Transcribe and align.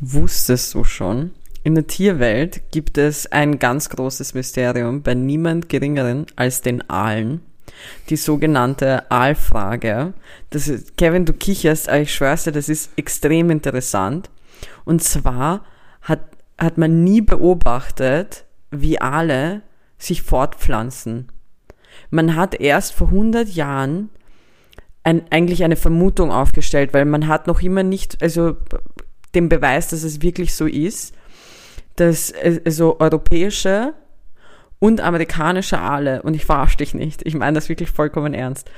Wusstest 0.00 0.74
du 0.74 0.84
schon? 0.84 1.30
In 1.62 1.74
der 1.74 1.86
Tierwelt 1.86 2.70
gibt 2.70 2.98
es 2.98 3.32
ein 3.32 3.58
ganz 3.58 3.88
großes 3.88 4.34
Mysterium 4.34 5.02
bei 5.02 5.14
niemand 5.14 5.68
geringeren 5.68 6.26
als 6.36 6.60
den 6.60 6.88
Aalen. 6.90 7.40
Die 8.10 8.16
sogenannte 8.16 9.10
Aalfrage. 9.10 10.12
Das 10.50 10.68
ist, 10.68 10.96
Kevin, 10.96 11.24
du 11.24 11.32
kicherst, 11.32 11.88
aber 11.88 12.00
ich 12.00 12.14
schwör's 12.14 12.44
dir, 12.44 12.52
das 12.52 12.68
ist 12.68 12.90
extrem 12.96 13.50
interessant. 13.50 14.30
Und 14.84 15.02
zwar 15.02 15.64
hat, 16.02 16.20
hat 16.58 16.78
man 16.78 17.02
nie 17.02 17.22
beobachtet, 17.22 18.44
wie 18.70 19.00
Aale 19.00 19.62
sich 19.98 20.22
fortpflanzen. 20.22 21.32
Man 22.10 22.36
hat 22.36 22.54
erst 22.54 22.92
vor 22.92 23.08
100 23.08 23.48
Jahren 23.48 24.10
ein, 25.02 25.22
eigentlich 25.30 25.64
eine 25.64 25.76
Vermutung 25.76 26.30
aufgestellt, 26.30 26.92
weil 26.92 27.06
man 27.06 27.28
hat 27.28 27.46
noch 27.46 27.62
immer 27.62 27.82
nicht, 27.82 28.22
also 28.22 28.56
den 29.36 29.48
Beweis, 29.48 29.88
dass 29.88 30.02
es 30.02 30.22
wirklich 30.22 30.54
so 30.54 30.66
ist, 30.66 31.14
dass 31.94 32.32
also 32.64 32.98
europäische 32.98 33.94
und 34.78 35.00
amerikanische 35.00 35.78
Aale, 35.78 36.22
und 36.22 36.34
ich 36.34 36.44
verarsche 36.44 36.78
dich 36.78 36.94
nicht, 36.94 37.24
ich 37.24 37.34
meine 37.34 37.54
das 37.54 37.68
wirklich 37.68 37.90
vollkommen 37.90 38.34
ernst, 38.34 38.70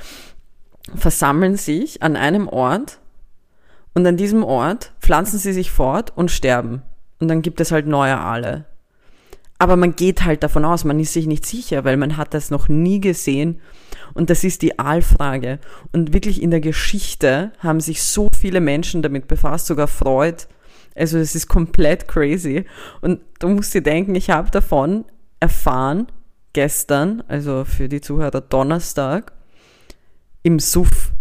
versammeln 0.95 1.57
sich 1.57 2.03
an 2.03 2.17
einem 2.17 2.49
Ort 2.49 3.01
und 3.95 4.07
an 4.07 4.17
diesem 4.17 4.45
Ort 4.45 4.93
pflanzen 5.01 5.39
sie 5.39 5.53
sich 5.53 5.71
fort 5.71 6.13
und 6.15 6.31
sterben. 6.31 6.83
Und 7.21 7.29
dann 7.29 7.43
gibt 7.43 7.61
es 7.61 7.73
halt 7.73 7.87
neue 7.87 8.17
Aale. 8.17 8.65
Aber 9.59 9.77
man 9.77 9.97
geht 9.97 10.25
halt 10.25 10.45
davon 10.45 10.65
aus, 10.65 10.85
man 10.85 11.01
ist 11.01 11.13
sich 11.13 11.27
nicht 11.27 11.45
sicher, 11.45 11.85
weil 11.85 11.97
man 11.97 12.17
hat 12.17 12.33
das 12.33 12.51
noch 12.51 12.69
nie 12.69 13.01
gesehen. 13.01 13.61
Und 14.15 14.31
das 14.31 14.45
ist 14.45 14.63
die 14.63 14.79
Aalfrage. 14.79 15.59
Und 15.93 16.13
wirklich 16.13 16.41
in 16.41 16.51
der 16.51 16.61
Geschichte 16.61 17.53
haben 17.59 17.81
sich 17.81 18.03
so 18.03 18.29
viele 18.39 18.61
Menschen 18.61 19.03
damit 19.03 19.27
befasst, 19.27 19.67
sogar 19.67 19.89
Freud. 19.89 20.45
Also 20.95 21.19
es 21.19 21.35
ist 21.35 21.49
komplett 21.49 22.07
crazy. 22.07 22.67
Und 23.01 23.21
du 23.41 23.49
musst 23.49 23.75
dir 23.75 23.83
denken, 23.83 24.15
ich 24.15 24.31
habe 24.31 24.51
davon 24.51 25.05
erfahren 25.41 26.07
gestern, 26.53 27.23
also 27.29 27.65
für 27.65 27.89
die 27.89 28.01
Zuhörer 28.01 28.41
Donnerstag, 28.41 29.33
im 30.43 30.61
Suff. 30.61 31.13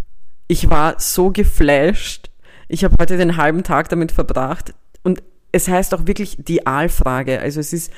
Ich 0.48 0.70
war 0.70 1.00
so 1.00 1.32
geflasht. 1.32 2.30
Ich 2.68 2.84
habe 2.84 2.96
heute 3.00 3.18
den 3.18 3.38
halben 3.38 3.64
Tag 3.64 3.90
damit 3.90 4.12
verbracht 4.12 4.74
und 5.04 5.24
es 5.52 5.68
heißt 5.68 5.94
auch 5.94 6.08
wirklich 6.08 6.38
die 6.40 6.68
Aalfrage. 6.68 7.40
Also 7.40 7.60
es 7.60 7.74
ist 7.74 7.92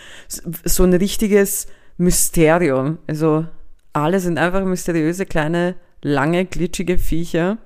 so 0.64 0.84
ein 0.84 0.94
richtiges 0.94 1.68
Mysterium. 1.98 3.00
Also 3.08 3.46
alle 3.94 4.20
sind 4.20 4.38
einfach 4.38 4.64
mysteriöse, 4.64 5.26
kleine, 5.26 5.76
lange, 6.02 6.46
glitschige 6.46 6.98
Viecher, 6.98 7.58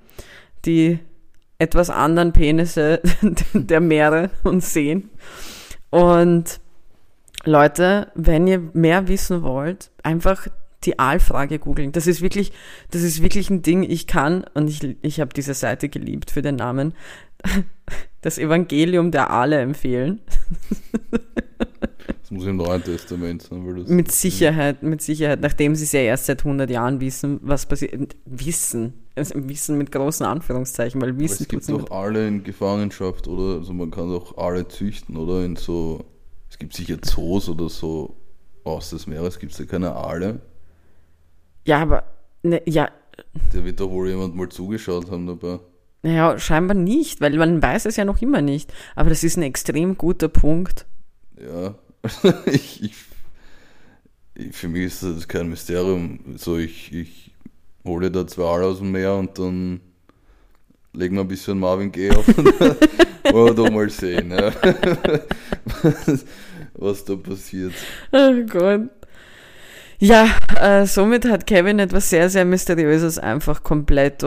die 0.66 1.00
etwas 1.60 1.90
anderen 1.90 2.34
Penisse 2.34 3.02
der 3.54 3.80
Meere 3.80 4.32
und 4.44 4.64
Seen. 4.64 5.10
Und 5.90 6.60
Leute, 7.46 8.12
wenn 8.16 8.48
ihr 8.48 8.60
mehr 8.74 9.08
wissen 9.08 9.44
wollt, 9.44 9.92
einfach 10.02 10.48
die 10.86 11.00
Aalfrage 11.00 11.60
googeln. 11.60 11.92
Das 11.92 12.08
ist 12.08 12.22
wirklich, 12.22 12.52
das 12.92 13.02
ist 13.02 13.22
wirklich 13.22 13.50
ein 13.50 13.62
Ding, 13.62 13.84
ich 13.84 14.08
kann, 14.08 14.46
und 14.54 14.70
ich, 14.70 14.98
ich 15.02 15.20
habe 15.20 15.34
diese 15.34 15.54
Seite 15.54 15.90
geliebt 15.90 16.32
für 16.32 16.42
den 16.42 16.56
Namen, 16.56 16.94
das 18.24 18.38
Evangelium 18.38 19.12
der 19.12 19.30
Aale 19.30 19.60
empfehlen. 19.60 20.20
Das 22.22 22.32
muss 22.32 22.46
im 22.46 22.56
Neuen 22.56 22.82
Testament 22.82 23.42
sein. 23.44 23.68
Weil 23.68 23.76
das 23.82 23.90
mit 23.90 24.12
Sicherheit, 24.12 24.82
mit 24.82 25.02
Sicherheit, 25.02 25.42
nachdem 25.42 25.76
sie 25.76 25.84
es 25.84 25.92
ja 25.92 26.00
erst 26.00 26.26
seit 26.26 26.40
100 26.40 26.70
Jahren 26.70 27.02
wissen, 27.02 27.40
was 27.44 27.66
passiert. 27.66 28.16
Wissen, 28.26 28.94
also 29.16 29.36
Wissen 29.48 29.78
mit 29.78 29.92
großen 29.92 30.26
Anführungszeichen, 30.26 31.02
weil 31.02 31.20
Wissen 31.20 31.46
Aber 31.50 31.58
es 31.60 31.68
gibt 31.68 31.70
doch 31.70 31.92
alle 31.92 32.28
in 32.28 32.44
Gefangenschaft, 32.44 33.28
oder? 33.28 33.60
Also 33.60 33.74
man 33.74 33.92
kann 33.92 34.10
doch 34.10 34.38
alle 34.38 34.68
züchten, 34.68 35.18
oder? 35.18 35.44
In 35.44 35.58
so, 35.58 36.06
es 36.50 36.58
gibt 36.58 36.74
sicher 36.74 37.02
Zoos 37.02 37.50
oder 37.50 37.70
so 37.70 38.16
aus 38.64 38.92
des 38.92 39.06
Meeres, 39.06 39.38
gibt 39.38 39.52
es 39.52 39.58
ja 39.60 39.66
keine 39.66 39.94
Aale. 39.94 40.40
Ja, 41.66 41.82
aber, 41.82 42.06
ne, 42.42 42.62
ja. 42.66 42.90
Da 43.52 43.66
wird 43.66 43.82
doch 43.82 43.90
wohl 43.90 44.08
jemand 44.08 44.34
mal 44.36 44.48
zugeschaut 44.48 45.12
haben 45.12 45.28
dabei. 45.28 45.60
Naja, 46.04 46.38
scheinbar 46.38 46.76
nicht, 46.76 47.22
weil 47.22 47.36
man 47.38 47.62
weiß 47.62 47.86
es 47.86 47.96
ja 47.96 48.04
noch 48.04 48.22
immer 48.22 48.42
nicht. 48.42 48.74
Aber 48.96 49.10
das 49.10 49.24
ist 49.24 49.38
ein 49.38 49.44
extrem 49.44 49.98
guter 49.98 50.28
Punkt. 50.28 50.86
Ja, 51.42 51.76
ich, 52.46 52.84
ich, 52.84 52.94
ich, 54.36 54.56
für 54.56 54.68
mich 54.68 54.84
ist 54.84 55.04
das 55.04 55.28
kein 55.28 55.50
Mysterium. 55.50 56.20
So, 56.36 56.58
ich, 56.58 56.94
ich 56.94 57.32
hole 57.86 58.12
da 58.12 58.28
zwei 58.28 58.44
Aale 58.44 58.66
aus 58.66 58.80
dem 58.80 58.92
Meer 58.92 59.16
und 59.16 59.40
dann 59.40 59.80
legen 60.94 61.16
wir 61.16 61.22
ein 61.22 61.28
bisschen 61.28 61.60
Marvin 61.60 61.92
Gaye 61.92 62.12
auf 62.12 62.28
und 62.38 62.46
wollen 62.60 63.48
wir 63.48 63.54
doch 63.54 63.72
mal 63.72 63.90
sehen, 63.90 64.32
ja. 64.32 64.52
was, 65.82 66.26
was 66.74 67.06
da 67.06 67.16
passiert. 67.16 67.74
Oh 68.12 68.44
Gott. 68.50 68.90
Ja, 70.00 70.28
äh, 70.60 70.86
somit 70.86 71.24
hat 71.26 71.48
Kevin 71.48 71.80
etwas 71.80 72.10
sehr, 72.10 72.30
sehr 72.30 72.44
Mysteriöses 72.44 73.20
einfach 73.20 73.64
komplett, 73.64 74.22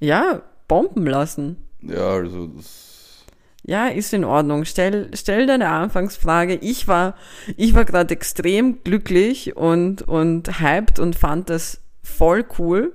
ja, 0.00 0.42
bomben 0.68 1.06
lassen. 1.06 1.56
Ja, 1.82 2.08
also 2.10 2.48
das. 2.48 3.24
Ja, 3.64 3.88
ist 3.88 4.12
in 4.14 4.24
Ordnung. 4.24 4.64
Stell, 4.64 5.10
stell 5.14 5.46
deine 5.46 5.68
Anfangsfrage. 5.68 6.54
Ich 6.54 6.86
war, 6.86 7.16
ich 7.56 7.74
war 7.74 7.84
gerade 7.84 8.14
extrem 8.14 8.82
glücklich 8.84 9.56
und, 9.56 10.02
und 10.02 10.60
hyped 10.60 11.00
und 11.00 11.16
fand 11.16 11.50
das 11.50 11.80
voll 12.02 12.44
cool. 12.58 12.92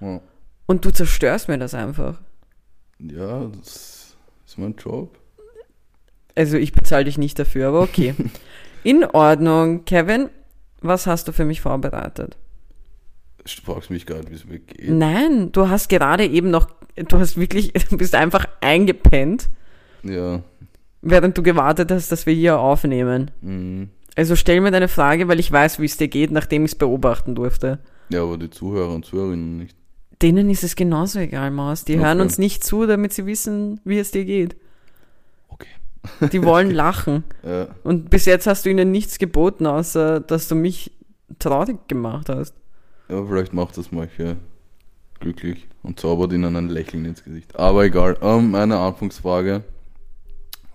Ja, 0.00 0.20
Und 0.66 0.84
du 0.86 0.90
zerstörst 0.90 1.48
mir 1.48 1.58
das 1.58 1.74
einfach. 1.74 2.20
ja 2.98 3.46
das 3.58 4.16
ist 4.46 4.56
mein 4.58 4.74
Job. 4.76 5.18
Also 6.34 6.56
ich 6.56 6.72
bezahle 6.72 7.04
dich 7.04 7.18
nicht 7.18 7.38
dafür, 7.38 7.68
aber 7.68 7.82
okay. 7.82 8.14
In 8.82 9.04
Ordnung. 9.04 9.84
Kevin, 9.84 10.30
was 10.80 11.06
hast 11.06 11.28
du 11.28 11.32
für 11.32 11.44
mich 11.44 11.60
vorbereitet? 11.60 12.36
Du 13.44 13.72
fragst 13.72 13.90
mich 13.90 14.06
nicht, 14.08 14.30
wie 14.30 14.34
es 14.34 14.44
mir 14.46 14.58
geht. 14.58 14.88
Nein, 14.90 15.52
du 15.52 15.68
hast 15.68 15.88
gerade 15.88 16.26
eben 16.26 16.50
noch, 16.50 16.68
du 16.96 17.18
hast 17.18 17.36
wirklich, 17.38 17.72
du 17.90 17.96
bist 17.98 18.14
einfach 18.14 18.46
eingepennt, 18.60 19.50
Ja. 20.02 20.40
während 21.02 21.36
du 21.36 21.42
gewartet 21.42 21.90
hast, 21.90 22.10
dass 22.10 22.24
wir 22.26 22.32
hier 22.34 22.58
aufnehmen. 22.58 23.30
Mhm. 23.42 23.90
Also 24.16 24.36
stell 24.36 24.60
mir 24.60 24.70
deine 24.70 24.88
Frage, 24.88 25.28
weil 25.28 25.40
ich 25.40 25.50
weiß, 25.50 25.78
wie 25.80 25.84
es 25.86 25.96
dir 25.96 26.08
geht, 26.08 26.30
nachdem 26.30 26.64
ich 26.64 26.72
es 26.72 26.78
beobachten 26.78 27.34
durfte. 27.34 27.80
Ja, 28.10 28.22
aber 28.22 28.38
die 28.38 28.48
Zuhörer 28.50 28.94
und 28.94 29.04
Zuhörerinnen 29.04 29.56
nicht. 29.58 29.76
Denen 30.22 30.48
ist 30.48 30.62
es 30.62 30.76
genauso 30.76 31.18
egal, 31.18 31.50
Maus. 31.50 31.84
Die 31.84 31.98
hören 31.98 32.18
Okay. 32.18 32.22
uns 32.22 32.38
nicht 32.38 32.62
zu, 32.64 32.86
damit 32.86 33.12
sie 33.12 33.26
wissen, 33.26 33.80
wie 33.84 33.98
es 33.98 34.12
dir 34.12 34.24
geht. 34.24 34.56
Okay. 35.48 35.66
Die 36.32 36.42
wollen 36.44 36.70
lachen. 36.70 37.24
Ja, 37.42 37.68
Und 37.82 38.08
bis 38.10 38.24
jetzt 38.24 38.46
hast 38.46 38.64
du 38.64 38.70
ihnen 38.70 38.90
nichts 38.92 39.18
geboten, 39.18 39.66
außer 39.66 40.20
dass 40.20 40.46
du 40.48 40.54
mich 40.54 40.92
traurig 41.40 41.78
gemacht 41.88 42.28
hast. 42.28 42.54
Ja, 43.08 43.24
vielleicht 43.26 43.52
macht 43.52 43.76
das 43.76 43.92
manche 43.92 44.36
glücklich 45.20 45.66
und 45.82 46.00
zaubert 46.00 46.32
ihnen 46.32 46.56
ein 46.56 46.68
Lächeln 46.68 47.04
ins 47.04 47.24
Gesicht. 47.24 47.56
Aber 47.58 47.84
egal. 47.84 48.16
Ähm, 48.22 48.50
meine 48.50 48.78
Anfangsfrage 48.78 49.62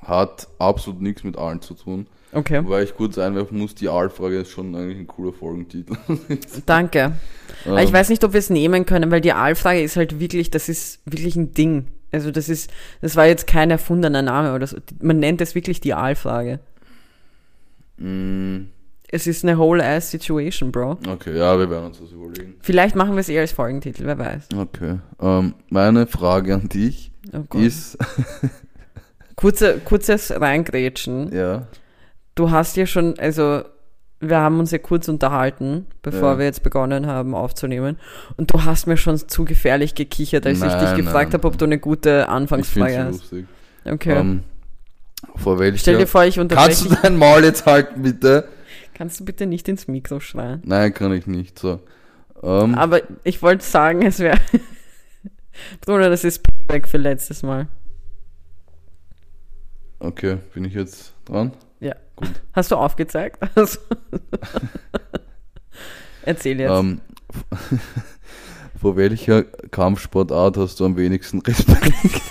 hat 0.01 0.47
absolut 0.59 1.01
nichts 1.01 1.23
mit 1.23 1.38
allen 1.38 1.62
zu 1.62 1.73
tun. 1.73 2.07
Okay. 2.31 2.63
Wobei 2.63 2.84
ich 2.84 2.95
kurz 2.95 3.18
einwerfen 3.18 3.57
muss, 3.57 3.73
die 3.75 3.89
Aalfrage 3.89 4.39
ist 4.39 4.51
schon 4.51 4.75
eigentlich 4.75 5.00
ein 5.00 5.07
cooler 5.07 5.34
Folgentitel. 5.34 5.95
Danke. 6.66 7.13
Aber 7.66 7.81
ich 7.81 7.89
Ähm, 7.89 7.94
weiß 7.94 8.09
nicht, 8.09 8.23
ob 8.23 8.34
wir 8.34 8.39
es 8.39 8.50
nehmen 8.51 8.85
können, 8.85 9.09
weil 9.12 9.22
die 9.22 9.34
Aalfrage 9.34 9.81
ist 9.81 9.95
halt 9.95 10.19
wirklich, 10.19 10.51
das 10.51 10.69
ist 10.69 11.00
wirklich 11.06 11.35
ein 11.35 11.53
Ding. 11.53 11.88
Also 12.12 12.31
das 12.31 12.47
ist, 12.50 12.72
das 13.01 13.16
war 13.16 13.25
jetzt 13.28 13.45
kein 13.47 13.72
erfundener 13.72 14.22
Name 14.22 14.53
oder 14.53 14.68
so. 14.68 14.78
Man 15.01 15.19
nennt 15.19 15.41
es 15.41 15.56
wirklich 15.56 15.79
die 15.81 15.94
Aalfrage. 15.95 16.59
mh, 17.97 18.66
Es 19.12 19.25
ist 19.25 19.44
eine 19.44 19.58
whole 19.58 19.84
ass 19.84 20.12
situation, 20.12 20.72
Bro. 20.72 21.00
Okay, 21.08 21.36
ja, 21.38 21.58
wir 21.58 21.70
werden 21.70 21.86
uns 21.88 22.00
das 22.00 22.12
überlegen. 22.12 22.56
Vielleicht 22.62 22.96
machen 22.96 23.14
wir 23.14 23.20
es 23.22 23.30
eher 23.30 23.42
als 23.42 23.52
Folgentitel, 23.52 24.06
wer 24.06 24.20
weiß. 24.20 24.50
Okay. 24.56 25.00
Ähm, 25.20 25.56
meine 25.70 26.06
Frage 26.06 26.53
an 26.53 26.70
dich 26.70 27.12
Oh 27.34 27.58
ist, 27.58 27.98
Kurze, 29.36 29.80
kurzes 29.83 30.31
Reingrätschen. 30.31 31.33
ja, 31.33 31.68
Du 32.36 32.51
hast 32.51 32.78
ja 32.78 32.86
schon, 32.86 33.18
also 33.19 33.63
wir 34.22 34.38
haben 34.38 34.60
uns 34.60 34.72
ja 34.72 34.78
kurz 34.78 35.07
unterhalten, 35.07 35.86
bevor 36.01 36.33
Ja. 36.33 36.38
wir 36.39 36.45
jetzt 36.45 36.62
begonnen 36.63 37.07
haben 37.07 37.33
aufzunehmen. 37.36 37.98
Und 38.38 38.54
du 38.54 38.63
hast 38.63 38.86
mir 38.88 38.95
schon 38.98 39.18
zu 39.18 39.44
gefährlich 39.45 39.95
gekichert, 39.95 40.45
als 40.45 40.57
ich 40.60 40.63
dich 40.66 40.72
Nein, 40.74 40.95
gefragt 40.98 41.31
nein. 41.31 41.39
habe, 41.39 41.48
ob 41.48 41.57
du 41.57 41.66
eine 41.66 41.80
gute 41.80 42.22
ich 42.25 42.30
Anfangsfrage 42.30 42.94
es 42.94 43.00
hast. 43.00 43.12
lustig. 43.22 43.45
Okay. 43.86 44.18
Ähm, 44.19 44.44
vor 45.36 45.57
welcher... 45.60 45.78
Stell 45.78 45.98
dir 45.98 46.07
vor, 46.07 46.24
ich 46.25 46.36
Kannst 46.36 46.51
unterbreche 46.51 46.83
du 46.83 46.89
dich. 46.89 47.00
dein 47.01 47.18
Maul 47.18 47.44
jetzt 47.44 47.66
halten, 47.66 48.01
bitte? 48.01 48.48
Kannst 49.00 49.18
du 49.18 49.24
bitte 49.24 49.46
nicht 49.46 49.66
ins 49.69 49.88
Mikro 49.88 50.19
schreien? 50.19 50.62
Nein, 50.66 50.94
kann 50.94 51.13
ich 51.13 51.25
nicht. 51.25 51.57
So. 51.57 51.80
Ähm, 52.44 52.75
Aber 52.75 53.00
ich 53.24 53.42
wollte 53.42 53.63
sagen, 53.63 54.01
es 54.01 54.19
wäre. 54.19 54.38
Bruder, 55.86 56.10
das 56.10 56.25
ist 56.25 56.44
Payback 56.44 56.86
für 56.86 56.98
letztes 56.98 57.42
Mal. 57.42 57.69
okay, 60.00 60.40
bin 60.54 60.66
ich 60.66 60.74
jetzt 60.74 61.13
dran? 61.24 61.54
Ja. 61.80 61.96
Gut. 62.18 62.42
Hast 62.51 62.72
du 62.72 62.75
aufgezeigt? 62.75 63.40
Also- 63.56 63.80
Erzähl 66.24 66.60
jetzt. 66.60 66.69
Ähm, 66.69 67.00
vor 68.81 68.98
welcher 68.98 69.44
Kampfsportart 69.44 70.57
hast 70.57 70.78
du 70.81 70.86
am 70.86 70.98
wenigsten 70.98 71.40
Respekt? 71.40 72.22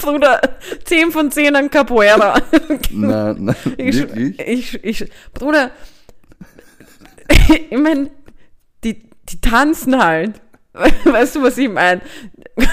Bruder, 0.00 0.40
10 0.84 1.10
von 1.12 1.30
10 1.30 1.54
an 1.56 1.70
Capoeira. 1.70 2.40
Nein, 2.90 3.36
nein, 3.38 3.56
Ich, 3.76 4.02
ich, 4.38 4.84
ich, 4.84 5.10
Bruder, 5.34 5.70
ich 7.70 7.78
meine, 7.78 8.10
die, 8.84 9.02
die 9.28 9.40
tanzen 9.40 10.02
halt. 10.02 10.40
Weißt 11.04 11.36
du, 11.36 11.42
was 11.42 11.58
ich 11.58 11.68
meine? 11.68 12.00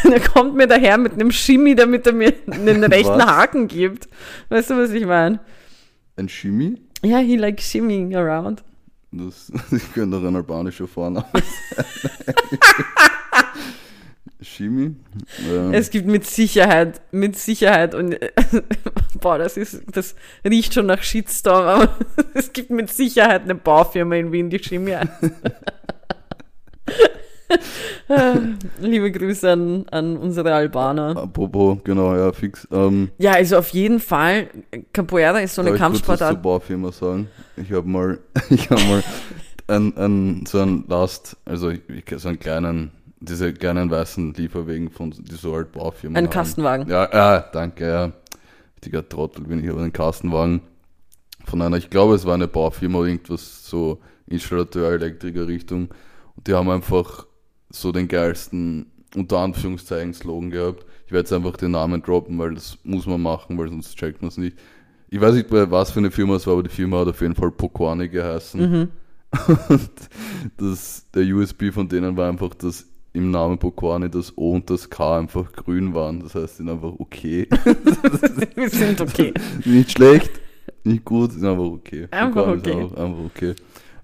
Der 0.04 0.20
kommt 0.20 0.56
mir 0.56 0.68
daher 0.68 0.98
mit 0.98 1.14
einem 1.14 1.32
Shimmy, 1.32 1.76
damit 1.76 2.06
er 2.06 2.14
mir 2.14 2.34
einen 2.50 2.84
rechten 2.84 3.18
Was? 3.18 3.26
Haken 3.26 3.68
gibt. 3.68 4.08
Weißt 4.50 4.70
du, 4.70 4.78
was 4.78 4.92
ich 4.92 5.06
meine? 5.06 5.40
Ein 6.16 6.30
Shimi? 6.30 6.78
Ja, 7.04 7.18
he 7.20 7.36
like 7.38 7.62
shimmying 7.62 8.16
around. 8.16 8.64
Das, 9.12 9.52
das 9.72 9.94
könnte 9.94 10.20
doch 10.20 10.28
ein 10.28 10.36
albanischer 10.36 10.88
Vorname 10.88 11.26
sein. 11.34 11.86
Shimi? 14.48 14.96
Ja. 15.52 15.72
Es 15.72 15.90
gibt 15.90 16.08
mit 16.08 16.26
Sicherheit, 16.26 17.02
mit 17.12 17.38
Sicherheit 17.38 17.94
und 17.94 18.14
äh, 18.14 18.32
boah, 19.22 19.38
das 19.38 19.58
ist, 19.58 19.84
das 19.92 20.16
riecht 20.46 20.74
schon 20.74 20.86
nach 20.86 21.04
Shitstorm, 21.04 21.66
aber 21.66 21.98
es 22.34 22.54
gibt 22.54 22.70
mit 22.70 22.90
Sicherheit 22.90 23.44
eine 23.44 23.56
Baufirma 23.56 24.16
in 24.16 24.32
Wien, 24.32 24.50
die 24.50 24.58
heißt. 24.58 25.10
Ah, 28.10 28.36
Liebe 28.82 29.12
Grüße 29.12 29.52
an, 29.52 29.86
an 29.92 30.18
unsere 30.18 30.54
Albaner. 30.54 31.16
Apropos, 31.18 31.78
genau, 31.84 32.16
ja, 32.16 32.32
fix. 32.32 32.68
Ähm, 32.72 33.10
Ja, 33.18 33.34
also 33.34 33.58
auf 33.58 33.70
jeden 33.70 34.00
Fall, 34.00 34.48
Capoeira 34.94 35.40
ist 35.40 35.56
so 35.56 35.62
eine 35.62 35.72
darf 35.72 35.78
ich 35.78 35.82
kurz 35.82 36.00
zur 36.00 36.18
Kampfsportart. 36.18 36.42
Baufirma 36.42 36.92
sagen? 36.92 37.28
Ich 37.58 37.72
habe 37.72 37.88
mal, 37.88 38.20
ich 38.50 38.70
habe 38.70 38.82
mal 38.84 39.04
ein, 39.68 39.98
ein, 39.98 40.46
so 40.46 40.60
ein 40.60 40.86
Last, 40.88 41.38
also 41.46 41.70
ich, 41.70 41.82
so 42.16 42.30
einen 42.30 42.40
kleinen, 42.40 42.92
diese 43.19 43.54
kleinen 43.54 43.90
weißen 43.90 44.34
Lieferwegen 44.34 44.90
von, 44.90 45.12
die 45.12 45.36
so 45.36 45.56
halt 45.56 45.72
Baufirmen 45.72 46.18
Ein. 46.18 46.30
Kastenwagen. 46.30 46.88
Ja, 46.90 47.10
ja, 47.12 47.40
danke, 47.40 47.88
ja. 47.88 48.12
Richtiger 48.75 49.08
Trottel 49.08 49.46
bin 49.46 49.64
ich, 49.64 49.69
aber 49.69 49.81
einen 49.81 49.94
Kastenwagen 49.94 50.62
von 51.46 51.62
einer, 51.62 51.78
ich 51.78 51.90
glaube, 51.90 52.16
es 52.16 52.25
war 52.25 52.36
eine 52.36 52.48
Baufirma, 52.48 53.06
irgendwas 53.06 53.68
so 53.68 54.00
Installateur, 54.28 54.92
Elektriker 54.92 55.48
Richtung. 55.48 55.90
Und 56.36 56.48
die 56.48 56.54
haben 56.54 56.69
einfach 56.69 57.25
so 57.69 57.92
den 57.92 58.08
geilsten, 58.08 58.92
unter 59.16 59.40
Anführungszeichen, 59.40 60.14
Slogan 60.14 60.52
gehabt. 60.52 60.86
Ich 61.06 61.12
werde 61.12 61.22
jetzt 61.22 61.34
einfach 61.34 61.58
den 61.58 61.72
Namen 61.72 62.02
droppen, 62.02 62.38
weil 62.38 62.54
das 62.54 62.78
muss 62.84 63.08
man 63.08 63.22
machen, 63.22 63.58
weil 63.58 63.69
sonst 63.69 63.96
checkt 63.98 64.22
man 64.22 64.30
es 64.30 64.38
nicht. 64.38 64.58
Ich 65.10 65.22
weiß 65.22 65.36
nicht, 65.36 65.48
was 65.50 65.92
für 65.92 66.00
eine 66.00 66.12
Firma 66.12 66.36
es 66.36 66.46
war, 66.46 66.54
aber 66.54 66.64
die 66.64 66.69
Firma 66.69 67.00
hat 67.00 67.08
auf 67.08 67.22
jeden 67.22 67.36
Fall 67.36 67.52
Pokwani 67.52 68.10
geheißen. 68.10 68.60
Mhm. 68.60 68.90
Und 69.69 69.90
das, 70.58 71.10
der 71.14 71.24
USB 71.34 71.72
von 71.72 71.88
denen 71.88 72.18
war 72.18 72.30
einfach, 72.30 72.54
dass 72.56 72.86
im 73.18 73.31
Namen 73.31 73.58
Pokwani 73.58 74.10
das 74.10 74.38
O 74.38 74.52
und 74.54 74.69
das 74.69 74.90
K 74.90 75.19
einfach 75.19 75.52
grün 75.52 75.94
waren. 75.94 76.22
Das 76.22 76.36
heißt, 76.36 76.58
sind 76.58 76.69
einfach 76.69 76.94
okay. 77.00 77.48
Wir 78.56 78.69
sind 78.69 79.02
okay. 79.02 79.34
nicht 79.66 79.92
schlecht, 79.92 80.31
nicht 80.84 81.04
gut, 81.04 81.34
sind 81.34 81.46
einfach 81.46 81.64
okay. 81.64 82.08
Einfach 82.12 82.48
okay. 82.48 82.72
Einfach, 82.72 82.98
einfach 82.98 83.25
okay. 83.25 83.56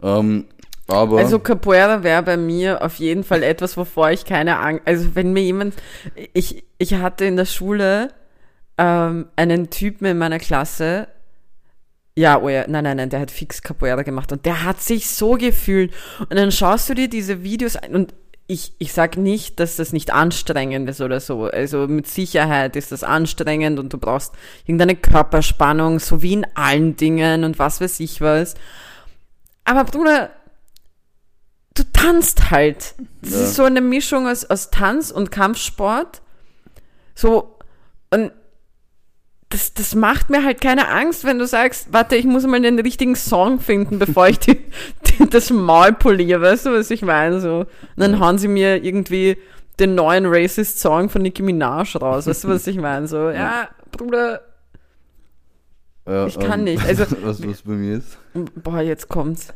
Ähm, 0.01 0.45
aber 0.87 1.17
Also 1.17 1.39
Capoeira 1.39 2.03
wäre 2.03 2.23
bei 2.23 2.37
mir 2.37 2.83
auf 2.83 2.95
jeden 2.95 3.23
Fall 3.23 3.43
etwas, 3.43 3.77
wovor 3.77 4.11
ich 4.11 4.25
keine 4.25 4.59
Angst. 4.59 4.81
Also 4.85 5.15
wenn 5.15 5.31
mir 5.31 5.43
jemand, 5.43 5.75
ich 6.33 6.65
ich 6.77 6.95
hatte 6.95 7.25
in 7.25 7.37
der 7.37 7.45
Schule 7.45 8.09
ähm, 8.77 9.27
einen 9.35 9.69
Typen 9.69 10.05
in 10.05 10.17
meiner 10.17 10.39
Klasse. 10.39 11.07
Ja, 12.15 12.39
oh 12.39 12.49
ja, 12.49 12.65
nein, 12.67 12.83
nein, 12.83 12.97
nein, 12.97 13.09
der 13.09 13.21
hat 13.21 13.31
fix 13.31 13.61
Capoeira 13.63 14.03
gemacht 14.03 14.31
und 14.31 14.45
der 14.45 14.63
hat 14.63 14.81
sich 14.81 15.09
so 15.09 15.31
gefühlt. 15.31 15.93
Und 16.19 16.35
dann 16.35 16.51
schaust 16.51 16.89
du 16.89 16.93
dir 16.93 17.07
diese 17.07 17.43
Videos 17.43 17.75
an 17.75 17.95
und 17.95 18.13
ich, 18.47 18.73
ich 18.77 18.91
sag 18.93 19.15
nicht, 19.17 19.59
dass 19.59 19.77
das 19.77 19.93
nicht 19.93 20.11
anstrengend 20.11 20.89
ist 20.89 20.99
oder 21.01 21.19
so. 21.19 21.45
Also 21.45 21.87
mit 21.87 22.07
Sicherheit 22.07 22.75
ist 22.75 22.91
das 22.91 23.03
anstrengend 23.03 23.79
und 23.79 23.93
du 23.93 23.97
brauchst 23.97 24.33
irgendeine 24.65 24.95
Körperspannung, 24.95 25.99
so 25.99 26.21
wie 26.21 26.33
in 26.33 26.45
allen 26.55 26.95
Dingen 26.97 27.43
und 27.45 27.57
was 27.57 27.79
weiß 27.79 27.99
ich 28.01 28.19
was. 28.19 28.55
Aber 29.63 29.85
Bruder, 29.85 30.29
du 31.73 31.83
tanzt 31.93 32.51
halt. 32.51 32.95
Das 33.21 33.31
Ja. 33.31 33.43
ist 33.43 33.55
so 33.55 33.63
eine 33.63 33.81
Mischung 33.81 34.27
aus, 34.27 34.43
aus 34.45 34.69
Tanz 34.71 35.09
und 35.09 35.31
Kampfsport. 35.31 36.21
So, 37.15 37.57
und 38.11 38.31
das, 39.53 39.71
das 39.75 39.93
macht 39.93 40.31
mir 40.31 40.43
halt 40.43 40.61
keine 40.61 40.87
Angst, 40.89 41.25
wenn 41.25 41.37
du 41.37 41.45
sagst, 41.45 41.93
warte, 41.93 42.15
ich 42.15 42.25
muss 42.25 42.43
mal 42.47 42.59
den 42.59 42.79
richtigen 42.79 43.15
Song 43.15 43.59
finden, 43.59 43.99
bevor 43.99 44.27
ich 44.27 44.39
die, 44.39 44.55
die, 45.05 45.29
das 45.29 45.51
Maul 45.51 45.93
poliere, 45.93 46.41
weißt 46.41 46.65
du, 46.65 46.71
was 46.71 46.89
ich 46.89 47.03
meine? 47.03 47.39
So. 47.39 47.59
Und 47.59 47.67
dann 47.97 48.19
hauen 48.19 48.39
sie 48.39 48.47
mir 48.47 48.83
irgendwie 48.83 49.37
den 49.79 49.93
neuen 49.93 50.25
Racist-Song 50.25 51.09
von 51.09 51.21
Nicki 51.21 51.43
Minaj 51.43 51.95
raus, 51.97 52.25
weißt 52.25 52.45
du, 52.45 52.47
was 52.47 52.65
ich 52.65 52.77
meine? 52.77 53.07
So, 53.07 53.29
ja, 53.29 53.69
Bruder, 53.91 54.41
ja, 56.07 56.25
ich 56.25 56.39
kann 56.39 56.63
nicht. 56.63 56.83
Also- 56.87 57.05
was, 57.21 57.47
was 57.47 57.61
bei 57.61 57.73
mir 57.73 57.97
ist? 57.97 58.17
boah, 58.55 58.81
jetzt 58.81 59.07
kommt's. 59.07 59.53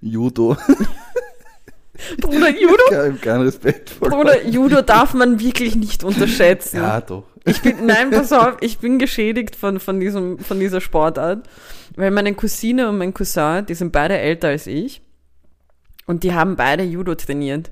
Judo. 0.00 0.56
Bruder, 2.20 2.50
Judo, 2.50 2.82
kein, 2.90 3.20
kein 3.20 3.40
Respekt 3.42 3.90
vor. 3.90 4.10
Bruder, 4.10 4.44
Judo 4.46 4.82
darf 4.82 5.14
man 5.14 5.38
wirklich 5.40 5.76
nicht 5.76 6.02
unterschätzen. 6.04 6.78
Ja, 6.78 7.00
doch. 7.00 7.24
Ich 7.46 7.62
bin, 7.62 7.86
nein, 7.86 8.10
pass 8.10 8.32
auf, 8.32 8.56
ich 8.60 8.78
bin 8.78 8.98
geschädigt 8.98 9.54
von, 9.54 9.78
von, 9.78 10.00
diesem, 10.00 10.38
von 10.38 10.58
dieser 10.58 10.80
Sportart, 10.80 11.48
weil 11.94 12.10
meine 12.10 12.34
Cousine 12.34 12.88
und 12.88 12.98
mein 12.98 13.14
Cousin, 13.14 13.64
die 13.66 13.74
sind 13.74 13.92
beide 13.92 14.18
älter 14.18 14.48
als 14.48 14.66
ich 14.66 15.00
und 16.06 16.24
die 16.24 16.34
haben 16.34 16.56
beide 16.56 16.82
Judo 16.82 17.14
trainiert. 17.14 17.70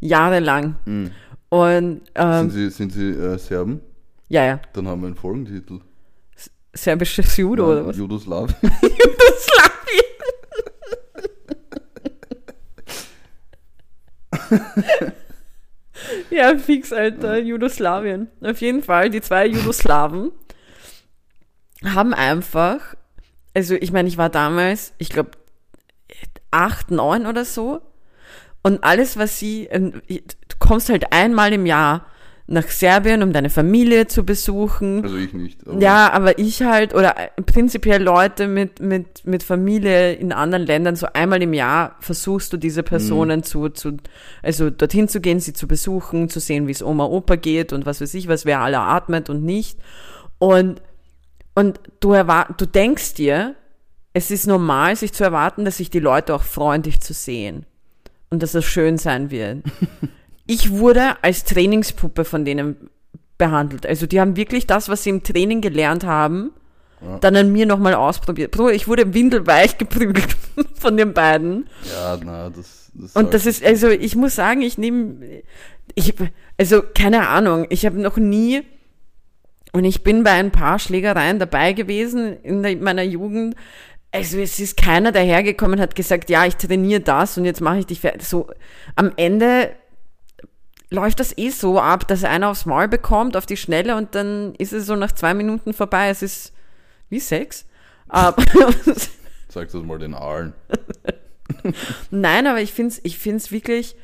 Jahrelang. 0.00 0.76
Mhm. 0.84 1.12
Und, 1.48 2.02
ähm, 2.16 2.50
sind 2.50 2.52
Sie, 2.52 2.70
sind 2.70 2.92
Sie 2.92 3.10
äh, 3.10 3.38
Serben? 3.38 3.80
ja, 4.28 4.44
ja, 4.44 4.60
Dann 4.72 4.88
haben 4.88 5.02
wir 5.02 5.06
einen 5.06 5.16
Folgentitel. 5.16 5.78
serbisches 6.72 7.36
Judo 7.36 7.70
oder 7.70 7.86
was? 7.86 7.96
Jugoslaw. 7.96 8.48
Jugoslawien. 14.42 15.12
ja, 16.30 16.56
fix, 16.58 16.92
Alter, 16.92 17.38
Jugoslawien. 17.38 18.28
Auf 18.40 18.60
jeden 18.60 18.82
Fall, 18.82 19.10
die 19.10 19.20
zwei 19.20 19.46
Jugoslawen 19.46 20.32
haben 21.84 22.14
einfach, 22.14 22.94
also 23.54 23.74
ich 23.74 23.92
meine, 23.92 24.08
ich 24.08 24.16
war 24.16 24.30
damals, 24.30 24.94
ich 24.98 25.10
glaube, 25.10 25.32
acht, 26.50 26.90
neun 26.90 27.26
oder 27.26 27.44
so. 27.44 27.82
Und 28.62 28.82
alles, 28.82 29.18
was 29.18 29.38
sie, 29.38 29.68
du 29.70 30.56
kommst 30.58 30.88
halt 30.88 31.12
einmal 31.12 31.52
im 31.52 31.66
Jahr 31.66 32.06
nach 32.46 32.68
Serbien, 32.68 33.22
um 33.22 33.32
deine 33.32 33.48
Familie 33.48 34.06
zu 34.06 34.22
besuchen. 34.24 35.02
Also 35.02 35.16
ich 35.16 35.32
nicht. 35.32 35.66
aber- 35.66 35.80
Ja, 35.80 36.12
aber 36.12 36.38
ich 36.38 36.62
halt, 36.62 36.94
oder 36.94 37.14
prinzipiell 37.46 38.02
Leute 38.02 38.48
mit, 38.48 38.80
mit, 38.80 39.26
mit 39.26 39.42
Familie 39.42 40.12
in 40.12 40.30
anderen 40.30 40.66
Ländern, 40.66 40.94
so 40.94 41.06
einmal 41.14 41.42
im 41.42 41.54
Jahr 41.54 41.96
versuchst 42.00 42.52
du 42.52 42.58
diese 42.58 42.82
Personen 42.82 43.42
zu, 43.44 43.70
zu, 43.70 43.96
also 44.42 44.68
dorthin 44.68 45.08
zu 45.08 45.22
gehen, 45.22 45.40
sie 45.40 45.54
zu 45.54 45.66
besuchen, 45.66 46.28
zu 46.28 46.38
sehen, 46.38 46.66
wie 46.66 46.72
es 46.72 46.82
Oma, 46.82 47.06
Opa 47.06 47.36
geht 47.36 47.72
und 47.72 47.86
was 47.86 48.02
weiß 48.02 48.12
ich, 48.12 48.28
was 48.28 48.44
wer 48.44 48.60
alle 48.60 48.78
atmet 48.80 49.30
und 49.30 49.42
nicht. 49.42 49.78
Und, 50.38 50.82
und 51.54 51.80
du 52.00 52.12
erwart, 52.12 52.60
du 52.60 52.66
denkst 52.66 53.14
dir, 53.14 53.54
es 54.12 54.30
ist 54.30 54.46
normal, 54.46 54.96
sich 54.96 55.12
zu 55.14 55.24
erwarten, 55.24 55.64
dass 55.64 55.78
sich 55.78 55.88
die 55.88 55.98
Leute 56.00 56.34
auch 56.34 56.42
freuen, 56.42 56.82
dich 56.82 57.00
zu 57.00 57.14
sehen. 57.14 57.64
Und 58.28 58.42
dass 58.42 58.54
es 58.54 58.64
schön 58.66 58.98
sein 58.98 59.30
wird. 59.30 59.62
ich 60.46 60.70
wurde 60.72 61.22
als 61.22 61.44
Trainingspuppe 61.44 62.24
von 62.24 62.44
denen 62.44 62.90
behandelt. 63.38 63.86
Also 63.86 64.06
die 64.06 64.20
haben 64.20 64.36
wirklich 64.36 64.66
das, 64.66 64.88
was 64.88 65.02
sie 65.02 65.10
im 65.10 65.22
Training 65.22 65.60
gelernt 65.60 66.04
haben, 66.04 66.50
Ja. 67.00 67.18
dann 67.18 67.36
an 67.36 67.52
mir 67.52 67.66
nochmal 67.66 67.94
ausprobiert. 67.94 68.52
Bro, 68.52 68.68
ich 68.70 68.86
wurde 68.88 69.12
windelweich 69.14 69.78
geprügelt 69.78 70.36
von 70.74 70.96
den 70.96 71.12
beiden. 71.14 71.68
Ja, 71.92 72.18
na, 72.22 72.50
das, 72.50 72.90
das 72.94 73.14
Und 73.16 73.34
das 73.34 73.46
ist, 73.46 73.64
also 73.64 73.88
ich 73.88 74.14
muss 74.16 74.34
sagen, 74.36 74.62
ich 74.62 74.78
nehme, 74.78 75.16
ich, 75.94 76.14
also 76.58 76.82
keine 76.94 77.28
Ahnung, 77.28 77.66
ich 77.70 77.84
habe 77.86 78.00
noch 78.00 78.16
nie, 78.16 78.62
und 79.72 79.84
ich 79.84 80.04
bin 80.04 80.22
bei 80.22 80.30
ein 80.30 80.52
paar 80.52 80.78
Schlägereien 80.78 81.40
dabei 81.40 81.72
gewesen 81.72 82.36
in 82.44 82.62
der, 82.62 82.76
meiner 82.76 83.02
Jugend. 83.02 83.56
Also 84.12 84.38
es 84.38 84.60
ist 84.60 84.76
keiner 84.76 85.10
dahergekommen 85.10 85.80
hat 85.80 85.96
gesagt, 85.96 86.30
ja, 86.30 86.46
ich 86.46 86.54
trainiere 86.54 87.00
das 87.00 87.36
und 87.36 87.44
jetzt 87.44 87.60
mache 87.60 87.80
ich 87.80 87.86
dich 87.86 88.00
fertig. 88.00 88.28
So, 88.28 88.46
am 88.94 89.10
Ende 89.16 89.70
läuft 90.90 91.20
das 91.20 91.36
eh 91.36 91.50
so 91.50 91.80
ab, 91.80 92.06
dass 92.08 92.24
einer 92.24 92.48
aufs 92.50 92.66
Maul 92.66 92.88
bekommt, 92.88 93.36
auf 93.36 93.46
die 93.46 93.56
Schnelle 93.56 93.96
und 93.96 94.14
dann 94.14 94.54
ist 94.56 94.72
es 94.72 94.86
so 94.86 94.94
nach 94.96 95.12
zwei 95.12 95.34
Minuten 95.34 95.72
vorbei. 95.72 96.08
Es 96.08 96.22
ist 96.22 96.52
wie 97.10 97.20
Sex. 97.20 97.64
Sag 99.48 99.70
das 99.70 99.82
mal 99.82 99.98
den 99.98 100.14
Aalen. 100.14 100.52
Nein, 102.10 102.46
aber 102.46 102.60
ich 102.60 102.72
finde 102.72 102.92
es 102.92 103.00
ich 103.04 103.18
find's 103.18 103.50
wirklich, 103.50 103.96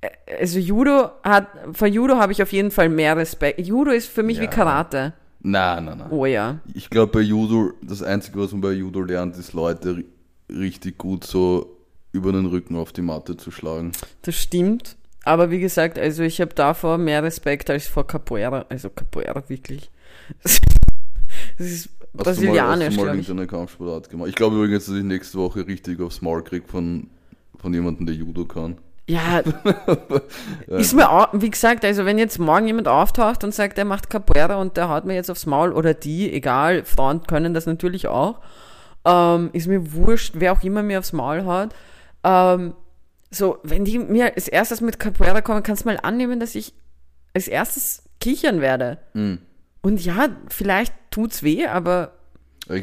äh, 0.00 0.08
also 0.40 0.58
Judo 0.58 1.10
hat, 1.22 1.48
vor 1.72 1.88
Judo 1.88 2.16
habe 2.16 2.32
ich 2.32 2.42
auf 2.42 2.52
jeden 2.52 2.70
Fall 2.70 2.88
mehr 2.88 3.16
Respekt. 3.16 3.60
Judo 3.60 3.90
ist 3.90 4.08
für 4.08 4.22
mich 4.22 4.38
wie 4.40 4.44
Ja. 4.44 4.50
Karate. 4.50 5.12
Nein, 5.42 5.86
nein, 5.86 5.98
nein. 5.98 6.10
Oh 6.10 6.26
ja. 6.26 6.58
Ich 6.74 6.90
glaube, 6.90 7.12
bei 7.12 7.20
Judo, 7.20 7.72
das 7.82 8.02
Einzige, 8.02 8.38
was 8.40 8.52
man 8.52 8.60
bei 8.60 8.72
Judo 8.72 9.00
lernt, 9.00 9.36
ist 9.38 9.54
Leute 9.54 9.90
ri- 9.92 10.04
richtig 10.54 10.98
gut 10.98 11.24
so 11.24 11.78
über 12.12 12.32
den 12.32 12.44
Rücken 12.46 12.76
auf 12.76 12.92
die 12.92 13.00
Matte 13.02 13.36
zu 13.38 13.50
schlagen. 13.50 13.92
Das 14.22 14.34
stimmt. 14.36 14.96
Aber 15.24 15.50
wie 15.50 15.60
gesagt, 15.60 15.98
also 15.98 16.22
ich 16.22 16.40
habe 16.40 16.54
davor 16.54 16.98
mehr 16.98 17.22
Respekt 17.22 17.70
als 17.70 17.86
vor 17.86 18.06
Capoeira. 18.06 18.64
Also 18.68 18.90
Capoeira 18.90 19.42
wirklich. 19.48 19.90
Das 20.42 20.60
ist 21.58 21.88
Hast 22.16 22.24
brasilianisch, 22.24 22.94
glaube 22.94 23.10
ich. 23.18 23.28
irgendeine 23.28 23.46
Kampfsportart 23.46 24.10
gemacht? 24.10 24.28
Ich 24.28 24.34
glaube 24.34 24.56
übrigens, 24.56 24.86
dass 24.86 24.96
ich 24.96 25.04
nächste 25.04 25.38
Woche 25.38 25.66
richtig 25.66 26.00
aufs 26.00 26.22
Maul 26.22 26.42
krieg 26.42 26.64
von, 26.66 27.08
von 27.58 27.72
jemandem, 27.72 28.06
der 28.06 28.14
Judo 28.14 28.44
kann. 28.44 28.78
Ja, 29.06 29.40
ist 30.68 30.94
mir 30.94 31.10
auch, 31.10 31.28
wie 31.32 31.50
gesagt, 31.50 31.84
also 31.84 32.04
wenn 32.04 32.16
jetzt 32.16 32.38
morgen 32.38 32.66
jemand 32.66 32.86
auftaucht 32.86 33.42
und 33.42 33.52
sagt, 33.52 33.76
er 33.76 33.84
macht 33.84 34.08
Capoeira 34.08 34.56
und 34.56 34.76
der 34.76 34.88
haut 34.88 35.04
mir 35.04 35.14
jetzt 35.14 35.30
aufs 35.30 35.46
Maul 35.46 35.72
oder 35.72 35.94
die, 35.94 36.32
egal, 36.32 36.84
Frauen 36.84 37.24
können 37.24 37.52
das 37.52 37.66
natürlich 37.66 38.06
auch, 38.06 38.38
ähm, 39.04 39.50
ist 39.52 39.66
mir 39.66 39.92
wurscht, 39.94 40.34
wer 40.36 40.52
auch 40.52 40.62
immer 40.62 40.82
mir 40.82 41.00
aufs 41.00 41.12
Maul 41.12 41.44
haut. 41.44 41.70
Ähm, 42.22 42.74
so, 43.30 43.58
wenn 43.62 43.84
die 43.84 43.98
mir 43.98 44.34
als 44.34 44.48
erstes 44.48 44.80
mit 44.80 44.98
Capoeira 44.98 45.40
kommen, 45.40 45.62
kannst 45.62 45.84
du 45.84 45.88
mal 45.88 45.98
annehmen, 46.02 46.40
dass 46.40 46.54
ich 46.54 46.74
als 47.34 47.46
erstes 47.48 48.02
kichern 48.20 48.60
werde. 48.60 48.98
Mhm. 49.14 49.38
Und 49.82 50.04
ja, 50.04 50.28
vielleicht 50.48 50.92
tut's 51.10 51.42
weh, 51.42 51.66
aber 51.66 52.12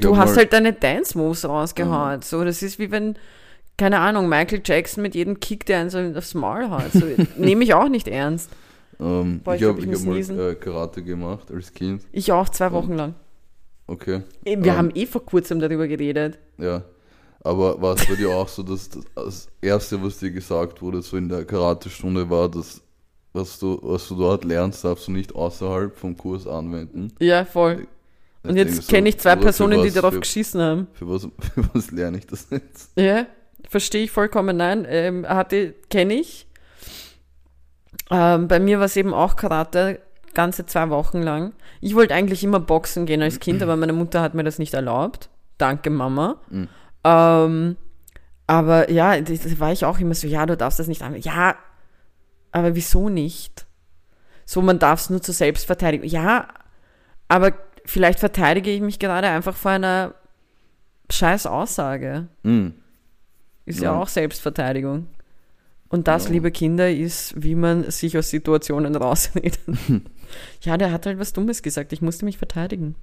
du 0.02 0.18
hast 0.18 0.38
halt 0.38 0.54
deine 0.54 0.74
Dance-Moves 0.74 1.46
rausgehauen. 1.48 2.22
So, 2.22 2.44
das 2.44 2.64
ist 2.64 2.80
wie 2.80 2.92
wenn, 2.92 3.16
keine 3.78 4.00
Ahnung, 4.00 4.28
Michael 4.30 4.62
Jackson 4.64 5.04
mit 5.04 5.14
jedem 5.16 5.40
Kick, 5.40 5.66
der 5.66 5.80
einen 5.80 5.90
so 5.90 6.00
aufs 6.00 6.34
Maul 6.34 6.70
haut. 6.70 6.92
So, 6.94 7.06
Nehme 7.38 7.64
ich 7.64 7.74
auch 7.74 7.90
nicht 7.90 8.08
ernst. 8.08 8.50
ähm, 9.00 9.42
Boah, 9.44 9.56
ich 9.56 9.64
habe 9.64 9.80
ich 9.80 9.86
ich 9.88 9.94
hab 10.30 10.36
mal 10.36 10.50
äh, 10.52 10.56
Karate 10.56 11.04
gemacht 11.04 11.52
als 11.52 11.74
Kind. 11.74 12.04
Ich 12.12 12.32
auch 12.32 12.50
zwei 12.50 12.72
Wochen 12.72 12.94
lang. 12.94 13.14
Okay. 13.86 14.22
Wir 14.44 14.54
Ähm, 14.54 14.78
haben 14.78 14.92
eh 14.96 15.06
vor 15.06 15.26
kurzem 15.26 15.60
darüber 15.60 15.88
geredet. 15.88 16.40
Ja. 16.58 16.84
Aber 17.42 17.82
war 17.82 17.96
es 17.96 18.06
bei 18.08 18.16
dir 18.16 18.30
auch 18.32 18.48
so, 18.48 18.64
dass 18.64 18.90
das, 19.16 19.48
Erste, 19.62 20.02
was 20.04 20.18
dir 20.20 20.32
gesagt 20.32 20.82
wurde, 20.82 21.02
so 21.02 21.18
in 21.18 21.30
der 21.30 21.46
Karate-Stunde 21.46 22.30
war, 22.30 22.50
dass 22.50 22.82
was 23.34 23.60
du, 23.60 23.80
was 23.84 24.08
du 24.08 24.16
dort 24.16 24.44
lernst, 24.44 24.84
darfst 24.84 25.08
du 25.08 25.12
nicht 25.12 25.36
außerhalb 25.36 25.96
vom 25.96 26.18
Kurs 26.18 26.48
anwenden? 26.48 27.14
Ja, 27.20 27.46
voll. 27.46 27.88
Ich 28.44 28.50
Und 28.50 28.56
jetzt 28.56 28.84
so, 28.84 28.92
kenne 28.92 29.10
ich 29.10 29.20
zwei 29.20 29.36
Personen, 29.36 29.82
die 29.82 29.88
was- 29.90 29.94
darauf 29.94 30.14
für, 30.14 30.20
geschissen 30.22 30.62
haben. 30.62 30.88
für 30.94 31.08
was, 31.08 31.24
für 31.54 31.70
was 31.74 31.92
lerne 31.92 32.18
ich 32.18 32.26
das 32.26 32.48
jetzt? 32.50 32.92
Ja, 32.98 33.28
verstehe 33.70 34.04
ich 34.06 34.12
vollkommen. 34.12 34.58
Nein, 34.58 34.86
ähm, 34.90 35.28
hatte, 35.28 35.76
kenne 35.90 36.16
ich. 36.16 36.48
Ähm, 38.10 38.48
bei 38.48 38.60
mir 38.60 38.80
war 38.80 38.86
es 38.86 38.96
eben 38.96 39.14
auch 39.14 39.36
Karate, 39.36 40.00
ganze 40.34 40.66
zwei 40.66 40.90
Wochen 40.90 41.22
lang. 41.22 41.54
Ich 41.82 41.96
wollte 41.96 42.14
eigentlich 42.14 42.44
immer 42.44 42.60
boxen 42.60 43.06
gehen 43.06 43.22
als 43.22 43.40
Kind, 43.40 43.62
aber 43.62 43.76
meine 43.76 43.94
Mutter 43.94 44.22
hat 44.22 44.34
mir 44.34 44.44
das 44.44 44.60
nicht 44.60 44.74
erlaubt. 44.74 45.30
Danke, 45.58 45.90
Mama. 45.90 46.38
Mhm. 46.50 46.70
Ähm, 47.04 47.78
aber 48.48 48.90
ja, 48.92 49.20
das, 49.22 49.42
das 49.42 49.60
war 49.60 49.72
ich 49.72 49.86
auch 49.86 50.00
immer 50.00 50.14
so, 50.16 50.28
ja, 50.28 50.46
du 50.46 50.56
darfst 50.58 50.80
das 50.80 50.88
nicht 50.88 51.02
an. 51.02 51.16
Ja, 51.16 51.56
aber 52.52 52.76
wieso 52.76 53.10
nicht? 53.10 53.66
So, 54.46 54.62
man 54.62 54.80
darf 54.80 55.02
es 55.02 55.10
nur 55.10 55.22
zur 55.22 55.34
Selbstverteidigung. 55.34 56.08
Ja, 56.08 56.48
aber 57.28 57.54
vielleicht 57.86 58.20
verteidige 58.20 58.72
ich 58.72 58.82
mich 58.82 59.00
gerade 59.00 59.28
einfach 59.28 59.56
vor 59.56 59.72
einer 59.72 60.14
scheiß 61.12 61.46
Aussage. 61.46 62.28
Mhm. 62.44 62.74
Ist 63.66 63.80
ja, 63.82 63.92
Ja. 63.94 64.00
auch 64.02 64.08
Selbstverteidigung. 64.08 65.08
Und 65.90 66.08
das, 66.08 66.26
Ja. 66.26 66.32
liebe 66.32 66.52
Kinder, 66.52 66.90
ist, 66.92 67.34
wie 67.42 67.56
man 67.56 67.90
sich 67.92 68.18
aus 68.18 68.30
Situationen 68.30 68.96
rausredet. 68.96 69.60
ja, 70.62 70.78
der 70.78 70.92
hat 70.92 71.06
halt 71.06 71.20
was 71.20 71.34
Dummes 71.34 71.62
gesagt. 71.64 71.94
Ich 71.94 72.02
musste 72.02 72.26
mich 72.26 72.38
verteidigen. 72.38 72.96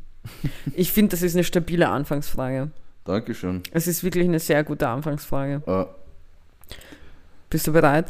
Ich 0.74 0.92
finde, 0.92 1.10
das 1.10 1.22
ist 1.22 1.34
eine 1.34 1.44
stabile 1.44 1.88
Anfangsfrage. 1.88 2.70
Dankeschön. 3.04 3.62
Es 3.72 3.86
ist 3.86 4.02
wirklich 4.02 4.26
eine 4.26 4.38
sehr 4.40 4.64
gute 4.64 4.88
Anfangsfrage. 4.88 5.62
Äh, 5.66 5.84
Bist 7.50 7.66
du 7.66 7.72
bereit? 7.72 8.06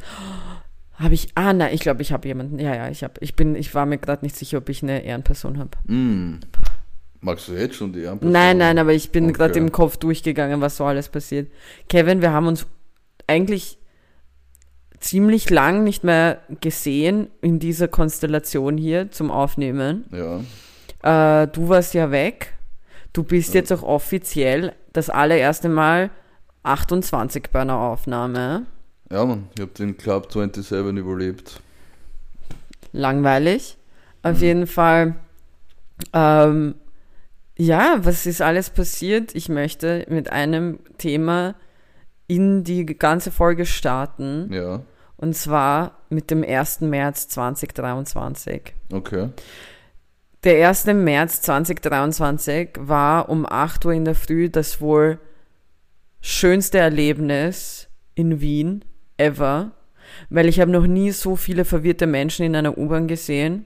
Habe 0.95 1.15
ich. 1.15 1.29
Ah, 1.35 1.53
nein, 1.53 1.75
ich 1.75 1.81
glaube, 1.81 2.03
ich 2.03 2.13
habe 2.13 2.29
jemanden. 2.29 2.59
Ja, 2.61 2.75
ja, 2.75 2.89
ich 2.89 3.03
habe. 3.03 3.15
Ich 3.21 3.35
bin. 3.35 3.57
Ich 3.57 3.75
war 3.75 3.87
mir 3.87 3.99
gerade 3.99 4.25
nicht 4.25 4.37
sicher, 4.37 4.59
ob 4.59 4.69
ich 4.69 4.83
eine 4.83 5.03
Ehrenperson 5.05 5.59
habe. 5.59 5.71
mh. 5.87 6.39
Magst 7.21 7.49
du 7.49 7.53
jetzt 7.55 7.77
schon 7.77 7.93
die 7.93 8.01
Ehrenperson? 8.03 8.33
Nein, 8.33 8.59
nein, 8.59 8.79
aber 8.79 8.93
ich 8.93 9.11
bin 9.11 9.25
Okay. 9.25 9.33
gerade 9.33 9.59
im 9.59 9.73
Kopf 9.73 9.97
durchgegangen, 9.97 10.61
was 10.61 10.77
so 10.77 10.85
alles 10.85 11.09
passiert. 11.09 11.51
Kevin, 11.89 12.21
wir 12.21 12.33
haben 12.33 12.47
uns 12.47 12.67
eigentlich 13.27 13.79
ziemlich 15.01 15.49
lang 15.51 15.85
nicht 15.85 16.05
mehr 16.05 16.41
gesehen 16.61 17.29
in 17.41 17.59
dieser 17.59 17.89
Konstellation 17.89 18.77
hier 18.77 19.11
zum 19.11 19.31
Aufnehmen. 19.31 20.05
Ja. 20.13 21.43
Äh, 21.43 21.49
du 21.49 21.69
warst 21.69 21.95
ja 21.95 22.11
weg. 22.11 22.54
Du 23.15 23.23
bist 23.23 23.55
jetzt 23.55 23.73
auch 23.73 23.83
offiziell 23.83 24.75
das 24.93 25.09
allererste 25.09 25.69
Mal 25.71 26.11
28 26.65 27.45
bei 27.53 27.61
einer 27.63 27.79
Aufnahme. 27.79 28.67
Ja, 29.11 29.25
Mann, 29.25 29.49
ich 29.55 29.63
habe 29.63 29.73
den 29.73 29.97
Club 29.97 30.31
27 30.33 30.97
überlebt. 30.99 31.61
Langweilig. 32.93 33.77
Auf 34.23 34.39
Mhm. 34.39 34.43
jeden 34.43 34.67
Fall. 34.67 35.15
Ähm, 36.13 36.75
ja, 37.57 37.97
was 38.01 38.27
ist 38.27 38.43
alles 38.43 38.71
passiert? 38.71 39.35
Ich 39.35 39.49
möchte 39.49 40.05
mit 40.09 40.33
einem 40.33 40.81
Thema 40.99 41.55
in 42.27 42.65
die 42.65 42.85
ganze 42.87 43.31
Folge 43.31 43.65
starten. 43.67 44.51
Ja, 44.53 44.83
Und 45.17 45.37
zwar 45.37 45.99
mit 46.09 46.31
dem 46.33 46.43
1. 46.43 46.81
März 46.81 47.29
2023. 47.29 48.75
okay. 48.93 49.29
Der 50.45 50.69
1. 50.69 50.87
März 50.87 51.41
2023 51.41 52.71
war 52.79 53.31
um 53.31 53.47
8 53.49 53.87
Uhr 53.87 53.93
in 53.93 54.05
der 54.05 54.15
Früh 54.15 54.51
das 54.51 54.79
wohl 54.81 55.19
schönste 56.21 56.79
Erlebnis 56.79 57.89
in 58.15 58.43
Wien 58.43 58.85
ever, 59.17 59.73
weil 60.29 60.47
ich 60.47 60.61
habe 60.61 60.71
noch 60.71 60.87
nie 60.87 61.13
so 61.13 61.37
viele 61.37 61.65
verwirrte 61.65 62.07
Menschen 62.07 62.45
in 62.45 62.55
einer 62.55 62.77
U-Bahn 62.77 63.09
gesehen, 63.09 63.65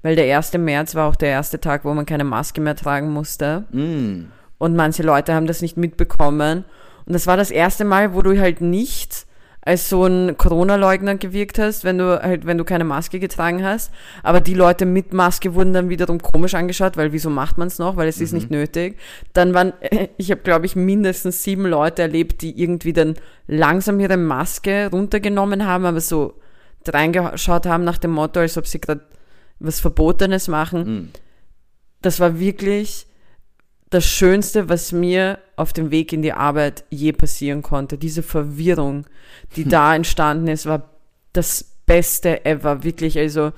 weil 0.00 0.16
der 0.16 0.34
1. 0.34 0.54
März 0.54 0.94
war 0.94 1.06
auch 1.06 1.16
der 1.16 1.28
erste 1.28 1.60
Tag, 1.60 1.84
wo 1.84 1.92
man 1.92 2.06
keine 2.06 2.24
Maske 2.24 2.62
mehr 2.62 2.76
tragen 2.76 3.10
musste 3.10 3.66
Mm. 3.70 4.30
und 4.56 4.76
manche 4.76 5.02
Leute 5.02 5.34
haben 5.34 5.46
das 5.46 5.60
nicht 5.60 5.76
mitbekommen 5.76 6.64
und 7.04 7.12
das 7.12 7.26
war 7.26 7.36
das 7.36 7.50
erste 7.50 7.84
Mal, 7.84 8.14
wo 8.14 8.22
du 8.22 8.40
halt 8.40 8.62
nicht 8.62 9.26
als 9.62 9.90
so 9.90 10.04
ein 10.06 10.38
Corona-Leugner 10.38 11.16
gewirkt 11.16 11.58
hast, 11.58 11.84
wenn 11.84 11.98
du 11.98 12.22
halt, 12.22 12.46
wenn 12.46 12.56
du 12.56 12.64
keine 12.64 12.84
Maske 12.84 13.20
getragen 13.20 13.62
hast. 13.62 13.92
Aber 14.22 14.40
die 14.40 14.54
Leute 14.54 14.86
mit 14.86 15.12
Maske 15.12 15.54
wurden 15.54 15.74
dann 15.74 15.90
wiederum 15.90 16.20
komisch 16.20 16.54
angeschaut, 16.54 16.96
weil 16.96 17.12
wieso 17.12 17.28
macht 17.28 17.58
man 17.58 17.68
es 17.68 17.78
noch? 17.78 17.96
Weil 17.96 18.08
es 18.08 18.20
ist 18.20 18.32
nicht 18.32 18.50
nötig. 18.50 18.96
Dann 19.34 19.52
waren, 19.52 19.74
ich 20.16 20.30
habe 20.30 20.40
glaube 20.40 20.66
ich 20.66 20.76
mindestens 20.76 21.42
sieben 21.42 21.66
Leute 21.66 22.02
erlebt, 22.02 22.40
die 22.40 22.60
irgendwie 22.60 22.94
dann 22.94 23.16
langsam 23.46 24.00
ihre 24.00 24.16
Maske 24.16 24.88
runtergenommen 24.90 25.66
haben, 25.66 25.84
aber 25.84 26.00
so 26.00 26.34
reingeschaut 26.88 27.66
haben 27.66 27.84
nach 27.84 27.98
dem 27.98 28.12
Motto, 28.12 28.40
als 28.40 28.56
ob 28.56 28.66
sie 28.66 28.80
gerade 28.80 29.02
was 29.58 29.80
Verbotenes 29.80 30.48
machen 30.48 30.80
Mm. 31.02 31.08
das 32.00 32.18
war 32.18 32.40
wirklich 32.40 33.06
das 33.90 34.04
Schönste, 34.06 34.68
was 34.68 34.92
mir 34.92 35.38
auf 35.56 35.72
dem 35.72 35.90
Weg 35.90 36.12
in 36.12 36.22
die 36.22 36.32
Arbeit 36.32 36.84
je 36.90 37.12
passieren 37.12 37.62
konnte. 37.62 37.98
Diese 37.98 38.22
Verwirrung, 38.22 39.04
die 39.56 39.64
da 39.64 39.94
entstanden 39.94 40.46
ist, 40.48 40.66
war 40.66 40.90
das 41.32 41.64
Beste 41.86 42.44
ever. 42.44 42.84
Wirklich, 42.84 43.18
also 43.18 43.52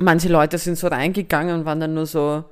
manche 0.00 0.28
Leute 0.28 0.58
sind 0.58 0.76
so 0.76 0.88
reingegangen 0.88 1.60
und 1.60 1.64
waren 1.64 1.78
dann 1.80 1.94
nur 1.94 2.06
so, 2.06 2.44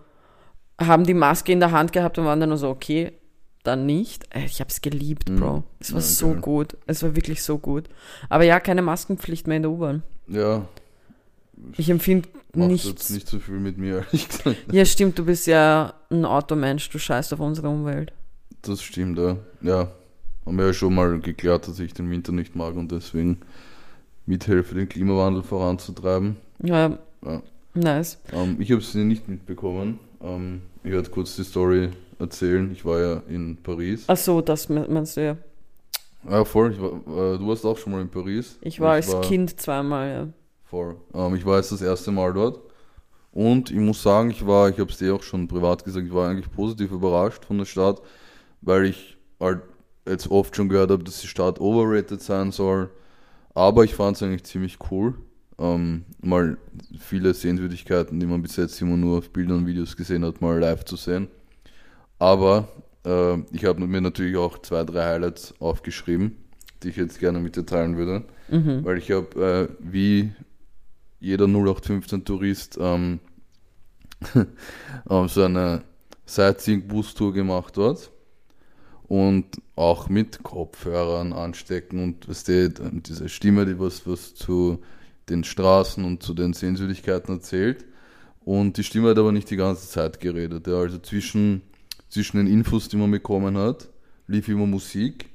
haben 0.80 1.04
die 1.04 1.14
Maske 1.14 1.52
in 1.52 1.60
der 1.60 1.72
Hand 1.72 1.92
gehabt 1.92 2.18
und 2.18 2.24
waren 2.24 2.38
dann 2.40 2.50
nur 2.50 2.58
so, 2.58 2.68
okay, 2.68 3.12
dann 3.64 3.84
nicht. 3.84 4.24
Äh, 4.34 4.44
Ich 4.46 4.60
habe 4.60 4.70
es 4.70 4.80
geliebt, 4.80 5.28
Mhm. 5.28 5.36
Bro. 5.40 5.64
Es 5.80 5.92
war 5.92 6.00
Ja, 6.00 6.06
so 6.06 6.30
geil. 6.32 6.40
gut. 6.40 6.76
Es 6.86 7.02
war 7.02 7.14
wirklich 7.16 7.42
so 7.42 7.58
gut. 7.58 7.88
Aber 8.28 8.44
ja, 8.44 8.60
keine 8.60 8.80
Maskenpflicht 8.82 9.46
mehr 9.46 9.56
in 9.58 9.62
der 9.64 9.72
U-Bahn. 9.72 10.02
Ja, 10.28 10.66
Ich 11.76 11.88
empfinde 11.90 12.28
nichts. 12.54 12.86
jetzt 12.88 13.10
nicht 13.10 13.28
so 13.28 13.38
viel 13.38 13.58
mit 13.60 13.78
mir, 13.78 13.96
ehrlich 14.06 14.28
gesagt. 14.28 14.56
Ja, 14.72 14.84
stimmt, 14.84 15.18
du 15.18 15.24
bist 15.24 15.46
ja 15.46 15.94
ein 16.10 16.24
Automensch, 16.24 16.88
du 16.90 16.98
scheißt 16.98 17.32
auf 17.34 17.40
unsere 17.40 17.68
Umwelt. 17.68 18.12
Das 18.62 18.82
stimmt, 18.82 19.18
ja. 19.18 19.36
Ja, 19.62 19.90
haben 20.46 20.56
wir 20.58 20.66
ja 20.66 20.72
schon 20.72 20.94
mal 20.94 21.18
geklärt, 21.20 21.68
dass 21.68 21.78
ich 21.80 21.94
den 21.94 22.10
Winter 22.10 22.32
nicht 22.32 22.54
mag 22.56 22.74
und 22.76 22.90
deswegen 22.92 23.38
mithelfe, 24.26 24.74
den 24.74 24.88
Klimawandel 24.88 25.42
voranzutreiben. 25.42 26.36
Ja, 26.62 26.98
Ja. 27.24 27.42
nice. 27.74 28.18
Ähm, 28.32 28.56
ich 28.60 28.70
habe 28.70 28.80
es 28.80 28.94
nicht 28.94 29.28
mitbekommen. 29.28 29.98
Ähm, 30.22 30.62
ich 30.84 30.92
werde 30.92 31.08
kurz 31.10 31.36
die 31.36 31.44
Story 31.44 31.90
erzählen. 32.18 32.70
Ich 32.72 32.84
war 32.84 33.00
ja 33.00 33.22
in 33.28 33.56
Paris. 33.62 34.04
Ach 34.06 34.16
so, 34.16 34.40
das 34.40 34.68
me- 34.68 34.86
meinst 34.88 35.16
du 35.16 35.24
ja. 35.24 35.36
Ja, 36.28 36.44
voll. 36.44 36.72
Ich 36.72 36.80
war, 36.80 36.90
äh, 37.34 37.38
du 37.38 37.48
warst 37.48 37.64
auch 37.64 37.78
schon 37.78 37.92
mal 37.92 38.02
in 38.02 38.08
Paris. 38.10 38.58
Ich 38.60 38.78
war 38.80 38.92
als 38.92 39.18
Kind 39.22 39.58
zweimal, 39.58 40.08
ja. 40.10 40.28
Voll. 40.70 40.96
Ähm, 41.14 41.34
ich 41.34 41.44
war 41.44 41.56
jetzt 41.56 41.72
das 41.72 41.82
erste 41.82 42.12
Mal 42.12 42.32
dort. 42.32 42.60
Und 43.32 43.70
ich 43.70 43.76
muss 43.76 44.02
sagen, 44.02 44.30
ich 44.30 44.46
war, 44.46 44.68
ich 44.68 44.78
habe 44.78 44.90
es 44.90 44.98
dir 44.98 45.14
auch 45.14 45.22
schon 45.22 45.48
privat 45.48 45.84
gesagt, 45.84 46.06
ich 46.06 46.14
war 46.14 46.28
eigentlich 46.28 46.50
positiv 46.50 46.92
überrascht 46.92 47.44
von 47.44 47.58
der 47.58 47.64
Stadt, 47.64 48.00
weil 48.60 48.86
ich 48.86 49.16
halt 49.38 49.62
jetzt 50.06 50.30
oft 50.30 50.54
schon 50.54 50.68
gehört 50.68 50.90
habe, 50.90 51.04
dass 51.04 51.20
die 51.20 51.28
Stadt 51.28 51.60
overrated 51.60 52.22
sein 52.22 52.52
soll. 52.52 52.90
Aber 53.54 53.84
ich 53.84 53.94
fand 53.94 54.16
es 54.16 54.22
eigentlich 54.22 54.44
ziemlich 54.44 54.78
cool. 54.90 55.14
Ähm, 55.58 56.04
mal 56.22 56.56
viele 56.98 57.34
Sehenswürdigkeiten, 57.34 58.18
die 58.18 58.26
man 58.26 58.42
bis 58.42 58.56
jetzt 58.56 58.80
immer 58.80 58.96
nur 58.96 59.18
auf 59.18 59.30
Bildern 59.30 59.58
und 59.58 59.66
Videos 59.66 59.96
gesehen 59.96 60.24
hat, 60.24 60.40
mal 60.40 60.58
live 60.58 60.84
zu 60.84 60.96
sehen. 60.96 61.28
Aber 62.18 62.68
äh, 63.04 63.38
ich 63.52 63.64
habe 63.64 63.86
mir 63.86 64.00
natürlich 64.00 64.36
auch 64.36 64.58
zwei, 64.58 64.84
drei 64.84 65.04
Highlights 65.04 65.54
aufgeschrieben, 65.60 66.36
die 66.82 66.88
ich 66.88 66.96
jetzt 66.96 67.18
gerne 67.18 67.40
mit 67.40 67.56
dir 67.56 67.66
teilen 67.66 67.96
würde. 67.96 68.24
Mhm. 68.50 68.84
weil 68.84 68.98
ich 68.98 69.10
habe, 69.12 69.68
äh, 69.70 69.74
wie 69.78 70.32
jeder 71.20 71.44
0815-Tourist, 71.44 72.78
ähm, 72.80 73.20
ähm, 74.34 75.28
so 75.28 75.44
eine 75.44 75.82
Sightseeing-Bus-Tour 76.26 77.32
gemacht 77.32 77.76
dort. 77.76 78.10
Und 79.04 79.60
auch 79.74 80.08
mit 80.08 80.44
Kopfhörern 80.44 81.32
anstecken 81.32 82.00
und 82.00 82.28
was 82.28 82.44
die, 82.44 82.68
diese 82.72 83.28
Stimme, 83.28 83.66
die 83.66 83.78
was, 83.78 84.06
was 84.06 84.34
zu 84.34 84.80
den 85.28 85.42
Straßen 85.42 86.04
und 86.04 86.22
zu 86.22 86.32
den 86.32 86.52
Sehenswürdigkeiten 86.52 87.34
erzählt. 87.34 87.84
Und 88.44 88.76
die 88.76 88.84
Stimme 88.84 89.10
hat 89.10 89.18
aber 89.18 89.32
nicht 89.32 89.50
die 89.50 89.56
ganze 89.56 89.88
Zeit 89.88 90.20
geredet. 90.20 90.66
Ja. 90.68 90.74
Also 90.74 90.98
zwischen, 90.98 91.62
zwischen 92.08 92.36
den 92.36 92.46
Infos, 92.46 92.88
die 92.88 92.96
man 92.96 93.10
bekommen 93.10 93.58
hat, 93.58 93.88
lief 94.28 94.48
immer 94.48 94.66
Musik. 94.66 95.30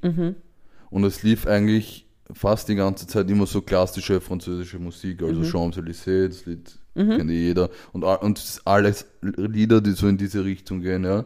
Und 0.88 1.04
es 1.04 1.22
lief 1.22 1.46
eigentlich 1.46 2.05
fast 2.32 2.68
die 2.68 2.74
ganze 2.74 3.06
Zeit 3.06 3.30
immer 3.30 3.46
so 3.46 3.62
klassische 3.62 4.20
französische 4.20 4.78
Musik, 4.78 5.22
also 5.22 5.42
Champs-Élysées, 5.42 6.28
das 6.28 6.46
Lied 6.46 6.78
kennt 6.94 7.30
eh 7.30 7.46
jeder. 7.46 7.70
Und, 7.92 8.04
und 8.04 8.60
alles 8.64 9.06
Lieder, 9.20 9.80
die 9.80 9.92
so 9.92 10.08
in 10.08 10.16
diese 10.16 10.44
Richtung 10.44 10.80
gehen, 10.80 11.04
ja. 11.04 11.24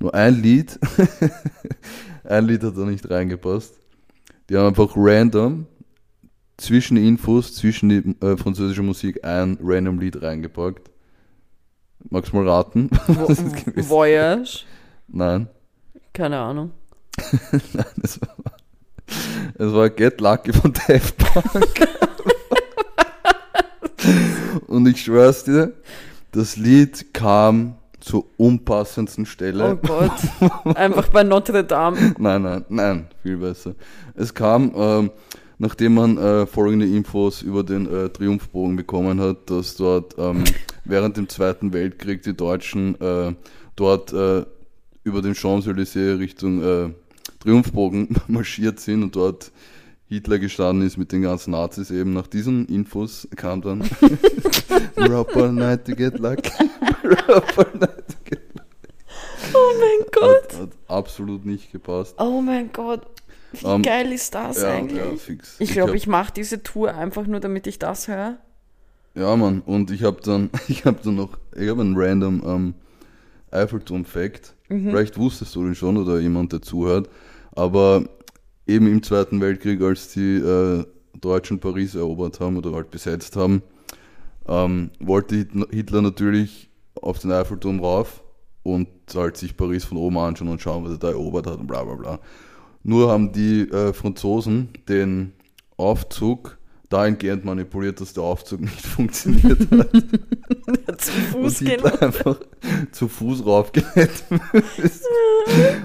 Nur 0.00 0.14
ein 0.14 0.42
Lied, 0.42 0.78
ein 2.24 2.46
Lied 2.46 2.62
hat 2.62 2.76
da 2.76 2.84
nicht 2.84 3.08
reingepasst. 3.08 3.74
Die 4.48 4.56
haben 4.56 4.66
einfach 4.68 4.92
random 4.96 5.66
zwischen 6.56 6.96
Infos, 6.96 7.54
zwischen 7.54 7.88
die 7.88 8.24
äh, 8.24 8.36
französische 8.36 8.82
Musik 8.82 9.24
ein 9.24 9.58
random 9.62 9.98
Lied 9.98 10.20
reingepackt. 10.20 10.90
Magst 12.10 12.32
du 12.32 12.36
mal 12.36 12.48
raten? 12.48 12.90
Voyage? 13.76 14.64
Nein. 15.08 15.48
Keine 16.12 16.38
Ahnung. 16.38 16.72
Nein, 17.72 17.86
es 18.02 18.20
war, 18.20 18.36
es 19.54 19.72
war 19.72 19.90
Get 19.90 20.20
Lucky 20.20 20.52
von 20.52 20.72
Daft 20.88 21.16
Punk. 21.18 21.88
Und 24.66 24.86
ich 24.88 25.02
schwör's 25.02 25.44
dir, 25.44 25.72
das 26.32 26.56
Lied 26.56 27.14
kam 27.14 27.76
zur 28.00 28.26
unpassendsten 28.36 29.24
Stelle. 29.24 29.72
Oh 29.72 29.86
Gott. 29.86 30.76
Einfach 30.76 31.08
bei 31.08 31.22
Notre 31.22 31.64
Dame. 31.64 32.14
Nein, 32.18 32.42
nein, 32.42 32.64
nein, 32.68 33.06
viel 33.22 33.38
besser. 33.38 33.74
Es 34.14 34.34
kam, 34.34 34.72
ähm, 34.76 35.10
nachdem 35.58 35.94
man 35.94 36.18
äh, 36.18 36.46
folgende 36.46 36.86
Infos 36.86 37.40
über 37.40 37.62
den 37.62 37.86
äh, 37.86 38.10
Triumphbogen 38.10 38.76
bekommen 38.76 39.20
hat, 39.20 39.48
dass 39.48 39.76
dort 39.76 40.16
ähm, 40.18 40.44
während 40.84 41.16
dem 41.16 41.28
Zweiten 41.28 41.72
Weltkrieg 41.72 42.22
die 42.22 42.36
Deutschen 42.36 43.00
äh, 43.00 43.34
dort 43.76 44.12
äh, 44.12 44.44
über 45.04 45.22
den 45.22 45.34
Champs-Élysées 45.34 46.18
Richtung 46.18 46.62
äh, 46.62 46.90
Triumphbogen 47.44 48.08
marschiert 48.28 48.80
sind 48.80 49.02
und 49.02 49.14
dort 49.16 49.52
Hitler 50.08 50.38
gestanden 50.38 50.86
ist 50.86 50.96
mit 50.96 51.12
den 51.12 51.22
ganzen 51.22 51.50
Nazis 51.52 51.90
eben. 51.90 52.12
Nach 52.14 52.26
diesen 52.26 52.66
Infos 52.66 53.28
kam 53.36 53.60
dann 53.62 53.82
all 54.96 55.52
night 55.52 55.84
to 55.84 55.94
get 55.94 56.14
up 56.24 56.24
all 57.58 57.78
night 57.78 58.08
to 58.08 58.16
get 58.24 58.40
Oh 59.54 59.72
mein 59.78 60.06
Gott. 60.10 60.52
Hat, 60.54 60.60
hat 60.62 60.70
absolut 60.88 61.44
nicht 61.44 61.70
gepasst. 61.70 62.14
Oh 62.18 62.40
mein 62.40 62.72
Gott. 62.72 63.06
Wie 63.52 63.66
Ähm, 63.66 63.82
geil 63.82 64.10
ist 64.12 64.34
das 64.34 64.60
Ja, 64.62 64.68
eigentlich? 64.70 64.98
ja, 64.98 65.16
fix. 65.16 65.56
ich 65.58 65.72
glaube, 65.72 65.90
hab- 65.90 65.96
ich 65.96 66.06
mache 66.06 66.32
diese 66.34 66.62
Tour 66.62 66.94
einfach 66.94 67.26
nur, 67.26 67.40
damit 67.40 67.66
ich 67.66 67.78
das 67.78 68.08
höre. 68.08 68.38
Ja, 69.14 69.36
Mann, 69.36 69.60
und 69.64 69.90
ich 69.92 70.02
habe 70.02 70.20
dann, 70.22 70.50
ich 70.68 70.84
habe 70.86 70.98
dann 71.04 71.14
noch, 71.14 71.38
ich 71.54 71.68
habe 71.68 71.82
einen 71.82 71.94
random 71.96 72.42
ähm, 72.46 72.74
Eiffelturm-Fact. 73.50 74.54
Vielleicht 74.68 75.18
wusstest 75.18 75.54
du 75.54 75.62
den 75.62 75.74
schon 75.76 75.96
oder 75.98 76.18
jemand, 76.18 76.52
der 76.52 76.62
zuhört. 76.62 77.08
Aber 77.54 78.04
eben 78.66 78.86
im 78.86 79.02
Zweiten 79.02 79.40
Weltkrieg, 79.40 79.80
als 79.82 80.12
die 80.12 80.36
äh, 80.36 80.84
Deutschen 81.20 81.60
Paris 81.60 81.94
erobert 81.94 82.40
haben 82.40 82.56
oder 82.56 82.72
halt 82.72 82.90
besetzt 82.90 83.36
haben, 83.36 83.62
ähm, 84.46 84.90
wollte 85.00 85.36
Hit- 85.36 85.68
Hitler 85.70 86.02
natürlich 86.02 86.70
auf 87.00 87.18
den 87.18 87.32
Eiffelturm 87.32 87.80
rauf 87.80 88.22
und 88.62 88.88
halt 89.14 89.36
sich 89.36 89.56
Paris 89.56 89.84
von 89.84 89.98
oben 89.98 90.18
anschauen 90.18 90.48
und 90.48 90.60
schauen, 90.60 90.84
was 90.84 90.92
er 90.92 90.98
da 90.98 91.10
erobert 91.10 91.46
hat 91.46 91.58
und 91.58 91.66
bla 91.66 91.84
bla 91.84 91.94
bla. 91.94 92.20
Nur 92.82 93.10
haben 93.10 93.32
die 93.32 93.62
äh, 93.70 93.92
Franzosen 93.92 94.68
den 94.88 95.32
Aufzug 95.76 96.58
dahingehend 96.90 97.44
manipuliert, 97.44 98.00
dass 98.00 98.12
der 98.12 98.22
Aufzug 98.22 98.60
nicht 98.62 98.86
funktioniert 98.86 99.60
hat. 99.70 99.90
Zu 101.00 101.12
und 101.12 101.22
Fuß 101.32 101.58
gehen. 101.58 101.68
Hitler 101.70 102.02
einfach 102.02 102.38
zu 102.92 103.08
Fuß 103.08 103.44
raufgehetzt 103.44 104.24
ist. 104.78 105.04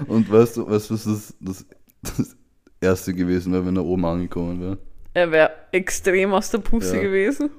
Und 0.06 0.30
weißt 0.30 0.56
du, 0.58 0.68
weißt 0.68 0.90
du, 0.90 0.94
was 0.94 1.04
das, 1.04 1.34
das, 1.40 1.66
das 2.02 2.36
erste 2.80 3.12
gewesen 3.14 3.52
wäre, 3.52 3.66
wenn 3.66 3.76
er 3.76 3.84
oben 3.84 4.04
angekommen 4.04 4.60
wäre? 4.60 4.78
Er 5.14 5.30
wäre 5.32 5.50
extrem 5.72 6.32
aus 6.32 6.50
der 6.50 6.58
Pusse 6.58 6.96
Ja. 6.96 7.02
gewesen. 7.02 7.50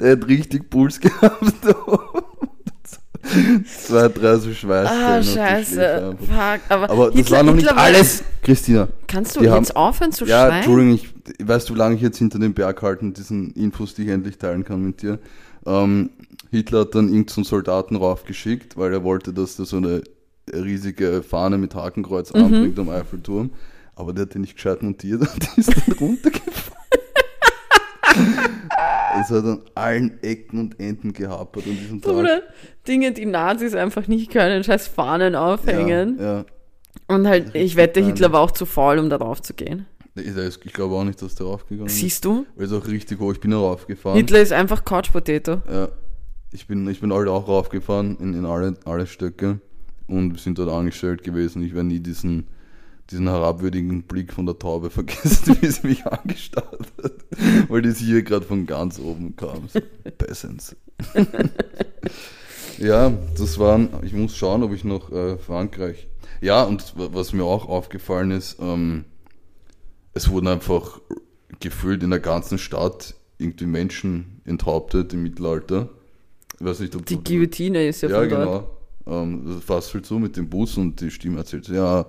Der 0.00 0.12
hat 0.12 0.26
richtig 0.26 0.68
Puls 0.70 0.98
gehabt. 0.98 1.54
Zwei, 3.22 4.08
drei 4.08 4.36
so 4.36 4.52
Schweißstellen. 4.52 5.04
Ah, 5.04 5.20
die 5.20 5.26
scheiße. 5.26 6.16
Fuck. 6.18 6.60
Aber, 6.68 6.90
Aber 6.90 7.10
das 7.10 7.30
war 7.30 7.42
noch 7.42 7.54
nicht 7.54 7.68
alles, 7.70 8.24
Christina. 8.42 8.88
Kannst 9.06 9.36
du 9.36 9.40
Die 9.40 9.46
jetzt 9.46 9.54
haben- 9.70 9.76
aufhören 9.76 10.12
zu 10.12 10.24
Ja, 10.24 10.46
schreien? 10.46 10.54
Entschuldigung, 10.56 10.94
ich, 10.94 11.46
weißt 11.46 11.68
du, 11.68 11.74
wie 11.74 11.78
lange 11.78 11.96
ich 11.96 12.00
jetzt 12.02 12.18
hinter 12.18 12.38
dem 12.38 12.54
Berg 12.54 12.80
halten, 12.82 13.12
diesen 13.12 13.52
Infos, 13.52 13.94
die 13.94 14.02
ich 14.04 14.08
endlich 14.08 14.38
teilen 14.38 14.64
kann 14.64 14.82
mit 14.82 15.02
dir. 15.02 15.18
Ähm, 15.66 16.10
Hitler 16.50 16.80
hat 16.80 16.94
dann 16.94 17.08
irgendeinen 17.08 17.44
Soldaten 17.44 17.96
raufgeschickt, 17.96 18.76
weil 18.76 18.92
er 18.92 19.04
wollte, 19.04 19.32
dass 19.32 19.56
der 19.56 19.66
so 19.66 19.76
eine 19.76 20.02
riesige 20.52 21.22
Fahne 21.22 21.58
mit 21.58 21.74
Hakenkreuz 21.74 22.32
Mhm. 22.32 22.40
anbringt 22.44 22.78
am 22.78 22.88
Eiffelturm. 22.88 23.50
Aber 23.94 24.12
der 24.14 24.22
hat 24.22 24.34
den 24.34 24.40
nicht 24.40 24.54
gescheit 24.56 24.82
montiert 24.82 25.20
und 25.20 25.48
ist 25.58 25.68
dann 25.68 25.94
runtergefallen. 25.98 26.79
Es 29.20 29.30
hat 29.30 29.44
an 29.44 29.62
allen 29.74 30.22
Ecken 30.22 30.58
und 30.60 30.80
Enden 30.80 31.12
gehapert 31.12 31.64
an 31.66 31.76
diesem 31.76 32.00
Tag. 32.00 32.12
Oder 32.12 32.42
Dinge, 32.86 33.12
die 33.12 33.26
Nazis 33.26 33.74
einfach 33.74 34.08
nicht 34.08 34.30
können, 34.30 34.64
scheiß 34.64 34.88
Fahnen 34.88 35.34
aufhängen. 35.34 36.18
Ja, 36.18 36.38
ja. 36.38 36.44
Und 37.06 37.26
halt, 37.26 37.54
ich 37.54 37.76
wette, 37.76 38.00
Hitler 38.00 38.32
war 38.32 38.40
auch 38.40 38.50
zu 38.50 38.66
faul, 38.66 38.98
um 38.98 39.10
darauf 39.10 39.42
zu 39.42 39.54
gehen. 39.54 39.86
Ich 40.14 40.72
glaube 40.72 40.94
auch 40.94 41.04
nicht, 41.04 41.22
dass 41.22 41.34
der 41.34 41.46
raufgegangen 41.46 41.86
ist. 41.86 41.98
Siehst 41.98 42.24
du? 42.24 42.46
Weil 42.56 42.66
es 42.66 42.72
auch 42.72 42.86
richtig 42.86 43.20
hoch. 43.20 43.32
Ich 43.32 43.40
bin 43.40 43.52
da 43.52 43.58
raufgefahren. 43.58 44.16
Hitler 44.18 44.40
ist 44.40 44.52
einfach 44.52 44.84
Couch 44.84 45.12
Potato. 45.12 45.62
Ja, 45.70 45.88
ich 46.52 46.66
bin, 46.66 46.86
ich 46.88 47.00
bin 47.00 47.12
halt 47.12 47.28
auch 47.28 47.46
raufgefahren 47.48 48.16
in, 48.18 48.34
in 48.34 48.44
alle, 48.44 48.74
alle 48.84 49.06
Stöcke 49.06 49.60
und 50.08 50.32
wir 50.32 50.38
sind 50.38 50.58
dort 50.58 50.70
angestellt 50.70 51.22
gewesen. 51.22 51.62
Ich 51.62 51.74
werde 51.74 51.88
nie 51.88 52.00
diesen, 52.00 52.48
diesen 53.10 53.28
herabwürdigen 53.28 54.02
Blick 54.04 54.32
von 54.32 54.46
der 54.46 54.58
Taube 54.58 54.90
vergessen, 54.90 55.56
wie 55.60 55.66
sie 55.68 55.86
mich 55.86 56.06
angestarrt 56.06 56.86
hat, 57.02 57.12
weil 57.68 57.82
das 57.82 57.98
hier 57.98 58.22
gerade 58.22 58.44
von 58.46 58.66
ganz 58.66 58.98
oben 58.98 59.36
kam. 59.36 59.68
So, 59.68 59.80
Peasants. 60.18 60.76
ja, 62.78 63.12
das 63.36 63.58
waren, 63.58 63.88
ich 64.02 64.12
muss 64.12 64.36
schauen, 64.36 64.62
ob 64.62 64.72
ich 64.72 64.84
noch 64.84 65.10
äh, 65.12 65.36
Frankreich. 65.38 66.06
Ja, 66.40 66.62
und 66.64 66.96
wa- 66.96 67.10
was 67.12 67.32
mir 67.32 67.44
auch 67.44 67.68
aufgefallen 67.68 68.30
ist, 68.30 68.58
ähm, 68.60 69.04
es 70.14 70.28
wurden 70.30 70.48
einfach 70.48 71.00
gefühlt 71.60 72.02
in 72.02 72.10
der 72.10 72.20
ganzen 72.20 72.58
Stadt 72.58 73.14
irgendwie 73.38 73.66
Menschen 73.66 74.40
enthauptet 74.44 75.12
im 75.12 75.22
Mittelalter. 75.22 75.88
Ich 76.58 76.64
weiß 76.64 76.80
nicht, 76.80 76.94
ob 76.96 77.06
Die 77.06 77.16
du- 77.16 77.22
Guillotine 77.22 77.86
ist 77.86 78.02
ja, 78.02 78.08
ja, 78.10 78.20
von 78.20 78.28
dort. 78.28 78.40
genau. 79.06 79.22
Ähm, 79.22 79.44
das 79.46 79.64
fasst 79.64 79.94
halt 79.94 80.06
so 80.06 80.18
mit 80.18 80.36
dem 80.36 80.48
Bus 80.48 80.76
und 80.76 81.00
die 81.00 81.10
Stimme 81.10 81.38
erzählt, 81.38 81.68
ja, 81.68 82.06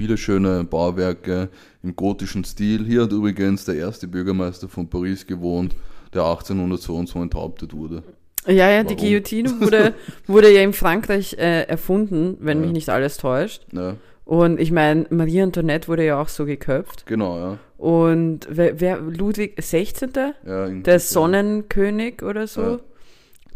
viele 0.00 0.16
schöne 0.16 0.64
Bauwerke 0.64 1.50
im 1.82 1.94
gotischen 1.94 2.42
Stil. 2.44 2.86
Hier 2.86 3.02
hat 3.02 3.12
übrigens 3.12 3.66
der 3.66 3.74
erste 3.74 4.08
Bürgermeister 4.08 4.66
von 4.66 4.88
Paris 4.88 5.26
gewohnt, 5.26 5.76
der 6.14 6.22
1800 6.22 6.80
so 6.80 6.96
und 6.96 7.06
so 7.06 7.20
enthauptet 7.20 7.74
wurde. 7.74 8.02
Ja, 8.46 8.70
ja, 8.70 8.82
die 8.82 8.94
Warum? 8.94 8.96
Guillotine 9.04 9.50
wurde, 9.60 9.92
wurde 10.26 10.50
ja 10.54 10.62
in 10.62 10.72
Frankreich 10.72 11.34
äh, 11.34 11.64
erfunden, 11.64 12.38
wenn 12.40 12.60
Ja. 12.60 12.64
mich 12.64 12.72
nicht 12.72 12.88
alles 12.88 13.18
täuscht. 13.18 13.66
Ja, 13.72 13.96
Und 14.24 14.58
ich 14.58 14.72
meine, 14.72 15.04
Marie 15.10 15.42
Antoinette 15.42 15.86
wurde 15.88 16.06
ja 16.06 16.18
auch 16.18 16.28
so 16.28 16.46
geköpft. 16.46 17.04
genau, 17.04 17.36
ja. 17.38 17.58
Und 17.76 18.46
wer, 18.50 18.80
wer 18.80 19.00
Ludwig 19.00 19.56
XVI., 19.56 20.32
ja 20.46 20.68
der 20.70 20.98
so. 20.98 21.20
Sonnenkönig 21.20 22.22
oder 22.22 22.46
so, 22.46 22.62
Ja. 22.62 22.78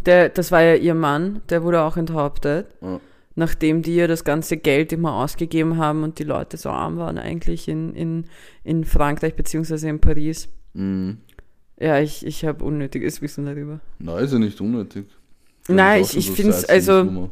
der, 0.04 0.28
das 0.28 0.52
war 0.52 0.62
ja 0.62 0.74
ihr 0.74 0.94
Mann, 0.94 1.40
der 1.48 1.62
wurde 1.62 1.80
auch 1.80 1.96
enthauptet. 1.96 2.66
Ja. 2.82 3.00
Nachdem 3.36 3.82
die 3.82 3.96
ja 3.96 4.06
das 4.06 4.22
ganze 4.24 4.56
Geld 4.56 4.92
immer 4.92 5.14
ausgegeben 5.14 5.76
haben 5.78 6.04
und 6.04 6.18
die 6.20 6.24
Leute 6.24 6.56
so 6.56 6.70
arm 6.70 6.98
waren 6.98 7.18
eigentlich 7.18 7.66
in, 7.68 7.92
in, 7.94 8.24
in 8.62 8.84
Frankreich 8.84 9.34
beziehungsweise 9.34 9.88
in 9.88 10.00
Paris. 10.00 10.48
Mhm. 10.74 11.18
Ja, 11.80 11.98
ich, 11.98 12.24
ich 12.24 12.44
habe 12.44 12.64
unnötiges 12.64 13.20
Wissen 13.22 13.44
darüber. 13.46 13.80
Nein, 13.98 14.24
ist 14.24 14.32
ja 14.32 14.38
nicht 14.38 14.60
unnötig. 14.60 15.06
Kann 15.66 15.76
Nein, 15.76 16.02
ich- 16.02 16.16
ich 16.16 16.26
so 16.28 16.32
find's 16.34 16.60
Sightseeing 16.62 17.08
also-. 17.08 17.30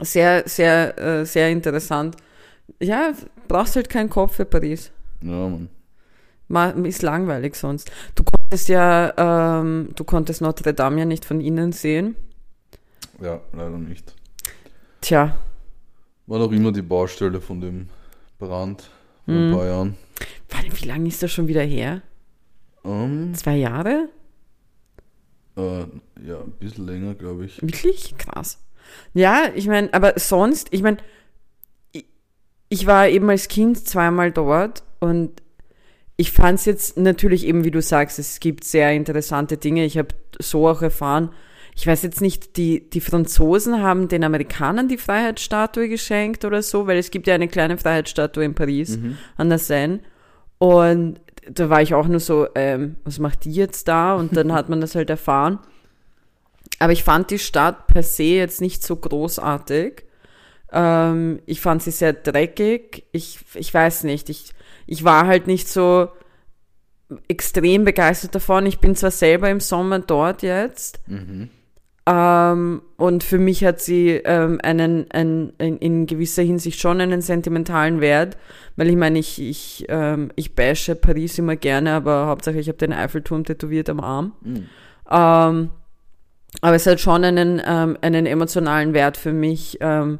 Sehr, 0.00 0.42
sehr, 0.48 0.98
äh, 0.98 1.24
sehr 1.26 1.50
interessant. 1.50 2.16
Ja, 2.80 3.12
brauchst 3.48 3.74
halt 3.76 3.88
keinen 3.88 4.10
Kopf 4.10 4.36
für 4.36 4.44
Paris. 4.44 4.90
Ja, 5.20 5.48
Mann. 5.48 5.68
Ma- 6.48 6.70
Ist 6.70 7.02
langweilig 7.02 7.54
sonst. 7.56 7.90
Du 8.14 8.22
konntest 8.22 8.68
ja, 8.68 9.60
ähm, 9.60 9.88
du 9.96 10.04
konntest 10.04 10.40
Notre 10.42 10.74
Dame 10.74 10.98
ja 11.00 11.04
nicht 11.04 11.24
von 11.24 11.40
innen 11.40 11.72
sehen. 11.72 12.14
Ja, 13.20 13.40
leider 13.52 13.78
nicht. 13.78 14.14
Tja, 15.04 15.36
War 16.26 16.38
noch 16.38 16.50
immer 16.50 16.72
die 16.72 16.80
Baustelle 16.80 17.38
von 17.38 17.60
dem 17.60 17.90
Brand, 18.38 18.88
vor 19.26 19.34
ein 19.34 19.52
paar 19.52 19.66
Jahren. 19.66 19.98
Warte, 20.48 20.80
wie 20.80 20.86
lange 20.86 21.08
ist 21.08 21.22
das 21.22 21.30
schon 21.30 21.46
wieder 21.46 21.60
her? 21.60 22.00
Ähm, 22.86 23.34
Zwei 23.34 23.56
Jahre? 23.56 24.08
äh, 25.58 25.80
ja, 26.26 26.40
ein 26.40 26.52
bisschen 26.58 26.86
länger, 26.86 27.14
glaube 27.16 27.44
ich. 27.44 27.60
Wirklich? 27.60 28.16
Krass. 28.16 28.58
Ja, 29.12 29.50
ich 29.54 29.66
meine, 29.66 29.92
aber 29.92 30.18
sonst, 30.18 30.68
ich 30.70 30.82
meine, 30.82 30.96
ich, 31.92 32.06
ich 32.70 32.86
war 32.86 33.06
eben 33.06 33.28
als 33.28 33.48
Kind 33.48 33.86
zweimal 33.86 34.32
dort 34.32 34.84
und 35.00 35.42
ich 36.16 36.32
fand 36.32 36.60
es 36.60 36.64
jetzt 36.64 36.96
natürlich 36.96 37.44
eben, 37.44 37.64
wie 37.64 37.70
du 37.70 37.82
sagst, 37.82 38.18
es 38.18 38.40
gibt 38.40 38.64
sehr 38.64 38.90
interessante 38.94 39.58
Dinge. 39.58 39.84
Ich 39.84 39.98
habe 39.98 40.14
so 40.40 40.66
auch 40.66 40.80
erfahren, 40.80 41.28
ich 41.76 41.86
weiß 41.86 42.02
jetzt 42.02 42.20
nicht, 42.20 42.56
die, 42.56 42.88
die 42.88 43.00
Franzosen 43.00 43.82
haben 43.82 44.08
den 44.08 44.22
Amerikanern 44.22 44.88
die 44.88 44.98
Freiheitsstatue 44.98 45.88
geschenkt 45.88 46.44
oder 46.44 46.62
so, 46.62 46.86
weil 46.86 46.98
es 46.98 47.10
gibt 47.10 47.26
ja 47.26 47.34
eine 47.34 47.48
kleine 47.48 47.78
Freiheitsstatue 47.78 48.44
in 48.44 48.54
Paris 48.54 48.98
an 49.36 49.48
der 49.48 49.58
Seine. 49.58 50.00
Und 50.58 51.20
da 51.50 51.68
war 51.68 51.82
ich 51.82 51.94
auch 51.94 52.06
nur 52.06 52.20
so, 52.20 52.46
ähm, 52.54 52.96
was 53.04 53.18
macht 53.18 53.44
die 53.44 53.52
jetzt 53.52 53.88
da? 53.88 54.14
Und 54.14 54.36
dann 54.36 54.52
hat 54.54 54.68
man 54.68 54.80
das 54.80 54.94
halt 54.94 55.10
erfahren. 55.10 55.58
Aber 56.78 56.92
ich 56.92 57.04
fand 57.04 57.30
die 57.30 57.38
Stadt 57.38 57.86
per 57.86 58.02
se 58.02 58.22
jetzt 58.22 58.60
nicht 58.60 58.82
so 58.82 58.96
großartig. 58.96 60.04
Ähm, 60.72 61.40
ich 61.46 61.60
fand 61.60 61.82
sie 61.82 61.90
sehr 61.90 62.12
dreckig. 62.12 63.04
Ich, 63.12 63.40
ich 63.54 63.72
weiß 63.72 64.04
nicht. 64.04 64.28
Ich, 64.30 64.52
ich 64.86 65.04
war 65.04 65.26
halt 65.26 65.46
nicht 65.46 65.68
so 65.68 66.08
extrem 67.28 67.84
begeistert 67.84 68.34
davon. 68.34 68.66
Ich 68.66 68.78
bin 68.78 68.96
zwar 68.96 69.10
selber 69.10 69.50
im 69.50 69.60
Sommer 69.60 69.98
dort 69.98 70.42
jetzt. 70.42 71.00
Ähm, 72.06 72.82
und 72.96 73.24
für 73.24 73.38
mich 73.38 73.64
hat 73.64 73.80
sie 73.80 74.10
ähm, 74.10 74.60
einen, 74.62 75.10
einen, 75.10 75.54
in, 75.58 75.78
in 75.78 76.06
gewisser 76.06 76.42
Hinsicht 76.42 76.78
schon 76.78 77.00
einen 77.00 77.22
sentimentalen 77.22 78.00
Wert, 78.00 78.36
weil 78.76 78.90
ich 78.90 78.96
meine, 78.96 79.18
ich, 79.18 79.40
ich, 79.40 79.86
ähm, 79.88 80.30
ich 80.36 80.54
bashe 80.54 80.96
Paris 80.96 81.38
immer 81.38 81.56
gerne, 81.56 81.92
aber 81.92 82.26
Hauptsache 82.26 82.58
ich 82.58 82.68
habe 82.68 82.78
den 82.78 82.92
Eiffelturm 82.92 83.44
tätowiert 83.44 83.88
am 83.88 84.00
Arm. 84.00 84.32
Ähm, 85.10 85.70
aber 86.60 86.76
es 86.76 86.86
hat 86.86 87.00
schon 87.00 87.24
einen, 87.24 87.60
ähm, 87.66 87.96
einen 88.02 88.26
emotionalen 88.26 88.92
Wert 88.92 89.16
für 89.16 89.32
mich, 89.32 89.78
ähm, 89.80 90.18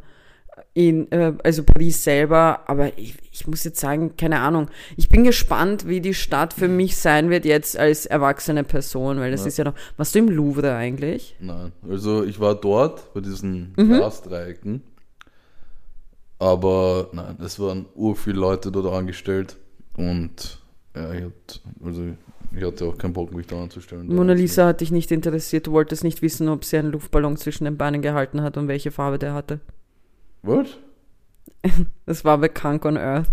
in, 0.77 1.11
äh, 1.13 1.33
also 1.45 1.63
Paris 1.63 2.03
selber, 2.03 2.61
aber 2.69 2.99
ich, 2.99 3.15
ich 3.31 3.47
muss 3.47 3.63
jetzt 3.63 3.79
sagen, 3.79 4.17
keine 4.17 4.41
Ahnung. 4.41 4.69
Ich 4.97 5.09
bin 5.09 5.23
gespannt, 5.23 5.87
wie 5.87 6.01
die 6.01 6.15
Stadt 6.15 6.53
für 6.53 6.67
mich 6.67 6.97
sein 6.97 7.31
wird 7.31 7.45
jetzt 7.45 7.79
als 7.79 8.07
erwachsene 8.07 8.65
Person, 8.65 9.19
weil 9.21 9.31
das 9.31 9.43
Ja. 9.43 9.47
ist 9.47 9.59
ja 9.59 9.65
noch. 9.65 9.75
Warst 9.97 10.15
du 10.17 10.19
im 10.19 10.29
Louvre 10.29 10.75
eigentlich? 10.75 11.37
Nein, 11.39 11.71
also 11.89 12.25
ich 12.25 12.41
war 12.41 12.57
dort 12.57 13.15
bei 13.15 13.21
diesen 13.21 13.73
Mhm. 13.77 13.89
Glasdreiecken, 13.95 14.83
aber 16.39 17.09
nein, 17.13 17.37
es 17.45 17.59
waren 17.61 17.87
ur 17.95 18.17
viele 18.17 18.39
Leute 18.41 18.73
dort 18.73 18.93
angestellt 18.93 19.57
und 19.97 20.59
ja, 20.97 21.13
ich, 21.13 21.23
hat, 21.25 21.61
also 21.85 22.03
ich 22.57 22.65
hatte 22.65 22.85
auch 22.87 22.99
keinen 22.99 23.13
Bock, 23.13 23.33
mich 23.33 23.47
da 23.47 23.63
anzustellen. 23.63 24.13
Mona 24.15 24.33
Lisa 24.33 24.67
hat 24.67 24.81
dich 24.81 24.91
nicht 24.93 25.11
interessiert, 25.13 25.67
du 25.67 25.73
wolltest 25.73 26.05
nicht 26.05 26.23
wissen, 26.23 26.49
ob 26.49 26.65
sie 26.65 26.79
einen 26.79 26.93
Luftballon 26.93 27.37
zwischen 27.37 27.65
den 27.65 27.77
Beinen 27.77 28.03
gehalten 28.03 28.43
hat 28.43 28.57
und 28.57 28.69
welche 28.69 28.91
Farbe 28.91 29.19
der 29.19 29.35
hatte. 29.35 29.61
Was? 30.45 30.79
Das 32.07 32.25
war 32.25 32.39
bei 32.39 32.49
Krank 32.49 32.85
on 32.85 32.99
Earth. 32.99 33.31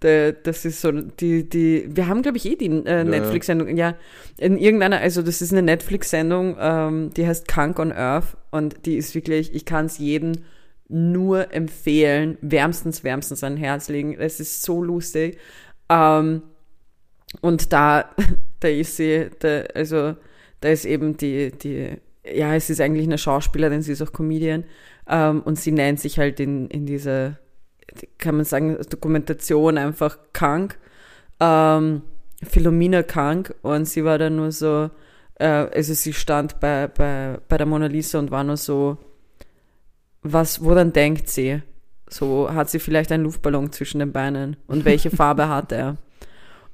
Der, 0.00 0.32
das 0.32 0.64
ist 0.64 0.80
so, 0.80 0.90
die, 0.92 1.46
die, 1.46 1.84
wir 1.90 2.06
haben, 2.06 2.22
glaube 2.22 2.38
ich, 2.38 2.46
eh 2.46 2.56
die 2.56 2.70
äh, 2.86 3.04
Netflix-Sendung, 3.04 3.76
ja, 3.76 3.96
in 4.38 4.56
irgendeiner, 4.56 4.98
also 4.98 5.20
das 5.20 5.42
ist 5.42 5.52
eine 5.52 5.60
Netflix-Sendung, 5.60 6.56
ähm, 6.58 7.10
die 7.14 7.26
heißt 7.26 7.46
Krank 7.46 7.78
on 7.78 7.92
Earth 7.92 8.38
und 8.50 8.86
die 8.86 8.96
ist 8.96 9.14
wirklich, 9.14 9.54
ich 9.54 9.66
kann 9.66 9.84
es 9.84 9.98
jedem 9.98 10.32
nur 10.88 11.52
empfehlen, 11.52 12.38
wärmstens, 12.40 13.04
wärmstens 13.04 13.44
an 13.44 13.58
Herz 13.58 13.90
legen. 13.90 14.16
Es 14.18 14.40
ist 14.40 14.62
so 14.62 14.82
lustig. 14.82 15.38
Ähm, 15.90 16.42
und 17.42 17.72
da, 17.74 18.10
da 18.60 18.68
ist 18.68 18.96
sie, 18.96 19.28
da, 19.38 19.64
also 19.74 20.16
da 20.62 20.68
ist 20.70 20.86
eben 20.86 21.18
die, 21.18 21.52
die, 21.52 21.98
ja, 22.24 22.54
es 22.54 22.70
ist 22.70 22.80
eigentlich 22.80 23.06
eine 23.06 23.18
Schauspielerin, 23.18 23.82
sie 23.82 23.92
ist 23.92 24.02
auch 24.02 24.12
Comedian 24.12 24.64
ähm, 25.10 25.42
und 25.42 25.58
sie 25.58 25.72
nennt 25.72 26.00
sich 26.00 26.18
halt 26.18 26.40
in, 26.40 26.68
in 26.68 26.86
diese, 26.86 27.36
kann 28.18 28.36
man 28.36 28.44
sagen, 28.44 28.78
Dokumentation 28.88 29.76
einfach 29.76 30.18
krank, 30.32 30.78
ähm, 31.40 32.02
Philomena 32.42 33.02
krank 33.02 33.54
und 33.62 33.86
sie 33.86 34.04
war 34.04 34.18
dann 34.18 34.36
nur 34.36 34.52
so, 34.52 34.88
äh, 35.34 35.46
also 35.46 35.92
sie 35.94 36.12
stand 36.12 36.60
bei, 36.60 36.86
bei, 36.86 37.38
bei 37.48 37.58
der 37.58 37.66
Mona 37.66 37.86
Lisa 37.86 38.18
und 38.20 38.30
war 38.30 38.44
nur 38.44 38.56
so, 38.56 38.98
was, 40.22 40.62
woran 40.62 40.92
denkt 40.92 41.28
sie? 41.28 41.62
So, 42.08 42.52
hat 42.52 42.70
sie 42.70 42.78
vielleicht 42.78 43.12
einen 43.12 43.24
Luftballon 43.24 43.72
zwischen 43.72 43.98
den 43.98 44.12
Beinen 44.12 44.56
und 44.68 44.84
welche 44.84 45.10
Farbe 45.16 45.48
hat 45.48 45.72
er? 45.72 45.96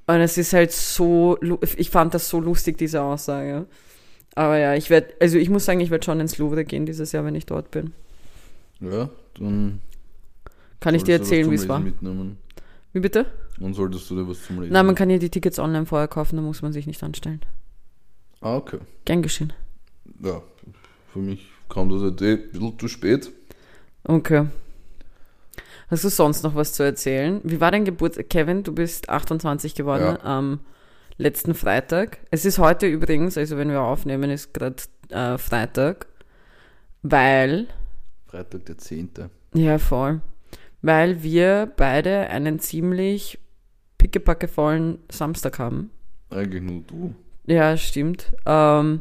Und 0.07 0.21
es 0.21 0.39
ist 0.39 0.53
halt 0.53 0.73
so, 0.73 1.39
ich 1.77 1.91
fand 1.91 2.15
das 2.15 2.29
so 2.29 2.39
lustig, 2.39 2.79
diese 2.79 3.03
Aussage. 3.03 3.67
Aber 4.37 4.59
ja, 4.59 4.75
ich 4.75 4.89
werde, 4.91 5.15
also 5.21 5.39
ich 5.39 5.51
muss 5.51 5.65
sagen, 5.65 5.81
ich 5.81 5.91
werde 5.91 6.05
schon 6.05 6.21
ins 6.21 6.39
Louvre 6.39 6.65
gehen 6.65 6.87
dieses 6.87 7.11
Jahr, 7.13 7.25
wenn 7.25 7.35
ich 7.35 7.47
dort 7.47 7.71
bin. 7.71 7.93
Ja, 8.81 9.09
dann 9.39 9.81
Kann 10.81 10.95
ich 10.95 11.05
dir 11.05 11.15
erzählen, 11.17 11.51
wie 11.51 11.55
es 11.55 11.69
war? 11.69 11.81
Mitnehmen. 11.81 12.39
Wie 12.93 13.01
bitte? 13.01 13.27
Und 13.61 13.75
solltest 13.75 14.11
du 14.11 14.17
dir 14.17 14.29
was 14.29 14.43
zum 14.45 14.61
Lesen 14.61 14.73
Nein, 14.73 14.87
man 14.87 14.95
kann 14.95 15.09
ja 15.11 15.19
die 15.19 15.31
Tickets 15.31 15.59
online 15.59 15.87
vorher 15.87 16.09
kaufen, 16.09 16.37
da 16.37 16.43
muss 16.43 16.63
man 16.63 16.73
sich 16.73 16.87
nicht 16.87 17.03
anstellen. 17.03 17.41
Ah, 18.41 18.57
okay. 18.57 18.79
Gern 19.05 19.23
geschehen. 19.23 19.53
Ja, 20.23 20.43
für 21.13 21.19
mich 21.19 21.47
kam 21.69 21.89
das 21.89 22.03
jetzt 22.03 22.23
eh 22.23 22.33
ein 22.35 22.51
bisschen 22.53 22.79
zu 22.79 22.89
spät. 22.89 23.31
Okay. 24.05 24.47
Hast 25.89 26.05
du 26.05 26.09
sonst 26.09 26.43
noch 26.43 26.55
was 26.55 26.73
zu 26.75 26.83
erzählen? 26.83 27.41
Wie 27.45 27.61
war 27.61 27.71
dein 27.71 27.85
Geburtstag? 27.85 28.29
Kevin, 28.29 28.63
du 28.63 28.73
bist 28.73 29.09
28 29.09 29.75
geworden 29.75 30.03
Ja. 30.23 30.25
am 30.25 30.61
letzten 31.17 31.55
Freitag. 31.55 32.19
Es 32.31 32.45
ist 32.45 32.59
heute 32.59 32.87
übrigens, 32.87 33.39
also 33.39 33.57
wenn 33.57 33.71
wir 33.71 33.81
aufnehmen, 33.81 34.31
ist 34.31 34.53
gerade 34.53 34.77
äh, 35.11 35.39
Freitag, 35.39 36.07
weil, 37.03 37.69
Freitag 38.37 38.67
der 38.67 38.77
10. 38.77 39.11
ja 39.55 39.79
voll, 39.79 40.21
weil 40.83 41.23
wir 41.23 41.73
beide 41.75 42.29
einen 42.29 42.59
ziemlich 42.59 43.39
pickepackevollen 43.97 44.99
Samstag 45.11 45.59
haben. 45.59 45.91
Eigentlich 46.29 46.63
nur 46.63 46.83
du. 46.83 47.15
Ja, 47.47 47.79
stimmt. 47.79 48.35
Ähm, 48.45 49.01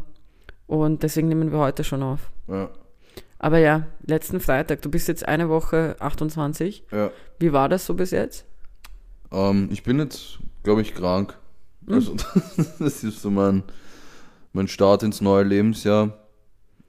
und 0.68 1.04
deswegen 1.04 1.28
nehmen 1.28 1.52
wir 1.52 1.60
heute 1.60 1.84
schon 1.84 2.02
auf. 2.02 2.32
Ja, 2.48 2.70
Aber 3.38 3.58
ja, 3.58 3.88
letzten 4.06 4.40
Freitag, 4.40 4.82
du 4.82 4.90
bist 4.90 5.10
jetzt 5.10 5.28
eine 5.28 5.50
Woche 5.50 5.98
28. 6.00 6.86
ja. 6.92 7.12
Wie 7.38 7.52
war 7.52 7.68
das 7.68 7.86
so 7.86 7.94
bis 7.94 8.12
jetzt? 8.12 8.46
Ähm, 9.34 9.68
ich 9.70 9.84
bin 9.84 10.00
jetzt, 10.00 10.40
glaube 10.64 10.82
ich, 10.82 10.96
krank. 10.96 11.38
Also, 11.90 12.16
das 12.80 13.04
ist 13.04 13.22
so 13.22 13.30
mein, 13.30 13.64
mein 14.54 14.70
Start 14.70 15.04
ins 15.04 15.20
neue 15.20 15.44
Lebensjahr. 15.44 16.25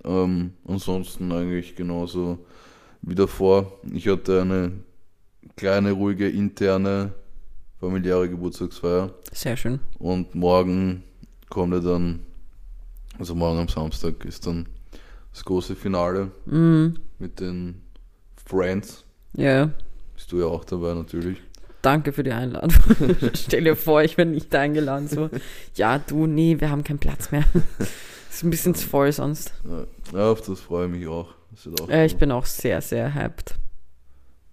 Ähm, 0.06 0.52
ansonsten 0.66 1.32
eigentlich 1.32 1.74
genauso 1.74 2.38
wie 3.02 3.14
davor. 3.14 3.72
Ich 3.92 4.06
hatte 4.08 4.42
eine 4.42 4.72
kleine, 5.56 5.92
ruhige, 5.92 6.28
interne, 6.28 7.12
familiäre 7.80 8.28
Geburtstagsfeier. 8.30 9.12
Sehr 9.32 9.56
schön. 9.56 9.80
Und 9.98 10.34
morgen 10.34 11.02
kommt 11.48 11.74
ja 11.74 11.80
dann, 11.80 12.20
also 13.18 13.34
morgen 13.34 13.58
am 13.58 13.68
Samstag 13.68 14.24
ist 14.24 14.46
dann 14.46 14.66
das 15.32 15.44
große 15.44 15.74
Finale 15.76 16.30
mit 17.18 17.40
den 17.40 17.82
Friends. 18.44 19.04
Ja, 19.34 19.70
Bist 20.14 20.32
du 20.32 20.38
ja 20.40 20.46
auch 20.46 20.64
dabei 20.64 20.94
natürlich. 20.94 21.38
danke 21.82 22.12
für 22.12 22.22
die 22.22 22.32
Einladung. 22.32 22.72
Stell 23.34 23.64
dir 23.64 23.76
vor, 23.76 24.02
ich 24.02 24.16
werde 24.16 24.30
nicht 24.30 24.54
eingeladen. 24.54 25.08
So, 25.08 25.28
ja, 25.74 25.98
du, 25.98 26.26
nee, 26.26 26.56
wir 26.58 26.70
haben 26.70 26.82
keinen 26.84 26.98
Platz 26.98 27.30
mehr. 27.32 27.44
Ist 28.36 28.42
ein 28.44 28.50
bisschen 28.50 28.74
zu 28.74 28.86
voll 28.88 29.10
sonst. 29.12 29.52
Ja, 30.12 30.30
auf 30.30 30.40
das 30.42 30.60
freue 30.60 30.86
ich 30.86 30.92
mich 30.92 31.06
auch. 31.06 31.34
Auch 31.80 31.88
Äh, 31.88 32.06
ich 32.06 32.16
bin 32.16 32.30
auch 32.32 32.44
sehr, 32.46 32.80
sehr 32.82 33.14
hyped. 33.14 33.54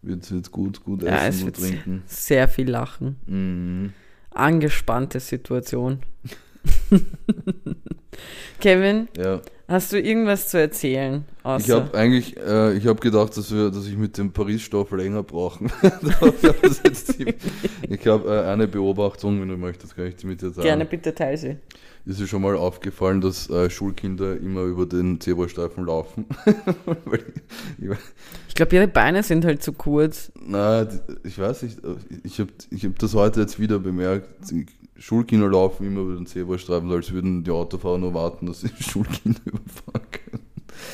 wird, 0.01 0.31
wird 0.31 0.51
gut, 0.51 0.83
gut 0.83 1.03
Ja, 1.03 1.27
es 1.27 1.35
essen 1.35 1.47
und 1.47 1.55
trinken. 1.55 2.03
sehr 2.05 2.47
viel 2.47 2.69
lachen. 2.69 3.17
Mhm. 3.25 3.93
Angespannte 4.31 5.19
Situation. 5.19 5.99
Kevin, 8.59 9.09
Ja, 9.17 9.41
hast 9.67 9.91
du 9.91 9.99
irgendwas 9.99 10.47
zu 10.47 10.57
erzählen? 10.59 11.25
ich 11.39 11.45
Außer, 11.45 11.75
habe 11.75 11.97
eigentlich, 11.97 12.37
äh, 12.37 12.73
ich 12.77 12.87
habe 12.87 12.99
gedacht, 13.01 13.35
dass 13.35 13.51
wir, 13.53 13.69
dass 13.69 13.85
ich 13.87 13.97
mit 13.97 14.17
dem 14.17 14.31
Paris-Stoff 14.31 14.91
länger 14.91 15.23
brauchen. 15.23 15.69
ich 17.89 18.07
habe 18.07 18.29
äh, 18.33 18.49
eine 18.49 18.67
Beobachtung, 18.67 19.41
wenn 19.41 19.49
du 19.49 19.57
möchtest, 19.57 19.95
kann 19.95 20.05
ich 20.05 20.15
die 20.15 20.27
mit 20.27 20.41
dir 20.41 20.53
teilen. 20.53 20.63
gerne 20.63 20.85
bitte 20.85 21.13
teil 21.13 21.37
sie. 21.37 21.57
Ist 22.05 22.19
dir 22.19 22.27
schon 22.27 22.41
mal 22.41 22.57
aufgefallen, 22.57 23.21
dass 23.21 23.49
äh, 23.49 23.69
Schulkinder 23.69 24.35
immer 24.37 24.63
über 24.63 24.85
den 24.85 25.21
Zebrastreifen 25.21 25.85
laufen? 25.85 26.25
Ich, 28.49 28.55
glaube, 28.55 28.75
ihre 28.75 28.87
Beine 28.87 29.23
sind 29.23 29.45
halt 29.45 29.63
zu 29.63 29.73
kurz. 29.73 30.31
na, 30.39 30.85
die- 30.85 30.99
ich 31.23 31.39
weiß 31.39 31.63
nicht, 31.63 31.83
äh, 31.83 31.95
ich 32.23 32.39
habe 32.39 32.51
ich 32.69 32.85
hab 32.85 32.99
das 32.99 33.15
heute 33.15 33.41
jetzt 33.41 33.59
wieder 33.59 33.79
bemerkt. 33.79 34.27
Schulkinder 34.97 35.49
laufen 35.49 35.87
immer 35.87 36.01
über 36.01 36.15
den 36.15 36.27
Zebrastreifen, 36.27 36.91
als 36.91 37.11
würden 37.11 37.43
die 37.43 37.51
Autofahrer 37.51 37.97
nur 37.97 38.13
warten, 38.13 38.45
dass 38.45 38.61
sie 38.61 38.69
Schulkinder 38.79 39.39
überfahren 39.45 40.07
können. 40.11 40.43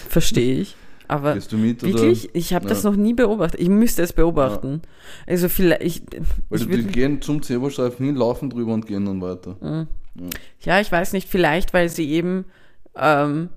Verstehe 0.07 0.61
ich. 0.61 0.75
aber 1.09 1.35
mit 1.35 1.83
wirklich, 1.83 2.29
ich 2.33 2.53
habe 2.53 2.67
das 2.67 2.83
Ja. 2.83 2.91
noch 2.91 2.97
nie 2.97 3.13
beobachtet. 3.13 3.59
Ich 3.59 3.69
müsste 3.69 4.03
es 4.03 4.13
beobachten. 4.13 4.81
Also 5.27 5.49
vielleicht, 5.49 5.81
ich, 5.83 6.01
ich 6.51 6.65
die 6.67 6.83
gehen 6.83 7.21
zum 7.21 7.41
Zebrastreifen 7.41 8.05
hin, 8.05 8.15
laufen 8.15 8.49
drüber 8.49 8.73
und 8.73 8.85
gehen 8.87 9.05
dann 9.05 9.21
weiter. 9.21 9.87
Ja, 10.61 10.79
ich 10.79 10.91
weiß 10.91 11.13
nicht, 11.13 11.27
vielleicht, 11.29 11.73
weil 11.73 11.89
sie 11.89 12.09
eben, 12.09 12.45
ähm, 12.95 13.49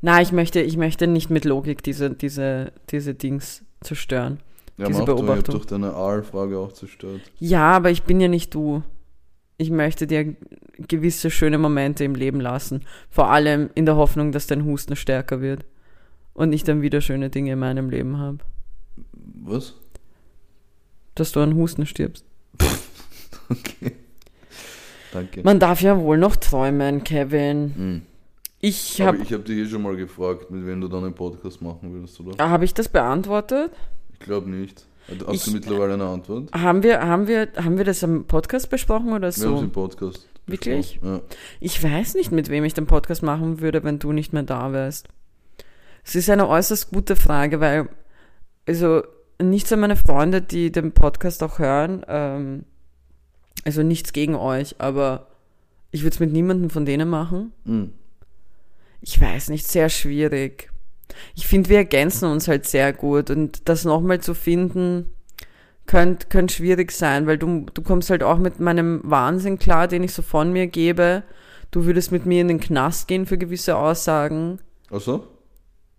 na, 0.00 0.20
ich 0.20 0.32
möchte, 0.32 0.60
ich 0.60 0.76
möchte 0.76 1.06
nicht 1.06 1.30
mit 1.30 1.44
Logik 1.44 1.82
diese, 1.82 2.10
diese, 2.10 2.72
diese 2.90 3.14
Dings 3.14 3.64
zerstören. 3.80 4.40
Ja, 4.76 4.86
Diese 4.86 5.00
mach 5.00 5.06
doch, 5.06 5.18
ich 5.20 5.24
Beobachtung. 5.24 5.54
doch 5.54 5.64
deine 5.66 5.94
Aalfrage 5.94 6.58
auch 6.58 6.72
zerstört. 6.72 7.20
Ja, 7.38 7.76
aber 7.76 7.90
ich 7.90 8.02
bin 8.02 8.20
ja 8.20 8.26
nicht 8.28 8.52
du. 8.54 8.82
Ich 9.56 9.70
möchte 9.70 10.08
dir 10.08 10.34
gewisse 10.78 11.30
schöne 11.30 11.58
Momente 11.58 12.02
im 12.02 12.16
Leben 12.16 12.40
lassen. 12.40 12.84
Vor 13.08 13.30
allem 13.30 13.70
in 13.76 13.86
der 13.86 13.94
Hoffnung, 13.94 14.32
dass 14.32 14.48
dein 14.48 14.64
Husten 14.64 14.96
stärker 14.96 15.40
wird. 15.40 15.64
Und 16.32 16.52
ich 16.52 16.64
dann 16.64 16.82
wieder 16.82 17.00
schöne 17.00 17.30
Dinge 17.30 17.52
in 17.52 17.60
meinem 17.60 17.88
Leben 17.88 18.18
habe. 18.18 18.38
Was? 19.14 19.74
Dass 21.14 21.30
du 21.30 21.40
an 21.40 21.54
Husten 21.54 21.86
stirbst. 21.86 22.24
Okay. 23.50 23.92
Danke. 25.14 25.40
Man 25.44 25.58
darf 25.60 25.80
ja 25.80 25.98
wohl 25.98 26.18
noch 26.18 26.36
träumen, 26.36 27.02
Kevin. 27.04 27.72
Hm. 27.74 28.02
Ich 28.60 29.00
habe. 29.00 29.18
ich 29.18 29.32
habe 29.32 29.42
dich 29.44 29.58
eh 29.58 29.66
schon 29.66 29.80
mal 29.82 29.96
gefragt, 29.96 30.50
mit 30.50 30.66
wem 30.66 30.80
du 30.82 30.88
dann 30.88 31.04
einen 31.04 31.14
Podcast 31.14 31.62
machen 31.62 31.92
würdest, 31.94 32.20
oder? 32.20 32.48
Habe 32.50 32.64
ich 32.66 32.74
das 32.74 32.88
beantwortet? 32.88 33.70
Ich 34.12 34.18
glaube 34.20 34.50
nicht. 34.50 34.84
Hast 35.26 35.34
Ich- 35.34 35.44
du 35.44 35.50
mittlerweile 35.52 35.94
eine 35.94 36.06
Antwort? 36.06 36.50
Haben 36.52 36.82
wir, 36.82 37.00
haben 37.02 37.26
wir, 37.28 37.48
haben 37.56 37.76
wir 37.78 37.84
das 37.84 38.02
am 38.04 38.24
Podcast 38.24 38.70
besprochen 38.70 39.08
oder 39.12 39.20
Wir 39.20 39.44
haben 39.46 39.54
es 39.54 39.58
so? 39.58 39.58
im 39.60 39.70
Podcast. 39.70 40.28
Wirklich? 40.46 40.98
besprochen. 41.00 41.22
Ich 41.60 41.82
weiß 41.82 42.14
nicht, 42.14 42.32
mit 42.32 42.48
wem 42.48 42.64
ich 42.64 42.74
den 42.74 42.86
Podcast 42.86 43.22
machen 43.22 43.60
würde, 43.60 43.84
wenn 43.84 43.98
du 43.98 44.12
nicht 44.12 44.32
mehr 44.32 44.42
da 44.42 44.72
wärst. 44.72 45.08
Es 46.04 46.14
ist 46.14 46.28
eine 46.30 46.48
äußerst 46.48 46.90
gute 46.90 47.16
Frage, 47.16 47.60
weil, 47.60 47.88
also, 48.66 49.02
nichts 49.42 49.72
an 49.72 49.80
meine 49.80 49.96
Freunde, 49.96 50.40
die 50.42 50.72
den 50.72 50.92
Podcast 50.92 51.42
auch 51.42 51.58
hören, 51.58 52.02
ähm, 52.08 52.64
also 53.64 53.82
nichts 53.82 54.12
gegen 54.12 54.34
euch, 54.34 54.76
aber 54.78 55.28
ich 55.90 56.02
würde 56.02 56.14
es 56.14 56.20
mit 56.20 56.32
niemandem 56.32 56.70
von 56.70 56.84
denen 56.84 57.08
machen. 57.08 57.52
Ja. 57.64 57.72
Hm. 57.72 57.92
Ich 59.00 59.20
weiß 59.20 59.50
nicht, 59.50 59.68
sehr 59.68 59.90
schwierig. 59.90 60.70
Ich 61.34 61.46
finde, 61.46 61.68
wir 61.68 61.76
ergänzen 61.76 62.30
uns 62.30 62.48
halt 62.48 62.64
sehr 62.66 62.92
gut 62.94 63.28
und 63.28 63.68
das 63.68 63.84
nochmal 63.84 64.20
zu 64.20 64.32
finden, 64.32 65.10
könnte 65.86 66.28
könnt 66.28 66.52
schwierig 66.52 66.90
sein, 66.90 67.26
weil 67.26 67.36
du, 67.36 67.66
du 67.74 67.82
kommst 67.82 68.08
halt 68.08 68.22
auch 68.22 68.38
mit 68.38 68.60
meinem 68.60 69.00
Wahnsinn 69.04 69.58
klar, 69.58 69.88
den 69.88 70.02
ich 70.02 70.14
so 70.14 70.22
von 70.22 70.52
mir 70.52 70.66
gebe. 70.66 71.22
Du 71.70 71.84
würdest 71.84 72.12
mit 72.12 72.24
mir 72.24 72.40
in 72.40 72.48
den 72.48 72.60
Knast 72.60 73.06
gehen 73.06 73.26
für 73.26 73.36
gewisse 73.36 73.76
Aussagen. 73.76 74.58
Ach 74.90 75.00
so? 75.00 75.26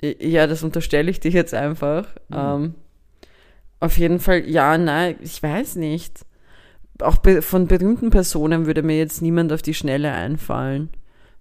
Ja, 0.01 0.47
das 0.47 0.63
unterstelle 0.63 1.11
ich 1.11 1.19
dir 1.19 1.31
jetzt 1.31 1.53
einfach. 1.53 2.07
Ähm, 2.31 2.75
auf 3.79 3.97
jeden 3.97 4.19
Fall, 4.19 4.49
ja, 4.49 4.77
nein, 4.77 5.17
ich 5.21 5.41
weiß 5.41 5.75
nicht. 5.75 6.25
Auch 7.01 7.17
be 7.17 7.41
von 7.41 7.67
berühmten 7.67 8.09
Personen 8.09 8.65
würde 8.65 8.81
mir 8.83 8.97
jetzt 8.97 9.21
niemand 9.21 9.51
auf 9.51 9.61
die 9.61 9.73
Schnelle 9.73 10.11
einfallen. 10.11 10.89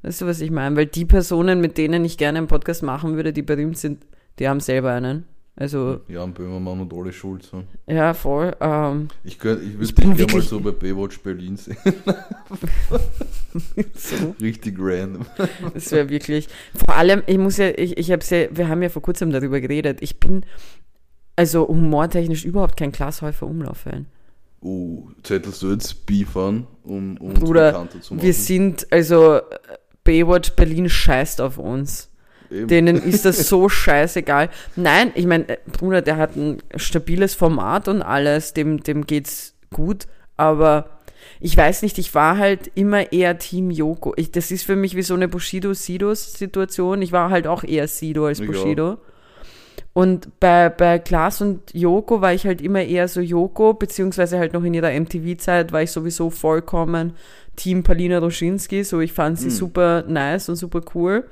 Weißt 0.02 0.20
du, 0.20 0.26
was 0.26 0.40
ich 0.40 0.50
meine? 0.50 0.76
Weil 0.76 0.86
die 0.86 1.04
Personen, 1.04 1.60
mit 1.60 1.78
denen 1.78 2.04
ich 2.04 2.18
gerne 2.18 2.38
einen 2.38 2.46
Podcast 2.48 2.82
machen 2.82 3.16
würde, 3.16 3.32
die 3.32 3.42
berühmt 3.42 3.78
sind, 3.78 4.04
die 4.38 4.48
haben 4.48 4.60
selber 4.60 4.92
einen. 4.92 5.24
Also, 5.56 6.00
Jan 6.08 6.34
Böhmermann 6.34 6.80
und 6.80 6.92
Ole 6.92 7.12
Schulz. 7.12 7.52
ja. 7.86 7.94
ja, 7.94 8.14
voll. 8.14 8.56
Ähm, 8.60 9.06
Ich, 9.22 9.38
könnt- 9.38 9.62
ich 9.62 9.78
würde 9.78 9.86
dich 9.94 10.16
gerne 10.16 10.32
mal 10.32 10.42
so 10.42 10.58
bei 10.58 10.72
Baywatch 10.72 11.20
Berlin 11.20 11.56
sehen. 11.56 11.76
so. 13.94 14.34
Richtig 14.40 14.76
random. 14.78 15.24
Das 15.72 15.92
wäre 15.92 16.08
wirklich. 16.08 16.48
Vor 16.74 16.96
allem, 16.96 17.22
ich 17.26 17.38
muss 17.38 17.56
ja, 17.58 17.68
ich, 17.68 17.96
ich 17.96 18.10
habe 18.10 18.24
ja, 18.28 18.48
wir 18.50 18.68
haben 18.68 18.82
ja 18.82 18.88
vor 18.88 19.02
kurzem 19.02 19.30
darüber 19.30 19.60
geredet. 19.60 19.98
Ich 20.02 20.18
bin 20.18 20.44
also 21.36 21.66
humortechnisch 21.68 22.44
überhaupt 22.44 22.76
kein 22.76 22.92
Glashäufer 22.92 23.46
Umlauf-Fan. 23.46 24.06
Oh, 24.66 25.10
zettelst 25.22 25.60
du 25.62 25.72
jetzt 25.72 26.06
Beef 26.06 26.34
an, 26.38 26.66
um, 26.84 27.18
um 27.18 27.28
uns 27.28 27.40
Bruder, 27.40 27.72
bekannter 27.72 28.00
zu 28.00 28.14
machen? 28.14 28.24
Wir 28.24 28.32
sind, 28.32 28.90
also 28.90 29.40
Baywatch 30.04 30.52
Berlin 30.52 30.88
scheißt 30.88 31.42
auf 31.42 31.58
uns. 31.58 32.10
Eben. 32.50 32.68
Denen 32.68 32.96
ist 32.96 33.26
das 33.26 33.46
so 33.48 33.68
scheißegal. 33.68 34.48
Nein, 34.74 35.12
ich 35.16 35.26
meine, 35.26 35.48
äh, 35.50 35.58
Bruder, 35.70 36.00
der 36.00 36.16
hat 36.16 36.36
ein 36.36 36.62
stabiles 36.76 37.34
Format 37.34 37.88
und 37.88 38.00
alles, 38.00 38.54
dem, 38.54 38.82
dem 38.82 39.06
geht's 39.06 39.54
gut, 39.70 40.06
aber 40.38 40.88
ich 41.40 41.54
weiß 41.54 41.82
nicht, 41.82 41.98
ich 41.98 42.14
war 42.14 42.38
halt 42.38 42.70
immer 42.74 43.12
eher 43.12 43.38
Team 43.38 43.70
Yoko. 43.70 44.14
Ich, 44.16 44.32
das 44.32 44.50
ist 44.50 44.64
für 44.64 44.76
mich 44.76 44.96
wie 44.96 45.02
so 45.02 45.12
eine 45.12 45.28
Bushido-Sidos-Situation. 45.28 47.02
Ich 47.02 47.12
war 47.12 47.28
halt 47.28 47.46
auch 47.46 47.64
eher 47.64 47.86
Sido 47.86 48.26
als 48.26 48.40
Bushido. 48.40 48.98
Und 49.94 50.40
bei, 50.40 50.68
bei 50.70 50.98
Klaas 50.98 51.40
und 51.40 51.72
Yoko 51.72 52.20
war 52.20 52.34
ich 52.34 52.44
halt 52.46 52.60
immer 52.60 52.82
eher 52.82 53.06
so 53.06 53.20
Yoko, 53.20 53.74
beziehungsweise 53.74 54.38
halt 54.38 54.52
noch 54.52 54.64
in 54.64 54.74
ihrer 54.74 54.90
MTV-Zeit 54.90 55.70
war 55.72 55.82
ich 55.82 55.92
sowieso 55.92 56.30
vollkommen 56.30 57.14
Team 57.54 57.84
Palina 57.84 58.18
Roschinski. 58.18 58.82
So, 58.82 59.00
ich 59.00 59.12
fand 59.12 59.38
sie 59.38 59.50
super 59.50 60.02
nice 60.08 60.48
und 60.48 60.56
super 60.56 60.82
cool. 60.96 61.24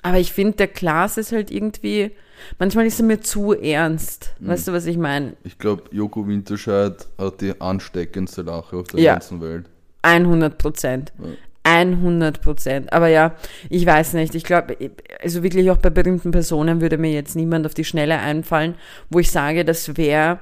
Aber 0.00 0.18
ich 0.18 0.32
finde, 0.32 0.56
der 0.56 0.68
Klaas 0.68 1.18
ist 1.18 1.32
halt 1.32 1.50
irgendwie, 1.50 2.12
manchmal 2.58 2.86
ist 2.86 2.98
er 3.00 3.04
mir 3.06 3.20
zu 3.20 3.52
ernst. 3.52 4.32
Weißt 4.40 4.66
du, 4.68 4.72
was 4.72 4.86
ich 4.86 4.96
meine? 4.96 5.34
Ich 5.44 5.58
glaube, 5.58 5.82
Joko 5.92 6.26
Winterscheid 6.26 7.06
hat 7.18 7.40
die 7.42 7.60
ansteckendste 7.60 8.42
Lache 8.42 8.76
auf 8.78 8.86
der 8.88 9.00
Ja. 9.00 9.12
ganzen 9.12 9.42
Welt. 9.42 9.66
100 10.00 10.56
Prozent. 10.56 11.12
Ja. 11.18 11.26
100 11.64 12.40
Prozent. 12.40 12.92
Aber 12.92 13.08
ja, 13.08 13.36
ich 13.68 13.86
weiß 13.86 14.14
nicht. 14.14 14.34
Ich 14.34 14.44
glaube, 14.44 14.76
also 15.22 15.42
wirklich 15.42 15.70
auch 15.70 15.76
bei 15.76 15.90
berühmten 15.90 16.30
Personen 16.30 16.80
würde 16.80 16.98
mir 16.98 17.12
jetzt 17.12 17.36
niemand 17.36 17.66
auf 17.66 17.74
die 17.74 17.84
Schnelle 17.84 18.18
einfallen, 18.18 18.74
wo 19.10 19.18
ich 19.18 19.30
sage, 19.30 19.64
das 19.64 19.96
wäre, 19.96 20.40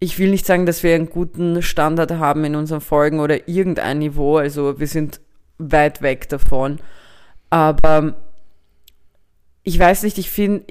ich 0.00 0.18
will 0.18 0.30
nicht 0.30 0.46
sagen, 0.46 0.66
dass 0.66 0.82
wir 0.82 0.94
einen 0.94 1.08
guten 1.08 1.62
Standard 1.62 2.12
haben 2.12 2.44
in 2.44 2.56
unseren 2.56 2.80
Folgen 2.80 3.20
oder 3.20 3.48
irgendein 3.48 3.98
Niveau. 3.98 4.36
Also 4.36 4.78
wir 4.78 4.86
sind 4.86 5.20
weit 5.58 6.02
weg 6.02 6.28
davon. 6.28 6.78
Aber 7.50 8.14
ich 9.62 9.78
weiß 9.78 10.02
nicht, 10.02 10.18
ich 10.18 10.30
finde, 10.30 10.64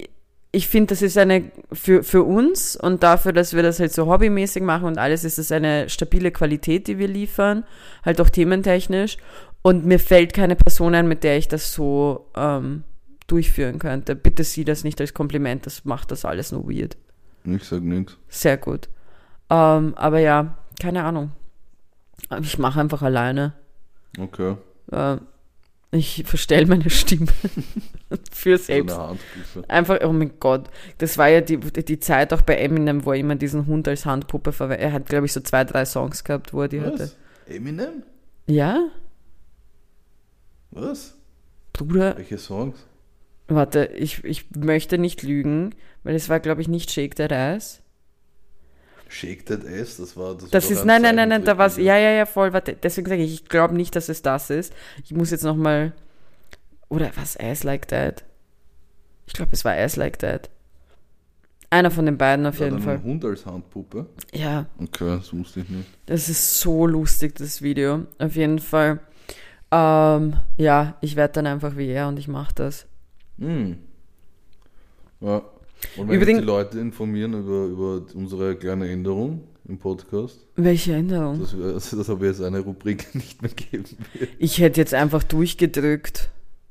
ich 0.55 0.67
finde, 0.67 0.89
das 0.89 1.01
ist 1.01 1.17
eine, 1.17 1.51
für, 1.71 2.03
für 2.03 2.21
uns 2.23 2.75
und 2.75 3.01
dafür, 3.01 3.33
dass 3.33 3.55
wir 3.55 3.63
das 3.63 3.79
halt 3.79 3.91
so 3.91 4.05
hobbymäßig 4.05 4.61
machen 4.61 4.85
und 4.85 4.99
alles, 4.99 5.23
ist 5.23 5.39
es 5.39 5.51
eine 5.51 5.89
stabile 5.89 6.29
Qualität, 6.31 6.87
die 6.87 6.99
wir 6.99 7.07
liefern, 7.07 7.63
halt 8.05 8.21
auch 8.21 8.29
thementechnisch. 8.29 9.17
Und 9.63 9.85
mir 9.85 9.97
fällt 9.97 10.33
keine 10.33 10.55
Person 10.55 10.93
ein, 10.93 11.07
mit 11.07 11.23
der 11.23 11.37
ich 11.37 11.47
das 11.47 11.73
so 11.73 12.29
ähm, 12.35 12.83
durchführen 13.27 13.79
könnte. 13.79 14.15
Bitte 14.15 14.43
sieh 14.43 14.65
das 14.65 14.83
nicht 14.83 15.01
als 15.01 15.13
Kompliment, 15.13 15.65
das 15.65 15.85
macht 15.85 16.11
das 16.11 16.25
alles 16.25 16.51
nur 16.51 16.69
weird. 16.69 16.97
Ich 17.45 17.63
sag 17.63 17.81
nichts. 17.81 18.17
Sehr 18.27 18.57
gut. 18.57 18.89
Ähm, 19.49 19.93
aber 19.95 20.19
ja, 20.19 20.57
keine 20.81 21.03
Ahnung. 21.03 21.31
Ich 22.41 22.57
mache 22.57 22.79
einfach 22.79 23.01
alleine. 23.01 23.53
Okay. 24.19 24.57
Äh, 24.91 25.17
ich 25.91 26.23
verstelle 26.25 26.65
meine 26.65 26.89
Stimme 26.89 27.27
für 28.31 28.57
So 28.57 28.63
selbst. 28.65 28.97
Handpuppe. 28.97 29.69
Einfach, 29.69 29.99
oh 30.03 30.11
mein 30.11 30.39
Gott, 30.39 30.69
das 30.97 31.17
war 31.17 31.29
ja 31.29 31.39
die, 31.39 31.57
die 31.57 31.99
Zeit 31.99 32.33
auch 32.33 32.41
bei 32.41 32.55
Eminem, 32.57 33.05
wo 33.05 33.11
er 33.11 33.19
immer 33.19 33.35
diesen 33.35 33.67
Hund 33.67 33.87
als 33.87 34.05
Handpuppe 34.05 34.51
verwendet. 34.51 34.85
Er 34.85 34.93
hat, 34.93 35.05
glaube 35.05 35.25
ich, 35.25 35.33
so 35.33 35.39
zwei, 35.39 35.63
drei 35.63 35.85
Songs 35.85 36.23
gehabt, 36.23 36.53
wo 36.53 36.63
er 36.63 36.67
die 36.67 36.81
hatte. 36.81 37.03
Was? 37.03 37.17
Eminem? 37.47 38.03
Ja, 38.47 38.87
Was? 40.73 41.15
Bruder, 41.73 42.17
Welche 42.17 42.37
Songs? 42.37 42.77
warte, 43.47 43.85
ich, 43.95 44.23
ich 44.23 44.45
möchte 44.55 44.97
nicht 44.97 45.21
lügen, 45.23 45.75
weil 46.03 46.15
es 46.15 46.29
war, 46.29 46.39
glaube 46.39 46.61
ich, 46.61 46.67
nicht 46.67 46.91
Shake 46.91 47.15
That 47.15 47.31
Ass. 47.31 47.81
Shake 49.09 49.45
That 49.45 49.65
Ass, 49.65 49.97
das 49.97 50.17
war 50.17 50.35
das. 50.35 50.49
Das 50.49 50.65
war 50.65 50.71
ist, 50.71 50.85
nein, 50.85 51.01
nein, 51.01 51.15
nein, 51.15 51.29
nein, 51.29 51.43
da 51.43 51.57
war's, 51.57 51.73
Zeichentrick, 51.75 51.87
ja, 51.87 51.97
ja, 51.97 52.11
ja, 52.17 52.25
voll, 52.25 52.53
warte, 52.53 52.75
deswegen 52.81 53.09
sage 53.09 53.23
ich, 53.23 53.33
ich 53.33 53.45
glaube 53.45 53.75
nicht, 53.75 53.95
dass 53.95 54.09
es 54.09 54.21
das 54.21 54.49
ist. 54.49 54.73
Ich 55.03 55.11
muss 55.11 55.31
jetzt 55.31 55.43
nochmal, 55.43 55.93
oder 56.89 57.11
was, 57.15 57.37
Ass 57.37 57.63
Like 57.63 57.87
That? 57.89 58.23
Ich 59.27 59.33
glaube, 59.33 59.51
es 59.53 59.63
war 59.65 59.73
Ass 59.73 59.95
Like 59.95 60.19
That. 60.19 60.49
Einer 61.69 61.89
von 61.91 62.05
den 62.05 62.17
beiden 62.19 62.45
auf 62.45 62.59
War 62.59 62.67
jeden 62.67 62.79
Fall. 62.81 62.95
ein 62.97 63.03
Hund 63.03 63.25
als 63.25 63.45
Handpuppe? 63.47 64.05
Ja, 64.31 64.67
Okay, 64.79 65.17
das 65.17 65.33
wusste 65.33 65.61
ich 65.61 65.69
nicht. 65.69 65.87
Das 66.05 66.29
ist 66.29 66.59
so 66.59 66.85
lustig, 66.85 67.35
das 67.35 67.63
Video. 67.63 68.05
Auf 68.19 68.35
jeden 68.35 68.59
Fall. 68.59 68.99
Ähm, 69.75 70.35
ja, 70.57 70.95
ich 71.01 71.15
werde 71.15 71.33
dann 71.33 71.47
einfach 71.47 71.75
wie 71.77 71.87
er 71.89 72.07
und 72.07 72.19
ich 72.19 72.27
mache 72.27 72.53
das. 72.53 72.85
Hm. 73.39 73.77
Ja. 75.19 75.41
Wollen 75.95 76.09
wir 76.09 76.15
Übrigens- 76.17 76.39
die 76.41 76.45
Leute 76.45 76.79
informieren 76.79 77.33
über, 77.33 77.65
über 77.65 78.01
unsere 78.13 78.55
kleine 78.55 78.89
Änderung 78.89 79.41
im 79.67 79.77
Podcast? 79.79 80.39
Welche 80.55 80.93
Änderung? 80.93 81.39
Dass, 81.39 81.57
wir, 81.57 81.65
also, 81.73 81.97
dass 81.97 82.09
aber 82.09 82.25
jetzt 82.25 82.41
eine 82.41 82.59
Rubrik 82.59 83.07
nicht 83.15 83.41
mehr 83.41 83.51
geben 83.51 83.85
wird. 84.13 84.29
Ich 84.37 84.59
hätte 84.59 84.79
jetzt 84.79 84.93
einfach 84.93 85.23
durchgedrückt 85.23 86.29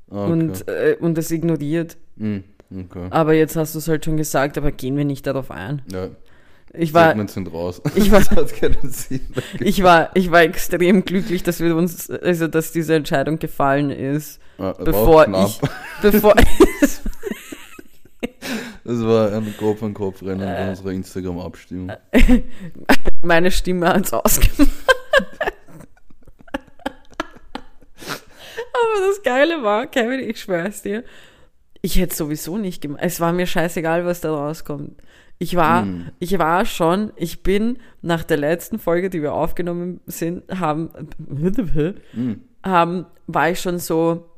Ah, 0.09 0.23
okay. 0.25 0.31
und, 0.31 0.67
äh, 0.67 0.97
und 0.99 1.17
das 1.17 1.31
ignoriert. 1.31 1.97
Hm, 2.17 2.43
okay. 2.71 3.07
Aber 3.09 3.33
jetzt 3.33 3.55
hast 3.55 3.73
du 3.75 3.79
es 3.79 3.87
halt 3.87 4.05
schon 4.05 4.17
gesagt, 4.17 4.57
aber 4.57 4.71
gehen 4.71 4.95
wir 4.95 5.05
nicht 5.05 5.25
darauf 5.27 5.49
ein. 5.51 5.81
Ja, 5.91 6.09
Ich 6.75 6.91
war, 6.93 7.15
sind 7.27 7.53
raus. 7.53 7.81
ich 7.95 8.11
war, 8.11 8.21
das 8.35 9.11
ich 9.59 9.83
war, 9.83 10.09
ich 10.15 10.31
war 10.31 10.41
extrem 10.41 11.05
glücklich, 11.05 11.43
dass 11.43 11.59
wir 11.59 11.75
uns, 11.75 12.09
also 12.09 12.47
dass 12.47 12.71
diese 12.71 12.95
Entscheidung 12.95 13.37
gefallen 13.37 13.91
ist, 13.91 14.39
war 14.57 14.73
auch 14.73 14.83
bevor 14.83 15.25
knapp. 15.25 15.47
ich, 15.47 15.61
bevor, 16.01 16.35
Es 18.85 19.05
war 19.05 19.31
ein 19.31 19.53
Kopf-an-Kopf-Rennen 19.57 20.39
bei 20.39 20.69
unserer 20.69 20.91
Instagram-Abstimmung. 20.91 21.91
Meine 23.21 23.51
Stimme 23.51 23.87
hat's 23.89 24.11
ausgemacht. 24.11 24.71
Aber 28.73 29.07
das 29.07 29.21
Geile 29.23 29.63
war, 29.63 29.85
Kevin, 29.87 30.27
ich 30.27 30.41
schwör's 30.41 30.81
dir, 30.81 31.03
ich 31.81 31.97
hätte 31.99 32.15
sowieso 32.15 32.57
nicht 32.57 32.81
gemacht. 32.81 33.01
Es 33.03 33.19
war 33.19 33.31
mir 33.31 33.45
scheißegal, 33.45 34.05
was 34.05 34.21
da 34.21 34.33
rauskommt. 34.33 34.99
Ich 35.39 35.55
war, 35.55 35.81
Hm. 35.83 36.05
ich 36.19 36.37
war 36.39 36.65
schon, 36.65 37.11
ich 37.15 37.43
bin 37.43 37.77
nach 38.01 38.23
der 38.23 38.37
letzten 38.37 38.79
Folge, 38.79 39.09
die 39.09 39.21
wir 39.21 39.33
aufgenommen 39.33 39.99
sind, 40.05 40.43
haben, 40.59 40.89
Hm. 42.13 42.41
haben, 42.63 43.05
war 43.27 43.49
ich 43.49 43.59
schon 43.59 43.79
so, 43.79 44.29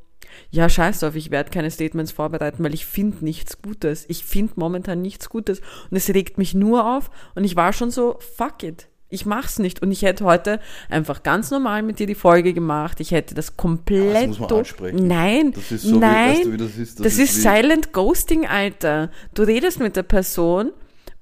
ja, 0.49 0.67
scheiß 0.67 0.99
drauf, 1.01 1.15
ich 1.15 1.31
werde 1.31 1.51
keine 1.51 1.69
Statements 1.71 2.11
vorbereiten, 2.11 2.63
weil 2.63 2.73
ich 2.73 2.85
finde 2.85 3.23
nichts 3.23 3.61
Gutes. 3.61 4.05
Ich 4.09 4.23
finde 4.25 4.53
momentan 4.55 5.01
nichts 5.01 5.29
Gutes 5.29 5.59
und 5.91 5.97
es 5.97 6.09
regt 6.09 6.37
mich 6.37 6.53
nur 6.53 6.95
auf 6.97 7.09
und 7.35 7.43
ich 7.43 7.55
war 7.55 7.71
schon 7.73 7.91
so, 7.91 8.17
fuck 8.19 8.63
it. 8.63 8.87
Ich 9.09 9.25
mach's 9.25 9.59
nicht 9.59 9.81
und 9.83 9.91
ich 9.91 10.01
hätte 10.01 10.25
heute 10.25 10.59
einfach 10.89 11.21
ganz 11.23 11.51
normal 11.51 11.83
mit 11.83 11.99
dir 11.99 12.07
die 12.07 12.15
Folge 12.15 12.53
gemacht. 12.53 12.99
Ich 12.99 13.11
hätte 13.11 13.35
das 13.35 13.55
komplett 13.55 14.15
Das 14.15 14.27
muss 14.27 14.39
man 14.39 14.51
ansprechen. 14.59 15.07
Nein, 15.07 15.51
Das 15.53 15.71
ist 15.71 15.83
so, 15.83 15.99
nein, 15.99 16.31
wie, 16.31 16.37
weißt 16.37 16.45
du, 16.45 16.51
wie 16.53 16.57
das 16.57 16.77
ist? 16.77 16.99
das, 16.99 17.17
ist 17.19 17.37
wie, 17.37 17.41
Silent 17.41 17.93
Ghosting, 17.93 18.47
Alter. 18.47 19.11
Du 19.35 19.43
redest 19.43 19.79
mit 19.79 19.95
der 19.95 20.03
Person 20.03 20.71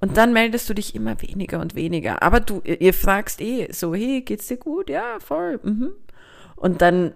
und 0.03 0.17
dann 0.17 0.33
meldest 0.33 0.69
du 0.69 0.73
dich 0.73 0.95
immer 0.95 1.21
weniger 1.21 1.61
und 1.61 1.75
weniger. 1.75 2.21
Aber 2.21 2.41
du, 2.41 2.61
ihr, 2.65 2.93
fragst 2.93 3.39
eh 3.39 3.71
so, 3.71 3.95
hey, 3.95 4.19
geht's 4.19 4.47
dir 4.47 4.57
gut? 4.57 4.89
Ja, 4.89 5.17
voll. 5.19 5.61
Mhm. 5.63 5.91
Und 6.57 6.81
dann 6.81 7.13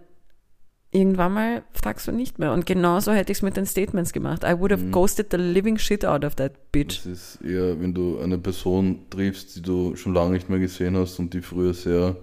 irgendwann 0.91 1.33
mal 1.33 1.63
fragst 1.73 2.07
du 2.07 2.13
nicht 2.13 2.39
mehr. 2.39 2.53
Und 2.53 2.65
genauso 2.65 3.11
hätte 3.11 3.33
ich 3.33 3.39
es 3.39 3.41
mit 3.41 3.57
den 3.57 3.65
Statements 3.65 4.13
gemacht. 4.13 4.43
I 4.45 4.57
would 4.57 4.71
have 4.71 4.85
Mhm. 4.85 4.91
ghosted 4.93 5.27
the 5.31 5.37
living 5.37 5.77
shit 5.77 6.05
out 6.05 6.23
of 6.23 6.35
that 6.35 6.71
bitch. 6.71 6.99
Das 6.99 7.05
ist 7.05 7.41
eher, 7.43 7.77
wenn 7.81 7.93
du 7.93 8.19
eine 8.19 8.37
Person 8.37 8.99
triffst, 9.09 9.57
die 9.57 9.61
du 9.63 9.97
schon 9.97 10.13
lange 10.13 10.31
nicht 10.31 10.47
mehr 10.49 10.59
gesehen 10.59 10.95
hast 10.95 11.19
und 11.19 11.33
die 11.33 11.41
früher 11.41 11.73
sehr 11.73 12.15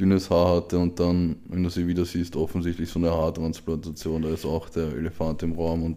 dünnes 0.00 0.30
Haar 0.30 0.56
hatte 0.56 0.78
und 0.78 0.98
dann, 0.98 1.36
wenn 1.44 1.62
du 1.62 1.70
sie 1.70 1.86
wieder 1.86 2.04
siehst, 2.04 2.34
offensichtlich 2.34 2.88
so 2.90 2.98
eine 2.98 3.12
Haartransplantation, 3.12 4.22
da 4.22 4.30
ist 4.30 4.44
auch 4.44 4.68
der 4.68 4.88
Elefant 4.96 5.44
im 5.44 5.52
Raum 5.52 5.84
und 5.84 5.96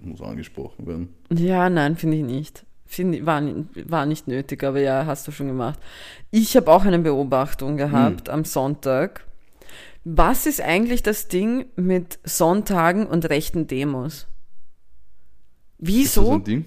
muss 0.00 0.22
angesprochen 0.22 0.86
werden. 0.86 1.08
Ja, 1.30 1.68
nein, 1.68 1.96
finde 1.96 2.16
ich 2.16 2.22
nicht. 2.24 2.64
Find, 2.90 3.24
war, 3.24 3.40
war 3.86 4.04
nicht 4.04 4.26
nötig, 4.26 4.64
aber 4.64 4.80
ja, 4.80 5.06
hast 5.06 5.28
du 5.28 5.30
schon 5.30 5.46
gemacht. 5.46 5.78
Ich 6.32 6.56
habe 6.56 6.72
auch 6.72 6.84
eine 6.84 6.98
Beobachtung 6.98 7.76
gehabt 7.76 8.28
am 8.28 8.44
Sonntag. 8.44 9.24
Was 10.02 10.44
ist 10.44 10.60
eigentlich 10.60 11.04
das 11.04 11.28
Ding 11.28 11.66
mit 11.76 12.18
Sonntagen 12.24 13.06
und 13.06 13.28
rechten 13.30 13.68
Demos? 13.68 14.14
Ist 14.14 14.26
das 14.26 14.26
Wieso? 15.78 16.32
ein 16.32 16.42
Ding? 16.42 16.64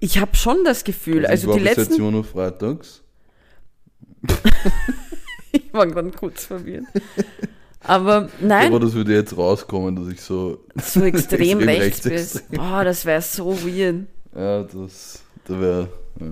Ich 0.00 0.18
habe 0.18 0.34
schon 0.34 0.64
das 0.64 0.82
Gefühl, 0.82 1.24
also 1.24 1.46
war 1.48 1.54
die 1.54 1.60
bis 1.60 1.68
jetzt 1.68 1.78
letzten. 1.78 1.94
immer 2.02 2.10
nur 2.10 2.24
freitags. 2.24 3.02
Ich 5.52 5.72
war 5.72 5.86
gerade 5.86 6.10
kurz 6.10 6.44
verwirrt. 6.46 6.84
Aber 7.80 8.28
nein, 8.40 8.68
Aber 8.68 8.78
das 8.80 8.92
würde 8.92 9.14
jetzt 9.14 9.36
rauskommen, 9.36 9.96
dass 9.96 10.08
ich 10.12 10.20
so. 10.20 10.64
so 10.76 11.02
extrem, 11.04 11.14
extrem 11.14 11.58
rechts 11.58 12.06
rechtsextrem. 12.06 12.48
bist. 12.50 12.58
Boah, 12.58 12.84
das 12.84 13.04
wäre 13.04 13.22
so 13.22 13.50
weird. 13.64 14.06
Ja, 14.34 14.62
das. 14.64 15.22
Da 15.44 15.60
wäre. 15.60 15.88
Ja. 16.20 16.26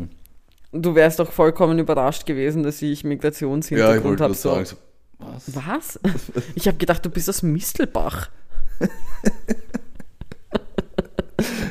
Du 0.73 0.95
wärst 0.95 1.19
doch 1.19 1.33
vollkommen 1.33 1.79
überrascht 1.79 2.27
gewesen, 2.27 2.63
dass 2.63 2.77
ich 2.77 2.83
ja, 2.83 2.93
ich 2.93 3.05
Migrationshintergrund 3.05 4.05
wollte 4.05 4.25
habe. 4.25 4.35
So. 4.35 4.55
sagen. 4.55 4.77
Was? 5.19 5.55
Was? 5.55 6.01
Ich 6.55 6.69
habe 6.69 6.79
gedacht, 6.79 7.05
du 7.05 7.11
bist 7.11 7.29
aus 7.29 7.43
Mistelbach. 7.43 8.31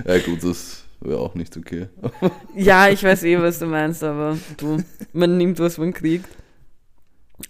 Ja, 0.08 0.19
gut, 0.19 0.41
das 0.43 0.86
wäre 1.02 1.19
auch 1.19 1.36
nicht 1.36 1.56
okay. 1.58 1.88
Ja, 2.56 2.88
ich 2.88 3.04
weiß 3.04 3.23
eh, 3.23 3.39
was 3.41 3.60
du 3.60 3.65
meinst, 3.65 4.04
aber 4.04 4.38
du, 4.56 4.78
man 5.12 5.38
nimmt, 5.38 5.60
was 5.60 5.78
man 5.78 5.93
kriegt. 5.93 6.30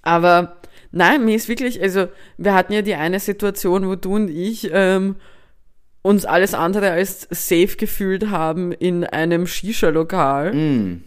Aber 0.01 0.57
nein, 0.91 1.23
mir 1.23 1.35
ist 1.35 1.47
wirklich, 1.47 1.81
also 1.81 2.07
wir 2.37 2.55
hatten 2.55 2.73
ja 2.73 2.81
die 2.81 2.95
eine 2.95 3.19
Situation, 3.19 3.87
wo 3.87 3.95
du 3.95 4.15
und 4.15 4.29
ich 4.29 4.69
ähm, 4.73 5.15
uns 6.07 6.23
alles 6.23 6.53
andere 6.53 6.91
als 6.91 7.27
safe 7.29 7.75
gefühlt 7.75 8.29
haben 8.29 8.71
in 8.71 9.03
einem 9.03 9.45
Shisha-Lokal. 9.45 10.53
Hm. 10.53 11.03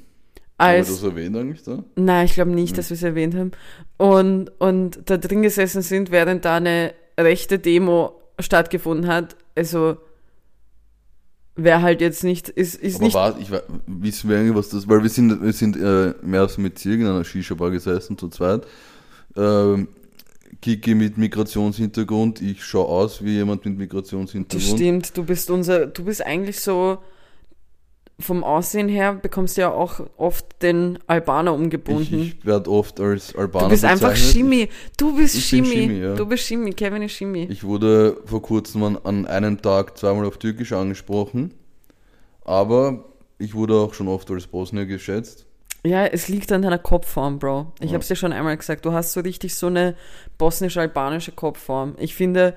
Haben 0.58 0.72
wir 0.72 0.76
Als, 0.76 0.88
das 0.88 1.02
erwähnt 1.02 1.36
eigentlich 1.38 1.62
da? 1.62 1.82
Nein, 1.96 2.26
ich 2.26 2.34
glaube 2.34 2.50
nicht, 2.50 2.76
dass 2.76 2.90
wir 2.90 2.96
es 2.96 3.02
erwähnt 3.02 3.34
haben. 3.34 3.52
Und, 3.96 4.50
und 4.60 5.00
da 5.06 5.16
drin 5.16 5.40
gesessen 5.40 5.80
sind, 5.80 6.10
während 6.10 6.44
da 6.44 6.56
eine 6.56 6.92
rechte 7.18 7.58
Demo 7.58 8.20
stattgefunden 8.38 9.10
hat. 9.10 9.36
Also, 9.54 9.96
wer 11.56 11.80
halt 11.80 12.02
jetzt 12.02 12.22
nicht, 12.22 12.50
ist, 12.50 12.74
ist 12.74 12.96
Aber 12.96 13.04
nicht. 13.04 13.14
war, 13.14 13.38
ich 13.40 13.50
weiß, 13.50 13.62
wissen 13.86 14.28
wir 14.28 14.36
eigentlich, 14.36 14.54
was 14.54 14.68
das, 14.68 14.86
weil 14.86 15.02
wir 15.02 15.08
sind, 15.08 15.42
wir 15.42 15.54
sind 15.54 15.78
äh, 15.78 16.10
im 16.10 16.34
ersten 16.34 16.62
Bezirk 16.62 17.00
in 17.00 17.06
einer 17.06 17.24
Shisha-Bar 17.24 17.70
gesessen, 17.70 18.18
zu 18.18 18.28
zweit. 18.28 18.66
Ähm, 19.34 19.88
Kiki 20.61 20.94
mit 20.94 21.16
Migrationshintergrund, 21.18 22.42
ich 22.42 22.62
schaue 22.64 22.87
aus 22.87 23.25
wie 23.25 23.33
jemand 23.37 23.64
mit 23.64 23.75
Das 23.75 23.79
Migrationshintergrund. 23.79 24.79
stimmt, 24.79 25.16
du 25.16 25.25
bist 25.25 25.51
unser, 25.51 25.87
du 25.87 26.05
bist 26.05 26.25
eigentlich 26.25 26.61
so, 26.61 26.99
vom 28.18 28.44
Aussehen 28.44 28.88
her 28.90 29.14
bekommst 29.14 29.57
du 29.57 29.62
ja 29.62 29.73
auch 29.73 30.01
oft 30.18 30.44
den 30.61 30.99
Albaner 31.07 31.53
Ich, 31.55 31.59
umgebunden. 31.59 32.20
ich 32.20 32.44
werde 32.44 32.70
oft 32.70 33.01
als 33.01 33.35
Albaner 33.35 33.64
du 33.66 33.70
bist 33.70 33.85
einfach 33.87 34.11
bezeichnet. 34.11 34.33
Shimi. 34.35 34.68
Du 34.99 35.16
bist 35.16 35.35
Ich 35.37 35.46
Shimi. 35.46 35.66
Shimi, 35.68 35.99
ja. 36.01 36.14
Du 36.14 36.27
bist 36.27 36.44
Shimi. 36.44 36.73
Kevin 36.75 37.01
ist 37.03 37.12
Shimi. 37.12 37.44
Ich 37.51 37.64
wurde 37.64 38.18
vor 38.27 38.42
kurzem 38.42 38.83
an, 38.83 38.99
an 39.05 39.25
einem 39.27 39.62
Tag 39.62 39.96
zweimal 39.96 40.27
auf 40.27 40.37
Türkisch 40.37 40.73
angesprochen, 40.73 41.55
aber 42.44 43.05
ich 43.38 43.55
wurde 43.55 43.75
auch 43.77 43.94
schon 43.94 44.09
oft 44.09 44.31
als 44.31 44.46
Bosnier 44.46 44.85
geschätzt. 44.85 45.46
Ja, 45.85 46.05
es 46.07 46.29
liegt 46.29 46.53
an 46.53 46.62
deiner 46.62 46.79
Kopfform, 46.79 47.38
Bro. 47.38 47.73
Ich 47.81 47.90
Ja. 47.90 47.95
hab's 47.97 48.09
dir 48.09 48.16
schon 48.16 48.33
einmal 48.33 48.57
gesagt. 48.57 48.85
Du 48.85 48.93
hast 48.93 49.12
so 49.12 49.21
richtig 49.21 49.55
so 49.55 49.69
eine 49.69 49.95
bosnisch-albanische 50.38 51.33
Kopfform. 51.33 51.95
Ich 51.99 52.14
finde, 52.14 52.55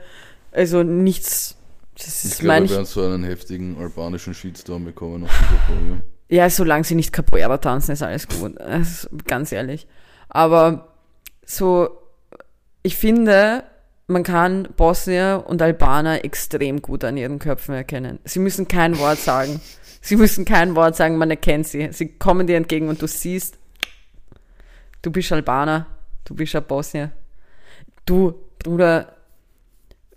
also 0.52 0.84
nichts. 0.84 1.56
Das 1.98 2.26
Ich 2.26 2.40
glaube, 2.40 2.64
wir 2.64 2.70
werden 2.72 2.86
so 2.86 3.04
einen 3.06 3.24
heftigen 3.24 3.78
albanischen 3.80 4.34
Shitstorm 4.34 4.84
bekommen 4.86 5.24
auf 5.26 5.30
dieser 5.30 5.60
Folge. 5.68 6.02
Ja, 6.30 6.50
solange 6.50 6.84
sie 6.84 6.96
nicht 6.96 7.14
Capoeira 7.14 7.58
tanzen, 7.60 7.92
ist 7.92 8.02
alles 8.02 8.28
gut. 8.28 8.60
Also, 8.60 9.08
ganz 9.28 9.52
ehrlich. 9.52 9.88
Aber 10.30 10.88
so, 11.46 11.90
ich 12.82 12.98
finde, 12.98 13.64
man 14.08 14.24
kann 14.24 14.68
Bosnier 14.76 15.44
und 15.48 15.62
Albaner 15.62 16.26
extrem 16.26 16.82
gut 16.82 17.04
an 17.04 17.16
ihren 17.18 17.38
Köpfen 17.40 17.76
erkennen. 17.76 18.20
Sie 18.26 18.40
müssen 18.40 18.68
kein 18.68 18.98
Wort 19.00 19.20
sagen. 19.20 19.62
Sie 20.06 20.18
müssen 20.18 20.44
kein 20.44 20.76
Wort 20.76 20.98
sagen, 20.98 21.18
man 21.18 21.32
erkennt 21.32 21.66
sie. 21.66 21.88
Sie 21.94 22.10
kommen 22.10 22.46
dir 22.46 22.58
entgegen 22.58 22.89
und 22.89 23.02
du 23.02 23.08
siehst, 23.08 23.58
du 25.02 25.12
bist 25.12 25.32
Albaner, 25.32 25.88
du 26.26 26.36
bist 26.36 26.54
ein 26.58 26.63
Bosnier. 26.66 27.13
Du, 28.06 28.34
Bruder, 28.60 29.16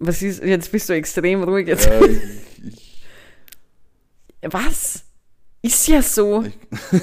was 0.01 0.23
ist, 0.23 0.43
jetzt 0.43 0.73
bist 0.73 0.89
du 0.89 0.93
extrem 0.93 1.45
ruhig. 1.45 1.69
Jetzt. 1.69 1.87
Ja, 1.87 2.01
ich, 2.05 2.19
ich, 2.67 3.07
Was? 4.53 5.05
Ist 5.63 5.87
ja 5.87 6.03
so. 6.03 6.45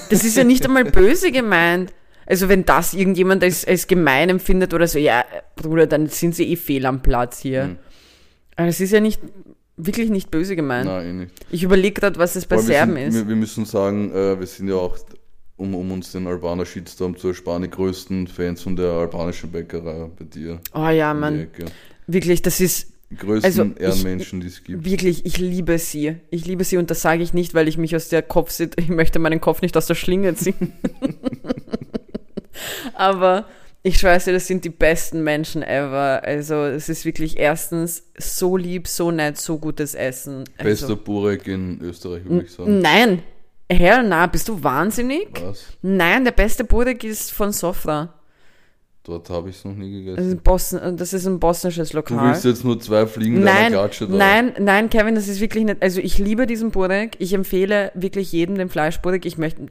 Das 0.09 0.25
ist 0.25 0.35
ja 0.35 0.43
nicht 0.43 0.65
einmal 0.65 0.83
böse 0.83 1.31
gemeint. 1.31 1.93
Also 2.25 2.49
wenn 2.49 2.65
das 2.65 2.93
irgendjemand 2.93 3.45
als, 3.45 3.63
als 3.63 3.87
gemein 3.87 4.29
empfindet 4.29 4.73
oder 4.73 4.87
so, 4.87 4.99
ja, 4.99 5.23
Bruder, 5.55 5.87
dann 5.87 6.07
sind 6.07 6.35
sie 6.35 6.51
eh 6.51 6.57
fehl 6.57 6.85
am 6.85 7.01
Platz 7.01 7.39
hier. 7.39 7.63
Hm. 7.63 7.77
Aber 8.57 8.67
es 8.67 8.81
ist 8.81 8.91
ja 8.91 8.99
nicht, 8.99 9.21
wirklich 9.77 10.09
nicht 10.09 10.29
böse 10.31 10.55
gemeint. 10.55 10.85
nein, 10.85 11.07
eh 11.07 11.13
nicht. 11.13 11.31
Ich 11.51 11.63
überlege 11.63 11.99
gerade, 12.01 12.19
was 12.19 12.35
es 12.35 12.45
bei 12.45 12.55
Aber 12.55 12.63
wir, 12.67 12.73
Serben 12.73 12.95
sind, 12.95 13.07
ist. 13.07 13.15
wir, 13.15 13.27
wir 13.27 13.35
müssen 13.35 13.65
sagen, 13.65 14.11
äh, 14.11 14.39
wir 14.39 14.47
sind 14.47 14.67
ja 14.67 14.75
auch, 14.75 14.97
um, 15.57 15.73
um 15.75 15.91
uns 15.91 16.11
den 16.11 16.27
Albaner 16.27 16.65
Shitstorm 16.65 17.17
zu 17.17 17.29
ersparen, 17.29 17.63
die 17.63 17.69
größten 17.69 18.27
Fans 18.27 18.61
von 18.61 18.75
der 18.75 18.91
albanischen 18.91 19.51
Bäckerei 19.51 20.09
bei 20.17 20.25
dir. 20.25 20.59
oh 20.73 20.87
ja, 20.89 21.13
Mann, 21.13 21.47
wirklich, 22.07 22.41
das 22.41 22.59
ist 22.59 22.91
Die 23.11 23.17
größten 23.17 23.45
Also, 23.45 23.79
Ehrenmenschen, 23.79 24.41
die 24.41 24.47
es 24.47 24.63
gibt. 24.63 24.83
Wirklich, 24.85 25.25
ich 25.25 25.37
liebe 25.37 25.77
sie. 25.79 26.15
Ich 26.31 26.45
liebe 26.45 26.63
sie 26.63 26.77
und 26.77 26.89
das 26.91 27.01
sage 27.01 27.23
ich 27.23 27.33
nicht, 27.33 27.53
weil 27.53 27.67
ich 27.67 27.77
mich 27.77 27.95
aus 27.95 28.09
der 28.09 28.21
Kopf 28.23 28.51
sit 28.51 28.73
ich 28.79 28.89
möchte 28.89 29.19
meinen 29.19 29.41
Kopf 29.41 29.61
nicht 29.61 29.77
aus 29.77 29.85
der 29.87 29.95
Schlinge 29.95 30.35
ziehen. 30.35 30.73
Aber 32.95 33.45
ich 33.83 33.99
schwör's 33.99 34.25
dir, 34.25 34.31
das 34.31 34.47
sind 34.47 34.63
die 34.63 34.69
besten 34.69 35.23
Menschen 35.23 35.61
ever. 35.61 36.23
Also 36.23 36.55
es 36.63 36.87
ist 36.87 37.03
wirklich 37.03 37.37
erstens 37.37 38.03
so 38.17 38.55
lieb, 38.55 38.87
so 38.87 39.11
nett, 39.11 39.37
so 39.37 39.57
gutes 39.59 39.93
Essen. 39.93 40.45
Bester 40.57 40.85
Also, 40.85 40.97
Burek 40.97 41.47
in 41.47 41.81
Österreich, 41.81 42.23
würde 42.23 42.45
ich 42.45 42.51
sagen. 42.51 42.79
nein, 42.79 43.23
hell 43.69 44.03
na, 44.07 44.25
bist 44.27 44.47
du 44.47 44.63
wahnsinnig? 44.63 45.27
Was? 45.43 45.65
Nein, 45.81 46.23
der 46.23 46.31
beste 46.31 46.63
Burek 46.63 47.03
ist 47.03 47.31
von 47.31 47.51
Sofra. 47.51 48.13
Dort 49.05 49.29
habe 49.29 49.49
ich 49.49 49.57
es 49.57 49.65
noch 49.65 49.75
nie 49.75 50.05
Das 50.05 50.15
gegessen. 50.15 50.31
ist, 50.37 50.43
Bosn 50.43 50.95
das 50.97 51.11
ist 51.11 51.25
ein 51.27 51.37
bosnisches 51.37 51.89
Du 51.89 51.97
Lokal. 51.97 52.29
willst 52.29 52.45
jetzt 52.45 52.63
nur 52.63 52.79
zwei 52.79 53.05
Fliegen 53.05 53.41
Nein, 53.43 53.73
Klatsche 53.73 54.07
da. 54.07 54.15
nein, 54.15 54.53
nein, 54.59 54.89
Kevin, 54.89 55.13
das 55.15 55.27
ist 55.27 55.41
wirklich 55.41 55.65
nicht. 55.65 55.83
Also 55.83 55.99
ich 55.99 56.19
liebe 56.19 56.47
diesen 56.47 56.71
Burek. 56.71 57.15
Ich 57.19 57.33
empfehle 57.33 57.91
wirklich 57.95 58.31
jedem 58.31 58.55
den 58.57 58.69
Fleischburek. 58.69 59.25
Ich 59.25 59.37
möchte, 59.37 59.61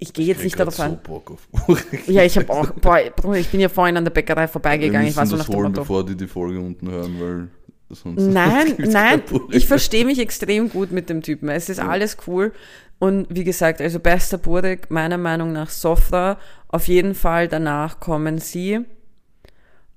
ich 0.00 0.12
gehe 0.12 0.26
jetzt 0.26 0.38
Ich 0.38 0.44
nicht 0.44 0.58
darauf 0.58 0.74
grad 0.76 0.86
an. 0.90 0.98
so 1.04 1.08
Bock 1.12 1.30
auf 1.30 1.46
Burek. 1.66 2.08
Ja, 2.08 2.24
ich 2.24 2.36
habe 2.36 2.50
auch, 2.50 2.70
boah, 2.72 2.98
ich 3.36 3.46
bin 3.48 3.60
ja 3.60 3.68
vorhin 3.68 3.96
an 3.96 4.02
der 4.04 4.10
Bäckerei 4.10 4.48
vorbeigegangen. 4.48 5.06
Ich 5.06 5.16
war 5.16 5.24
so 5.26 5.36
nach 5.36 5.44
das 5.44 5.46
dem 5.46 5.54
holen, 5.56 5.68
Motto. 5.68 5.80
bevor 5.82 6.04
die 6.04 6.16
die 6.16 6.26
Folge 6.26 6.58
unten 6.58 6.90
hören, 6.90 7.16
weil 7.20 7.48
Sonst 7.90 8.22
Nein, 8.22 8.74
nein, 8.78 9.22
ich 9.50 9.66
verstehe 9.68 10.04
mich 10.04 10.18
extrem 10.18 10.68
gut 10.68 10.90
mit 10.90 11.08
dem 11.10 11.22
Typen. 11.22 11.48
Es 11.48 11.68
ist 11.68 11.78
alles 11.78 12.16
cool. 12.26 12.50
Und 12.98 13.26
wie 13.28 13.44
gesagt, 13.44 13.80
also 13.80 14.00
bester 14.00 14.38
Burek, 14.38 14.90
meiner 14.90 15.18
Meinung 15.18 15.52
nach 15.52 15.68
Sofra. 15.68 16.38
Auf 16.74 16.88
jeden 16.88 17.14
Fall 17.14 17.46
danach 17.46 18.00
kommen 18.00 18.38
sie. 18.38 18.80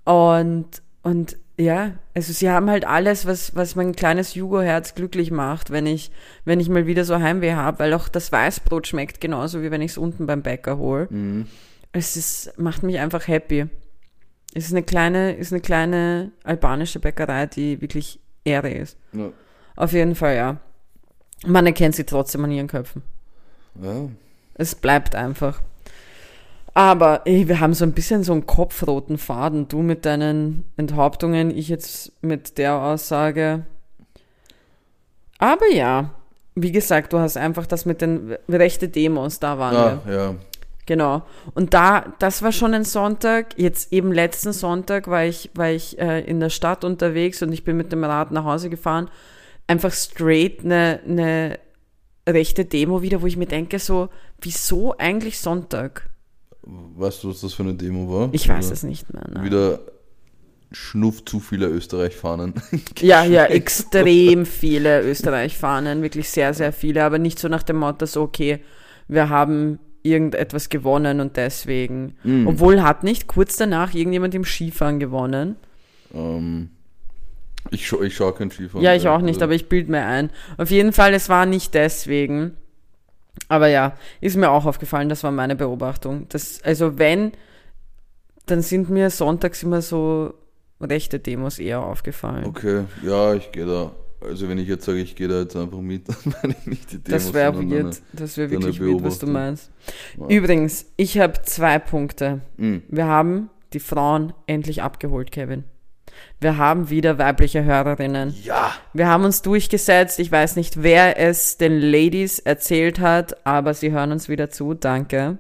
Und, 0.06 0.68
und 1.02 1.36
ja, 1.58 1.94
also 2.14 2.32
sie 2.32 2.52
haben 2.52 2.70
halt 2.70 2.86
alles, 2.86 3.26
was, 3.26 3.56
was 3.56 3.76
mein 3.76 3.96
kleines 3.96 4.36
Jugo-Herz 4.36 4.94
glücklich 4.94 5.32
macht, 5.32 5.72
wenn 5.72 5.88
ich, 5.88 6.12
wenn 6.46 6.60
ich 6.60 6.70
mal 6.70 6.86
wieder 6.86 7.04
so 7.04 7.20
Heimweh 7.20 7.54
habe, 7.54 7.80
weil 7.80 7.96
auch 7.96 8.08
das 8.08 8.32
Weißbrot 8.32 8.86
schmeckt 8.86 9.20
genauso, 9.20 9.64
wie 9.64 9.72
wenn 9.72 9.82
ich 9.82 9.90
es 9.90 9.98
unten 9.98 10.28
beim 10.28 10.44
Bäcker 10.44 10.78
hole. 10.78 11.08
Mhm. 11.10 11.48
Es 11.94 12.16
ist, 12.16 12.54
macht 12.60 12.84
mich 12.84 13.00
einfach 13.00 13.28
happy. 13.28 13.66
Es 14.54 14.66
ist 14.66 14.74
eine 14.74 14.84
kleine, 14.84 15.34
ist 15.36 15.52
eine 15.52 15.62
kleine 15.62 16.32
albanische 16.44 17.00
Bäckerei, 17.00 17.48
die 17.48 17.82
wirklich 17.82 18.20
Ehre 18.44 18.70
ist. 18.70 19.00
Ja. 19.14 19.32
Auf 19.76 19.94
jeden 19.94 20.14
Fall, 20.14 20.36
ja. 20.36 20.58
Man 21.44 21.66
erkennt 21.66 21.96
sie 21.96 22.04
trotzdem 22.04 22.44
an 22.44 22.52
ihren 22.52 22.68
Köpfen. 22.68 23.02
ja. 23.82 24.10
Es 24.60 24.76
bleibt 24.76 25.16
einfach. 25.16 25.60
Aber 26.78 27.22
ey, 27.26 27.48
wir 27.48 27.60
haben 27.60 27.74
so 27.74 27.86
ein 27.86 27.94
bisschen 27.94 28.24
so 28.24 28.34
einen 28.34 28.46
kopfroten 28.46 29.18
Faden. 29.18 29.68
Du 29.68 29.82
mit 29.82 30.06
deinen 30.06 30.64
Enthauptungen, 30.78 31.50
ich 31.50 31.70
jetzt 31.70 32.12
mit 32.22 32.60
der 32.60 32.76
Aussage. 32.76 33.66
Aber 35.40 35.66
ja, 35.74 36.12
wie 36.54 36.72
gesagt, 36.72 37.14
du 37.14 37.18
hast 37.18 37.36
einfach 37.36 37.66
das 37.66 37.88
mit 37.88 38.02
den 38.02 38.38
rechte 38.48 38.90
Demos, 38.90 39.40
da 39.40 39.58
waren 39.58 39.76
wir. 39.76 40.02
Ah, 40.06 40.12
ja. 40.12 40.36
Genau. 40.86 41.24
Und 41.56 41.74
da, 41.74 42.14
das 42.20 42.44
war 42.44 42.52
schon 42.52 42.76
ein 42.76 42.84
Sonntag. 42.84 43.58
Jetzt 43.58 43.92
eben 43.92 44.12
letzten 44.12 44.54
Sonntag 44.54 45.08
war 45.08 45.26
ich, 45.26 45.50
war 45.56 45.72
ich 45.72 45.98
äh, 45.98 46.22
in 46.26 46.40
der 46.40 46.52
Stadt 46.52 46.84
unterwegs 46.84 47.42
und 47.42 47.52
ich 47.54 47.64
bin 47.64 47.76
mit 47.76 47.92
dem 47.92 48.04
Rad 48.04 48.32
nach 48.32 48.44
Hause 48.44 48.70
gefahren. 48.70 49.10
Einfach 49.66 49.94
straight 49.94 50.64
eine, 50.64 51.00
eine 51.08 51.60
rechte 52.30 52.66
Demo 52.66 53.02
wieder, 53.02 53.24
wo 53.24 53.26
ich 53.26 53.36
mir 53.36 53.48
denke, 53.48 53.80
so, 53.80 54.10
wieso 54.42 54.96
eigentlich 55.00 55.40
Sonntag? 55.40 56.08
Weißt 56.96 57.24
du, 57.24 57.30
was 57.30 57.42
das 57.42 57.54
für 57.54 57.64
eine 57.64 57.74
Demo 57.74 58.12
war? 58.12 58.30
Ich 58.34 58.48
weiß 58.50 58.66
Oder 58.66 58.74
es 58.74 58.84
nicht 58.84 59.12
mehr. 59.14 59.24
Nein. 59.30 59.46
Wieder 59.46 59.80
schnuff 60.72 61.24
zu 61.24 61.40
viele 61.40 61.68
Österreich-Fahnen. 61.68 62.54
Ja, 63.00 63.24
ja, 63.24 63.46
extrem 63.46 64.46
viele 64.46 65.02
Österreich-Fahnen, 65.04 66.02
wirklich 66.02 66.30
sehr, 66.30 66.54
sehr 66.54 66.74
viele, 66.74 67.04
aber 67.04 67.20
nicht 67.20 67.40
so 67.40 67.48
nach 67.48 67.64
dem 67.64 67.78
Motto, 67.78 68.06
so, 68.06 68.24
okay, 68.24 68.60
wir 69.08 69.30
haben 69.30 69.80
irgendetwas 70.04 70.70
gewonnen 70.70 71.22
und 71.22 71.38
deswegen. 71.38 72.16
Mhm. 72.24 72.48
Obwohl 72.48 72.82
hat 72.82 73.04
nicht 73.04 73.28
kurz 73.28 73.56
danach 73.56 73.94
irgendjemand 73.94 74.36
im 74.36 74.44
Skifahren 74.44 75.00
gewonnen. 75.00 75.56
ähm, 76.14 76.70
ich, 77.72 77.86
scha 77.88 78.02
ich 78.02 78.16
schaue 78.16 78.34
kein 78.34 78.50
Skifahren. 78.52 78.84
Ja, 78.84 78.94
ich 78.96 79.08
auch 79.08 79.22
nicht, 79.22 79.36
Also, 79.36 79.46
aber 79.46 79.54
ich 79.56 79.68
bild 79.70 79.90
mir 79.90 80.06
ein. 80.06 80.30
Auf 80.58 80.72
jeden 80.72 80.94
Fall, 80.94 81.14
es 81.14 81.30
war 81.30 81.46
nicht 81.46 81.74
deswegen. 81.74 82.54
Aber 83.48 83.68
ja, 83.68 83.96
ist 84.22 84.36
mir 84.36 84.50
auch 84.50 84.66
aufgefallen, 84.66 85.10
das 85.10 85.24
war 85.24 85.32
meine 85.32 85.56
Beobachtung. 85.56 86.28
Das, 86.30 86.62
also 86.64 86.98
wenn, 86.98 87.32
dann 88.46 88.62
sind 88.62 88.90
mir 88.90 89.10
sonntags 89.10 89.64
immer 89.64 89.82
so 89.82 90.34
rechte 90.82 91.20
Demos 91.20 91.60
eher 91.60 91.82
aufgefallen. 91.82 92.46
Okay, 92.46 92.84
ja, 93.04 93.34
ich 93.34 93.52
gehe 93.52 93.66
da. 93.66 93.92
Also 94.20 94.50
wenn 94.50 94.58
ich 94.58 94.68
jetzt 94.68 94.86
sage, 94.86 95.00
ich 95.00 95.16
gehe 95.16 95.28
da 95.28 95.42
jetzt 95.42 95.56
einfach 95.56 95.80
mit, 95.80 96.08
dann 96.10 96.36
meine 96.42 96.56
ich 96.60 96.68
nicht 96.68 96.92
die 96.92 96.98
Demos. 97.00 97.26
Das 97.26 97.34
wäre 97.34 97.70
weird. 97.70 98.02
Das 98.14 98.38
wäre 98.38 98.50
wirklich 98.50 98.82
weird, 98.82 99.04
was 99.04 99.20
du 99.20 99.28
meinst. 99.28 99.72
Ja. 100.20 100.28
Übrigens, 100.28 100.88
ich 100.98 101.20
habe 101.20 101.42
zwei 101.44 101.80
Punkte. 101.80 102.42
Eine, 102.58 102.82
Wir 102.90 103.06
haben 103.06 103.50
die 103.74 103.80
Frauen 103.80 104.34
endlich 104.48 104.82
abgeholt, 104.82 105.32
Kevin. 105.32 105.66
Wir 106.40 106.58
haben 106.58 106.90
wieder 106.90 107.18
weibliche 107.18 107.64
Hörerinnen. 107.64 108.36
ja! 108.44 108.74
Wir 108.94 109.08
haben 109.08 109.26
uns 109.26 109.42
durchgesetzt. 109.42 110.20
Ich 110.20 110.32
weiß 110.32 110.56
nicht, 110.56 110.84
wer 110.84 111.20
es 111.20 111.58
den 111.58 111.80
Ladies 111.80 112.40
erzählt 112.40 113.00
hat, 113.00 113.46
aber 113.46 113.74
sie 113.74 113.92
hören 113.92 114.12
uns 114.12 114.30
wieder 114.30 114.50
zu. 114.50 114.74
Danke. 114.74 115.38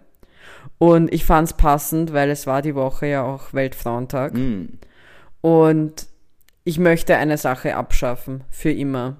Und 0.79 1.13
ich 1.13 1.25
fand's 1.25 1.53
passend, 1.53 2.13
weil 2.13 2.29
es 2.29 2.47
war 2.47 2.61
die 2.61 2.75
Woche 2.75 3.07
ja 3.07 3.23
auch 3.23 3.53
Weltfrauentag. 3.53 4.33
Mm. 4.33 4.79
Und 5.41 6.07
ich 6.63 6.79
möchte 6.79 7.15
eine 7.15 7.37
Sache 7.37 7.75
abschaffen. 7.75 8.43
Für 8.49 8.71
immer. 8.71 9.17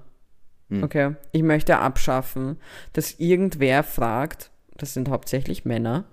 Hm. 0.70 0.82
Okay? 0.82 1.14
Ich 1.32 1.42
möchte 1.42 1.78
abschaffen, 1.78 2.58
dass 2.92 3.18
irgendwer 3.18 3.82
fragt, 3.82 4.50
das 4.76 4.94
sind 4.94 5.08
hauptsächlich 5.08 5.64
Männer, 5.64 6.04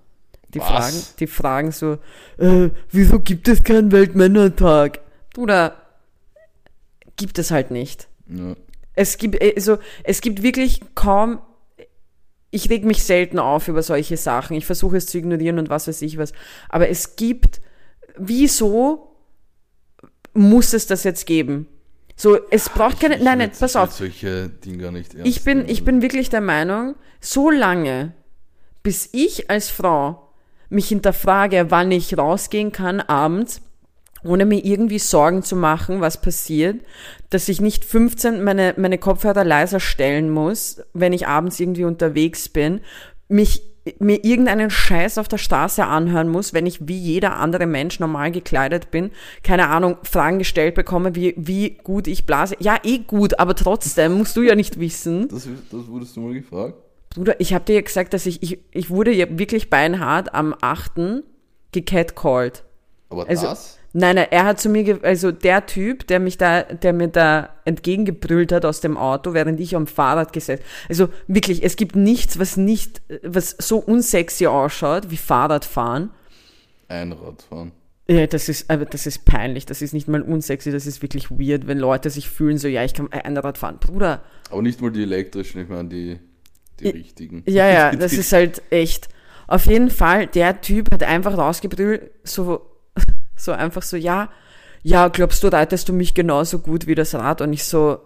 die 0.48 0.60
Was? 0.60 0.68
fragen, 0.68 0.96
die 1.20 1.26
fragen 1.26 1.72
so, 1.72 1.98
äh, 2.38 2.70
wieso 2.90 3.20
gibt 3.20 3.48
es 3.48 3.62
keinen 3.62 3.92
Weltmännertag? 3.92 5.00
Bruder, 5.36 5.76
gibt 7.16 7.38
es 7.38 7.50
halt 7.50 7.70
nicht. 7.70 8.08
Ja. 8.26 8.54
Es 8.94 9.18
gibt, 9.18 9.40
also, 9.42 9.76
es 10.02 10.22
gibt 10.22 10.42
wirklich 10.42 10.80
kaum, 10.94 11.40
ich 12.50 12.70
reg 12.70 12.84
mich 12.86 13.04
selten 13.04 13.38
auf 13.38 13.68
über 13.68 13.82
solche 13.82 14.16
Sachen. 14.16 14.56
Ich 14.56 14.64
versuche 14.64 14.96
es 14.96 15.06
zu 15.06 15.18
ignorieren 15.18 15.58
und 15.58 15.68
was 15.68 15.88
weiß 15.88 16.00
ich 16.00 16.16
was. 16.16 16.32
Aber 16.70 16.88
es 16.88 17.16
gibt, 17.16 17.60
wieso 18.16 19.14
muss 20.32 20.72
es 20.72 20.86
das 20.86 21.04
jetzt 21.04 21.26
geben? 21.26 21.66
So, 22.16 22.38
es 22.50 22.70
braucht 22.70 23.00
keine, 23.00 23.16
Ich 23.16 23.22
nein, 23.22 23.36
nein, 23.38 23.52
pass 23.58 23.76
auf. 23.76 23.92
solche 23.92 24.48
Dinge 24.48 24.78
gar 24.78 24.90
nicht 24.90 25.12
ernst 25.14 25.28
Ich 25.28 25.44
bin, 25.44 25.58
nehmen. 25.58 25.68
ich 25.68 25.84
bin 25.84 26.00
wirklich 26.00 26.30
der 26.30 26.40
Meinung, 26.40 26.94
so 27.20 27.50
lange, 27.50 28.14
bis 28.82 29.10
ich 29.12 29.50
als 29.50 29.68
Frau 29.68 30.32
mich 30.70 30.88
hinterfrage, 30.88 31.66
wann 31.70 31.90
ich 31.92 32.16
rausgehen 32.16 32.72
kann 32.72 33.00
abends, 33.02 33.60
ohne 34.26 34.46
mir 34.46 34.64
irgendwie 34.64 34.98
Sorgen 34.98 35.42
zu 35.42 35.56
machen, 35.56 36.00
was 36.00 36.20
passiert, 36.20 36.80
dass 37.30 37.48
ich 37.48 37.60
nicht 37.60 37.84
15 37.84 38.42
meine, 38.42 38.74
meine 38.76 38.98
Kopfhörer 38.98 39.44
leiser 39.44 39.80
stellen 39.80 40.30
muss, 40.30 40.82
wenn 40.92 41.12
ich 41.12 41.26
abends 41.26 41.58
irgendwie 41.60 41.84
unterwegs 41.84 42.48
bin, 42.48 42.80
mich 43.28 43.62
mir 43.98 44.24
irgendeinen 44.24 44.70
Scheiß 44.70 45.18
auf 45.18 45.28
der 45.28 45.38
Straße 45.38 45.84
anhören 45.84 46.28
muss, 46.28 46.52
wenn 46.52 46.66
ich 46.66 46.88
wie 46.88 46.98
jeder 46.98 47.36
andere 47.36 47.66
Mensch 47.66 48.00
normal 48.00 48.32
gekleidet 48.32 48.90
bin, 48.90 49.10
keine 49.42 49.68
Ahnung, 49.68 49.98
Fragen 50.02 50.38
gestellt 50.38 50.74
bekomme, 50.74 51.14
wie, 51.14 51.34
wie 51.36 51.70
gut 51.70 52.08
ich 52.08 52.26
blase. 52.26 52.56
Ja, 52.58 52.78
eh 52.82 52.98
gut, 52.98 53.38
aber 53.38 53.54
trotzdem 53.54 54.18
musst 54.18 54.36
du 54.36 54.42
ja 54.42 54.54
nicht 54.54 54.80
wissen. 54.80 55.28
Das, 55.28 55.48
das 55.70 55.86
wurdest 55.86 56.16
du 56.16 56.20
mal 56.20 56.34
gefragt? 56.34 56.74
Bruder, 57.10 57.40
ich 57.40 57.54
habe 57.54 57.64
dir 57.64 57.76
ja 57.76 57.80
gesagt, 57.80 58.12
dass 58.12 58.26
ich, 58.26 58.42
ich, 58.42 58.58
ich 58.72 58.90
wurde 58.90 59.12
ja 59.12 59.26
wirklich 59.38 59.70
beinhart 59.70 60.34
am 60.34 60.54
8. 60.60 61.22
gecatcalled. 61.72 62.64
Aber 63.08 63.28
Also, 63.28 63.46
das? 63.46 63.78
Nein, 63.98 64.16
nein, 64.16 64.26
er 64.30 64.44
hat 64.44 64.60
zu 64.60 64.68
mir, 64.68 64.84
ge 64.84 64.98
also 65.00 65.32
der 65.32 65.64
Typ, 65.64 66.06
der 66.06 66.20
mich 66.20 66.36
da, 66.36 66.64
der 66.64 66.92
mir 66.92 67.08
da 67.08 67.48
entgegengebrüllt 67.64 68.52
hat 68.52 68.66
aus 68.66 68.82
dem 68.82 68.98
Auto, 68.98 69.32
während 69.32 69.58
ich 69.58 69.74
am 69.74 69.86
Fahrrad 69.86 70.34
gesessen. 70.34 70.62
Also 70.90 71.08
wirklich, 71.28 71.64
es 71.64 71.76
gibt 71.76 71.96
nichts, 71.96 72.38
was 72.38 72.58
nicht, 72.58 73.00
was 73.22 73.56
so 73.58 73.78
unsexy 73.78 74.48
ausschaut 74.48 75.10
wie 75.10 75.16
Fahrradfahren. 75.16 76.10
Einradfahren. 76.88 77.72
Ja, 78.06 78.26
das 78.26 78.50
ist, 78.50 78.68
aber 78.68 78.84
das 78.84 79.06
ist 79.06 79.24
peinlich, 79.24 79.64
das 79.64 79.80
ist 79.80 79.94
nicht 79.94 80.08
mal 80.08 80.20
unsexy, 80.20 80.70
das 80.70 80.86
ist 80.86 81.00
wirklich 81.00 81.30
weird, 81.30 81.66
wenn 81.66 81.78
Leute 81.78 82.10
sich 82.10 82.28
fühlen 82.28 82.58
so, 82.58 82.68
ja, 82.68 82.84
ich 82.84 82.92
kann 82.92 83.10
Einrad 83.10 83.56
fahren. 83.56 83.78
Bruder, 83.80 84.22
Aber 84.50 84.60
nicht 84.60 84.82
mal 84.82 84.92
die 84.92 85.04
elektrischen, 85.04 85.62
ich 85.62 85.68
meine 85.70 85.88
die, 85.88 86.18
die 86.80 86.88
richtigen. 86.90 87.44
Ja, 87.48 87.66
ja, 87.66 87.90
das 87.96 88.12
ist 88.12 88.30
halt 88.34 88.60
echt. 88.68 89.08
Auf 89.48 89.64
jeden 89.64 89.88
Fall, 89.88 90.26
der 90.26 90.60
Typ 90.60 90.92
hat 90.92 91.02
einfach 91.02 91.38
rausgebrüllt, 91.38 92.10
so, 92.24 92.75
so 93.36 93.52
einfach 93.52 93.82
so, 93.82 93.96
ja, 93.96 94.30
ja, 94.82 95.08
glaubst 95.08 95.42
du, 95.42 95.48
reitest 95.48 95.88
du 95.88 95.92
mich 95.92 96.14
genauso 96.14 96.58
gut 96.60 96.86
wie 96.86 96.94
das 96.94 97.14
Rad? 97.14 97.40
Und 97.40 97.52
ich 97.52 97.64
so, 97.64 97.98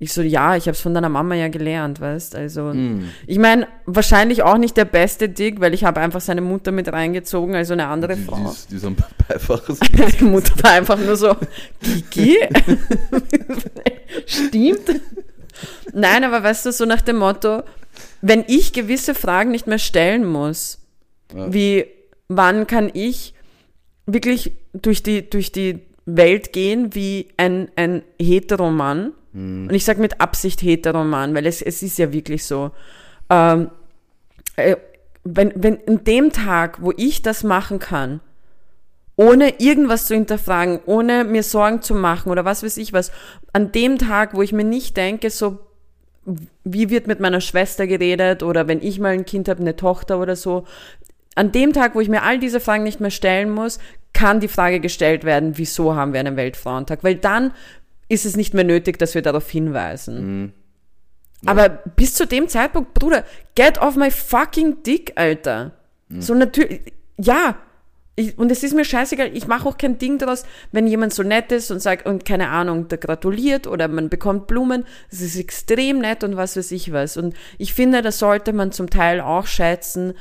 ich 0.00 0.12
so, 0.12 0.22
ja, 0.22 0.54
ich 0.56 0.68
hab's 0.68 0.80
von 0.80 0.94
deiner 0.94 1.08
Mama 1.08 1.34
ja 1.34 1.48
gelernt, 1.48 2.00
weißt, 2.00 2.34
also. 2.36 2.70
Hm. 2.70 3.08
Ich 3.26 3.38
meine, 3.38 3.66
wahrscheinlich 3.86 4.42
auch 4.42 4.56
nicht 4.58 4.76
der 4.76 4.84
beste 4.84 5.28
Dick, 5.28 5.60
weil 5.60 5.74
ich 5.74 5.84
habe 5.84 6.00
einfach 6.00 6.20
seine 6.20 6.40
Mutter 6.40 6.70
mit 6.72 6.92
reingezogen, 6.92 7.54
also 7.54 7.72
eine 7.72 7.86
andere 7.86 8.14
Die, 8.14 8.20
die, 8.22 8.26
Frau. 8.26 8.50
ist- 8.50 8.70
die 8.70 8.76
ist 8.76 8.84
am. 8.84 8.96
Die 10.20 10.24
Mutter 10.24 10.52
war 10.62 10.70
einfach 10.72 10.98
nur 10.98 11.16
so, 11.16 11.34
Kiki? 11.82 12.38
Stimmt. 14.26 15.00
Nein, 15.92 16.24
aber 16.24 16.42
weißt 16.42 16.66
du, 16.66 16.72
so 16.72 16.84
nach 16.84 17.00
dem 17.02 17.16
Motto, 17.16 17.62
wenn 18.20 18.44
ich 18.46 18.72
gewisse 18.72 19.14
Fragen 19.14 19.50
nicht 19.50 19.66
mehr 19.66 19.78
stellen 19.78 20.24
muss, 20.26 20.78
Ja. 21.34 21.52
wie 21.52 21.86
wann 22.28 22.66
kann 22.66 22.90
ich 22.92 23.34
wirklich 24.08 24.52
durch 24.72 25.02
die, 25.02 25.28
durch 25.28 25.52
die 25.52 25.80
Welt 26.06 26.52
gehen 26.52 26.94
wie 26.94 27.28
ein, 27.36 27.68
ein 27.76 28.02
Heteromann, 28.20 29.12
und 29.34 29.72
ich 29.72 29.84
sage 29.84 30.00
mit 30.00 30.20
Absicht 30.20 30.62
Heteromann, 30.62 31.34
weil 31.34 31.46
es, 31.46 31.62
es 31.62 31.82
ist 31.82 31.98
ja 31.98 32.12
wirklich 32.12 32.44
so, 32.44 32.72
ähm, 33.30 33.70
äh, 34.56 34.76
wenn, 35.22 35.52
wenn 35.54 35.76
in 35.76 36.02
dem 36.02 36.32
Tag, 36.32 36.82
wo 36.82 36.92
ich 36.96 37.22
das 37.22 37.44
machen 37.44 37.78
kann, 37.78 38.20
ohne 39.16 39.60
irgendwas 39.60 40.06
zu 40.06 40.14
hinterfragen, 40.14 40.80
ohne 40.86 41.24
mir 41.24 41.42
Sorgen 41.42 41.82
zu 41.82 41.94
machen 41.94 42.30
oder 42.30 42.44
was 42.44 42.62
weiß 42.62 42.78
ich 42.78 42.92
was, 42.92 43.12
an 43.52 43.70
dem 43.70 43.98
Tag, 43.98 44.34
wo 44.34 44.42
ich 44.42 44.52
mir 44.52 44.64
nicht 44.64 44.96
denke, 44.96 45.30
so, 45.30 45.58
wie 46.64 46.90
wird 46.90 47.06
mit 47.06 47.20
meiner 47.20 47.40
Schwester 47.40 47.86
geredet 47.86 48.42
oder 48.42 48.66
wenn 48.66 48.82
ich 48.82 48.98
mal 48.98 49.12
ein 49.12 49.24
Kind 49.24 49.48
habe, 49.48 49.60
eine 49.60 49.76
Tochter 49.76 50.20
oder 50.20 50.36
so, 50.36 50.64
an 51.38 51.52
dem 51.52 51.72
Tag, 51.72 51.94
wo 51.94 52.00
ich 52.00 52.08
mir 52.08 52.22
all 52.22 52.38
diese 52.38 52.58
Fragen 52.58 52.82
nicht 52.82 53.00
mehr 53.00 53.12
stellen 53.12 53.50
muss, 53.50 53.78
kann 54.12 54.40
die 54.40 54.48
Frage 54.48 54.80
gestellt 54.80 55.22
werden, 55.22 55.56
wieso 55.56 55.94
haben 55.94 56.12
wir 56.12 56.20
einen 56.20 56.36
Weltfrauentag? 56.36 57.04
Weil 57.04 57.14
dann 57.14 57.52
ist 58.08 58.26
es 58.26 58.36
nicht 58.36 58.54
mehr 58.54 58.64
nötig, 58.64 58.98
dass 58.98 59.14
wir 59.14 59.22
darauf 59.22 59.48
hinweisen. 59.48 60.42
Mhm. 60.42 60.52
Aber 61.46 61.68
bis 61.68 62.14
zu 62.14 62.26
dem 62.26 62.48
Zeitpunkt, 62.48 62.94
Bruder, 62.94 63.24
get 63.54 63.78
off 63.80 63.94
my 63.94 64.10
fucking 64.10 64.82
dick, 64.82 65.12
Alter. 65.14 65.72
So 66.10 66.34
natürlich, 66.34 66.92
ja. 67.16 67.56
Ich, 68.16 68.36
und 68.36 68.50
es 68.50 68.64
ist 68.64 68.74
mir 68.74 68.84
scheißegal, 68.84 69.30
ich 69.36 69.46
mache 69.46 69.68
auch 69.68 69.78
kein 69.78 69.98
Ding 69.98 70.18
daraus, 70.18 70.44
wenn 70.72 70.88
jemand 70.88 71.14
so 71.14 71.22
nett 71.22 71.52
ist 71.52 71.70
und 71.70 71.78
sagt, 71.78 72.04
und 72.04 72.24
keine 72.24 72.48
Ahnung, 72.48 72.88
der 72.88 72.98
gratuliert 72.98 73.68
oder 73.68 73.86
man 73.86 74.08
bekommt 74.08 74.48
Blumen, 74.48 74.84
das 75.10 75.20
ist 75.20 75.36
extrem 75.36 76.00
nett 76.00 76.24
und 76.24 76.36
was 76.36 76.56
weiß 76.56 76.72
ich 76.72 76.92
was. 76.92 77.16
Und 77.16 77.36
ich 77.58 77.74
finde, 77.74 78.02
das 78.02 78.18
sollte 78.18 78.52
man 78.52 78.72
zum 78.72 78.90
Teil 78.90 79.20
auch 79.20 79.46
schätzen. 79.46 80.14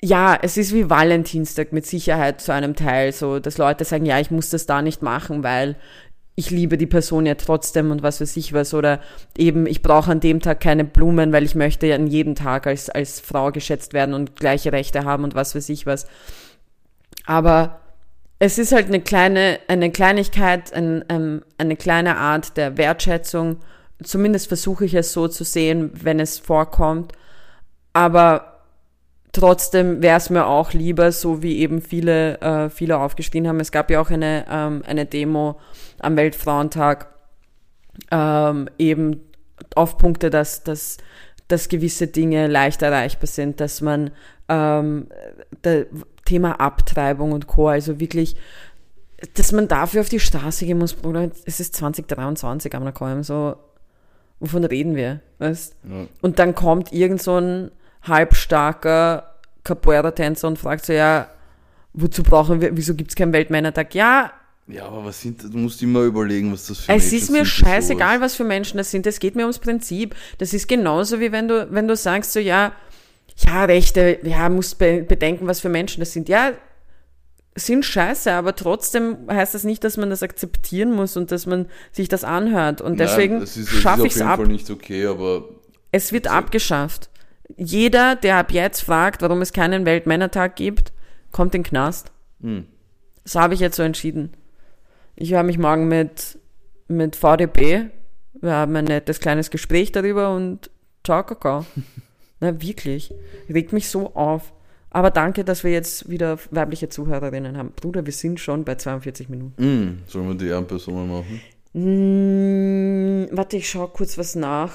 Ja, 0.00 0.38
es 0.40 0.56
ist 0.56 0.72
wie 0.72 0.88
Valentinstag 0.88 1.72
mit 1.72 1.84
Sicherheit 1.84 2.40
zu 2.40 2.52
einem 2.52 2.76
Teil, 2.76 3.12
so, 3.12 3.40
dass 3.40 3.58
Leute 3.58 3.84
sagen, 3.84 4.06
ja, 4.06 4.20
ich 4.20 4.30
muss 4.30 4.50
das 4.50 4.66
da 4.66 4.80
nicht 4.80 5.02
machen, 5.02 5.42
weil 5.42 5.74
ich 6.36 6.50
liebe 6.50 6.78
die 6.78 6.86
Person 6.86 7.26
ja 7.26 7.34
trotzdem 7.34 7.90
und 7.90 8.04
was 8.04 8.20
weiß 8.20 8.36
ich 8.36 8.52
was. 8.52 8.72
Oder 8.72 9.00
eben, 9.36 9.66
ich 9.66 9.82
brauche 9.82 10.12
an 10.12 10.20
dem 10.20 10.40
Tag 10.40 10.60
keine 10.60 10.84
Blumen, 10.84 11.32
weil 11.32 11.42
ich 11.42 11.56
möchte 11.56 11.88
ja 11.88 11.96
an 11.96 12.06
jedem 12.06 12.36
Tag 12.36 12.68
als, 12.68 12.88
als 12.88 13.18
Frau 13.18 13.50
geschätzt 13.50 13.92
werden 13.92 14.14
und 14.14 14.36
gleiche 14.36 14.70
Rechte 14.70 15.04
haben 15.04 15.24
und 15.24 15.34
was 15.34 15.56
weiß 15.56 15.68
ich 15.68 15.84
was. 15.84 16.06
Aber 17.26 17.80
es 18.38 18.58
ist 18.58 18.70
halt 18.70 18.86
eine 18.86 19.00
kleine, 19.00 19.58
eine 19.66 19.90
Kleinigkeit, 19.90 20.72
ein, 20.72 21.04
ähm, 21.08 21.42
eine 21.58 21.74
kleine 21.74 22.18
Art 22.18 22.56
der 22.56 22.76
Wertschätzung. 22.76 23.56
Zumindest 24.00 24.46
versuche 24.46 24.84
ich 24.84 24.94
es 24.94 25.12
so 25.12 25.26
zu 25.26 25.42
sehen, 25.42 25.90
wenn 25.92 26.20
es 26.20 26.38
vorkommt. 26.38 27.14
Aber 27.94 28.57
trotzdem 29.38 30.02
wäre 30.02 30.18
es 30.18 30.30
mir 30.30 30.46
auch 30.46 30.72
lieber, 30.72 31.12
so 31.12 31.42
wie 31.42 31.58
eben 31.58 31.80
viele, 31.80 32.40
äh, 32.40 32.70
viele 32.70 32.98
aufgeschrien 32.98 33.48
haben. 33.48 33.60
Es 33.60 33.72
gab 33.72 33.90
ja 33.90 34.00
auch 34.00 34.10
eine, 34.10 34.44
ähm, 34.50 34.82
eine 34.86 35.06
Demo 35.06 35.58
am 36.00 36.16
Weltfrauentag, 36.16 37.08
ähm, 38.10 38.68
eben 38.78 39.20
auf 39.74 39.98
Punkte, 39.98 40.30
dass, 40.30 40.64
dass, 40.64 40.98
dass 41.48 41.68
gewisse 41.68 42.06
Dinge 42.06 42.46
leicht 42.46 42.82
erreichbar 42.82 43.26
sind, 43.26 43.60
dass 43.60 43.80
man 43.80 44.10
ähm, 44.48 45.08
der 45.64 45.86
Thema 46.24 46.60
Abtreibung 46.60 47.32
und 47.32 47.46
Co., 47.46 47.68
also 47.68 48.00
wirklich, 48.00 48.36
dass 49.34 49.52
man 49.52 49.68
dafür 49.68 50.02
auf 50.02 50.08
die 50.08 50.20
Straße 50.20 50.66
gehen 50.66 50.78
muss, 50.78 50.94
Bruder. 50.94 51.30
Es 51.44 51.60
ist 51.60 51.74
2023 51.76 52.74
am 52.74 52.84
Nakoim, 52.84 53.22
so, 53.22 53.56
wovon 54.40 54.64
reden 54.64 54.94
wir, 54.94 55.20
weißt? 55.38 55.76
Ja. 55.88 56.06
Und 56.20 56.38
dann 56.38 56.54
kommt 56.54 56.92
irgend 56.92 57.22
so 57.22 57.38
ein 57.38 57.70
halbstarker 58.02 59.27
Capoeira-Tänzer 59.68 60.48
und 60.48 60.58
fragt 60.58 60.86
so, 60.86 60.92
ja, 60.92 61.28
wozu 61.92 62.22
brauchen 62.22 62.60
wir, 62.60 62.76
wieso 62.76 62.94
gibt's 62.94 63.14
keinen 63.14 63.32
Weltmännertag? 63.32 63.94
Ja, 63.94 64.32
Ja, 64.66 64.86
aber 64.86 65.04
was 65.06 65.20
sind, 65.20 65.42
du 65.42 65.58
musst 65.58 65.82
immer 65.82 66.00
überlegen, 66.02 66.52
was 66.52 66.66
das 66.66 66.80
für 66.80 66.92
es 66.92 67.04
Menschen 67.10 67.16
ist 67.16 67.30
mir 67.30 67.44
sind, 67.44 67.46
die 67.46 67.64
scheißegal, 67.64 68.20
was 68.20 68.34
für 68.34 68.44
Menschen 68.44 68.76
das 68.78 68.90
sind. 68.90 69.06
Es 69.06 69.18
geht 69.20 69.36
mir 69.36 69.42
ums 69.42 69.58
Prinzip. 69.58 70.14
Das 70.38 70.52
ist 70.52 70.68
genauso 70.68 71.20
wie 71.20 71.32
wenn 71.32 71.48
du, 71.48 71.68
wenn 71.70 71.88
du 71.88 71.96
sagst 71.96 72.32
so, 72.32 72.40
ja, 72.40 72.72
ja, 73.46 73.64
Rechte, 73.64 74.18
ja, 74.24 74.48
musst 74.48 74.78
be 74.78 75.02
bedenken, 75.02 75.46
was 75.46 75.60
für 75.60 75.68
Menschen 75.68 76.00
das 76.00 76.12
sind. 76.12 76.28
Ja, 76.28 76.52
sind 77.54 77.84
scheiße, 77.84 78.32
aber 78.32 78.54
trotzdem 78.54 79.16
heißt 79.30 79.54
das 79.54 79.64
nicht, 79.64 79.82
dass 79.84 79.96
man 79.96 80.10
das 80.10 80.22
akzeptieren 80.22 80.92
muss 80.92 81.16
und 81.16 81.30
dass 81.32 81.46
man 81.46 81.66
sich 81.92 82.08
das 82.08 82.24
anhört. 82.24 82.80
Und 82.80 83.00
deswegen 83.00 83.42
es 83.42 83.56
ist, 83.56 83.68
es 83.68 83.72
ist 83.74 83.80
schaffe 83.82 84.06
ich 84.06 84.16
es 84.16 84.22
ab. 84.22 84.38
Fall 84.38 84.48
nicht 84.48 84.70
okay, 84.70 85.06
aber 85.06 85.44
Es 85.90 86.12
wird 86.12 86.28
abgeschafft. 86.28 87.10
Jeder, 87.56 88.16
der 88.16 88.36
ab 88.36 88.52
jetzt 88.52 88.80
fragt, 88.80 89.22
warum 89.22 89.42
es 89.42 89.52
keinen 89.52 89.86
Weltmännertag 89.86 90.56
gibt, 90.56 90.92
kommt 91.32 91.54
in 91.54 91.62
den 91.62 91.68
Knast. 91.68 92.12
Hm. 92.40 92.66
Das 93.24 93.34
habe 93.34 93.54
ich 93.54 93.60
jetzt 93.60 93.76
so 93.76 93.82
entschieden. 93.82 94.32
Ich 95.16 95.32
höre 95.32 95.42
mich 95.42 95.58
morgen 95.58 95.88
mit, 95.88 96.38
mit 96.88 97.16
VDB. 97.16 97.86
Wir 98.40 98.52
haben 98.52 98.76
ein 98.76 98.84
nettes 98.84 99.20
kleines 99.20 99.50
Gespräch 99.50 99.92
darüber 99.92 100.34
und 100.34 100.70
ciao, 101.04 101.24
Kakao. 101.24 101.64
Na, 102.40 102.60
wirklich. 102.62 103.12
Regt 103.48 103.72
mich 103.72 103.88
so 103.88 104.14
auf. 104.14 104.52
Aber 104.90 105.10
danke, 105.10 105.44
dass 105.44 105.64
wir 105.64 105.72
jetzt 105.72 106.08
wieder 106.08 106.38
weibliche 106.50 106.88
Zuhörerinnen 106.88 107.58
haben. 107.58 107.72
Bruder, 107.72 108.06
wir 108.06 108.12
sind 108.12 108.40
schon 108.40 108.64
bei 108.64 108.76
42 108.76 109.28
Minuten. 109.28 109.62
hm, 109.62 109.98
sollen 110.06 110.28
wir 110.28 110.34
die 110.34 110.46
Ehrenpersonen 110.46 111.08
machen? 111.08 111.40
Hm, 111.74 113.28
warte, 113.32 113.56
ich 113.58 113.68
schaue 113.68 113.88
kurz 113.88 114.16
was 114.16 114.34
nach. 114.34 114.74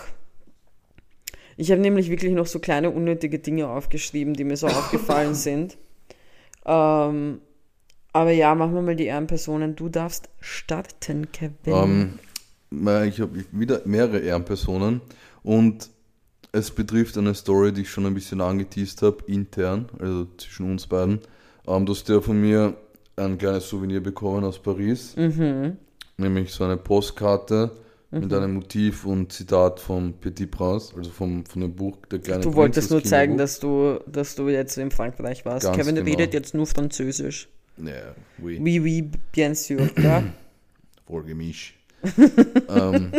Ich 1.57 1.71
habe 1.71 1.81
nämlich 1.81 2.09
wirklich 2.09 2.33
noch 2.33 2.47
so 2.47 2.59
kleine 2.59 2.89
unnötige 2.89 3.39
Dinge 3.39 3.67
aufgeschrieben, 3.67 4.33
die 4.33 4.43
mir 4.43 4.57
so 4.57 4.67
aufgefallen 4.67 5.35
sind. 5.35 5.77
Ähm, 6.65 7.41
aber 8.11 8.31
ja, 8.31 8.53
machen 8.55 8.75
wir 8.75 8.81
mal 8.81 8.95
die 8.95 9.05
Ehrenpersonen. 9.05 9.75
Du 9.75 9.89
darfst 9.89 10.29
starten, 10.39 11.31
Kevin. 11.31 11.53
Ähm, 11.65 12.19
na, 12.69 13.05
ich 13.05 13.19
habe 13.19 13.43
wieder 13.51 13.81
mehrere 13.85 14.19
Ehrenpersonen 14.19 15.01
und 15.41 15.89
es 16.51 16.69
betrifft 16.71 17.17
eine 17.17 17.33
Story, 17.33 17.73
die 17.73 17.81
ich 17.81 17.89
schon 17.89 18.05
ein 18.05 18.13
bisschen 18.13 18.39
angeteased 18.39 19.01
habe, 19.01 19.23
intern, 19.25 19.89
also 19.99 20.27
zwischen 20.37 20.71
uns 20.71 20.87
beiden. 20.87 21.19
Ähm, 21.67 21.85
du 21.85 21.93
hast 21.93 22.07
ja 22.09 22.21
von 22.21 22.39
mir 22.39 22.75
ein 23.15 23.37
kleines 23.37 23.67
Souvenir 23.67 24.01
bekommen 24.01 24.43
aus 24.43 24.61
Paris, 24.61 25.15
mhm. 25.15 25.77
nämlich 26.17 26.51
so 26.51 26.63
eine 26.63 26.77
Postkarte 26.77 27.71
mit 28.21 28.33
einem 28.33 28.53
Motiv 28.55 29.05
und 29.05 29.31
Zitat 29.31 29.79
von 29.79 30.13
Petit 30.13 30.51
Prince, 30.51 30.93
also 30.95 31.09
vom, 31.09 31.45
von 31.45 31.61
dem 31.61 31.75
Buch 31.75 31.97
Der 32.11 32.19
kleine 32.19 32.41
Du 32.41 32.49
Prinz, 32.49 32.57
wolltest 32.57 32.91
nur 32.91 33.03
zeigen, 33.03 33.37
dass 33.37 33.59
du, 33.59 33.99
dass 34.07 34.35
du 34.35 34.49
jetzt 34.49 34.77
in 34.77 34.91
Frankreich 34.91 35.45
warst. 35.45 35.65
Ganz 35.65 35.77
Kevin 35.77 35.95
genau. 35.95 36.07
redet 36.07 36.33
jetzt 36.33 36.53
nur 36.53 36.67
Französisch. 36.67 37.49
Ja, 37.77 38.15
oui, 38.37 38.59
Oui, 38.61 38.79
oui, 38.79 39.09
bien 39.31 39.55
sûr. 39.55 39.89
Ja? 40.01 40.23
voll 41.07 41.23
gemischt. 41.23 41.75
ähm, 42.69 43.11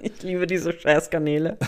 Ich 0.00 0.22
liebe 0.22 0.46
diese 0.46 0.72
Scheißkanäle. 0.72 1.56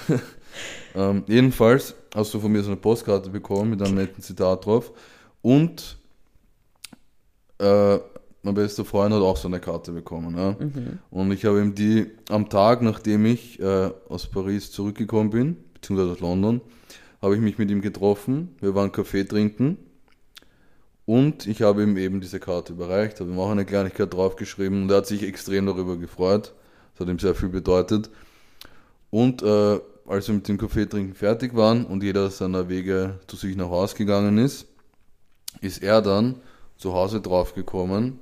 Ähm, 0.92 1.22
jedenfalls 1.28 1.94
hast 2.12 2.34
du 2.34 2.40
von 2.40 2.50
mir 2.50 2.62
so 2.64 2.70
eine 2.70 2.76
Postkarte 2.76 3.30
bekommen 3.30 3.70
mit 3.70 3.82
einem 3.82 3.94
netten 3.94 4.20
Zitat 4.24 4.66
drauf. 4.66 4.90
Und 5.40 5.96
äh, 7.58 7.98
mein 8.43 8.55
bester 8.55 8.84
Freund 8.84 9.14
hat 9.14 9.20
auch 9.20 9.36
so 9.36 9.49
eine 9.49 9.61
Karte 9.61 9.93
bekommen. 9.93 10.36
Ja? 10.36 10.57
Und 11.11 11.32
ich 11.32 11.45
habe 11.45 11.61
ihm 11.61 11.74
die 11.74 12.07
am 12.28 12.49
Tag, 12.49 12.82
nachdem 12.82 13.26
ich 13.26 13.61
äh, 13.61 13.91
aus 14.09 14.26
Paris 14.26 14.70
zurückgekommen 14.70 15.30
bin, 15.30 15.57
beziehungsweise 15.74 16.12
aus 16.12 16.20
London, 16.20 16.61
habe 17.20 17.34
ich 17.34 17.41
mich 17.41 17.59
mit 17.59 17.70
ihm 17.70 17.82
getroffen. 17.82 18.55
Wir 18.61 18.74
waren 18.74 18.93
Kaffee 18.93 19.24
trinken. 19.24 19.76
Und 21.05 21.47
ich 21.47 21.62
habe 21.62 21.82
ihm 21.82 21.97
eben 21.97 22.20
diese 22.20 22.38
Karte 22.38 22.72
überreicht, 22.72 23.20
habe 23.20 23.30
ihm 23.30 23.38
auch 23.38 23.51
eine 23.51 23.64
Kleinigkeit 23.64 24.14
draufgeschrieben 24.14 24.82
und 24.82 24.91
er 24.91 24.99
hat 24.99 25.07
sich 25.07 25.24
extrem 25.24 25.66
darüber 25.66 25.97
gefreut. 25.97 26.55
Das 26.93 27.01
hat 27.01 27.09
ihm 27.09 27.18
sehr 27.18 27.34
viel 27.34 27.49
bedeutet. 27.49 28.11
Und 29.11 29.43
äh, 29.43 29.80
als 30.07 30.28
wir 30.28 30.36
mit 30.36 30.49
dem 30.49 30.57
Kaffee 30.57 30.86
trinken 30.86 31.14
fertig 31.14 31.57
waren 31.57 31.84
und 31.84 32.03
jeder 32.03 32.30
seiner 32.30 32.68
Wege 32.68 33.18
zu 33.26 33.36
sich 33.36 33.57
nach 33.57 33.70
Hause 33.70 33.97
gegangen 33.97 34.38
ist, 34.38 34.66
ist 35.61 35.82
er 35.82 36.01
dann 36.01 36.36
zu 36.76 36.95
Hause 36.95 37.20
draufgekommen, 37.20 38.20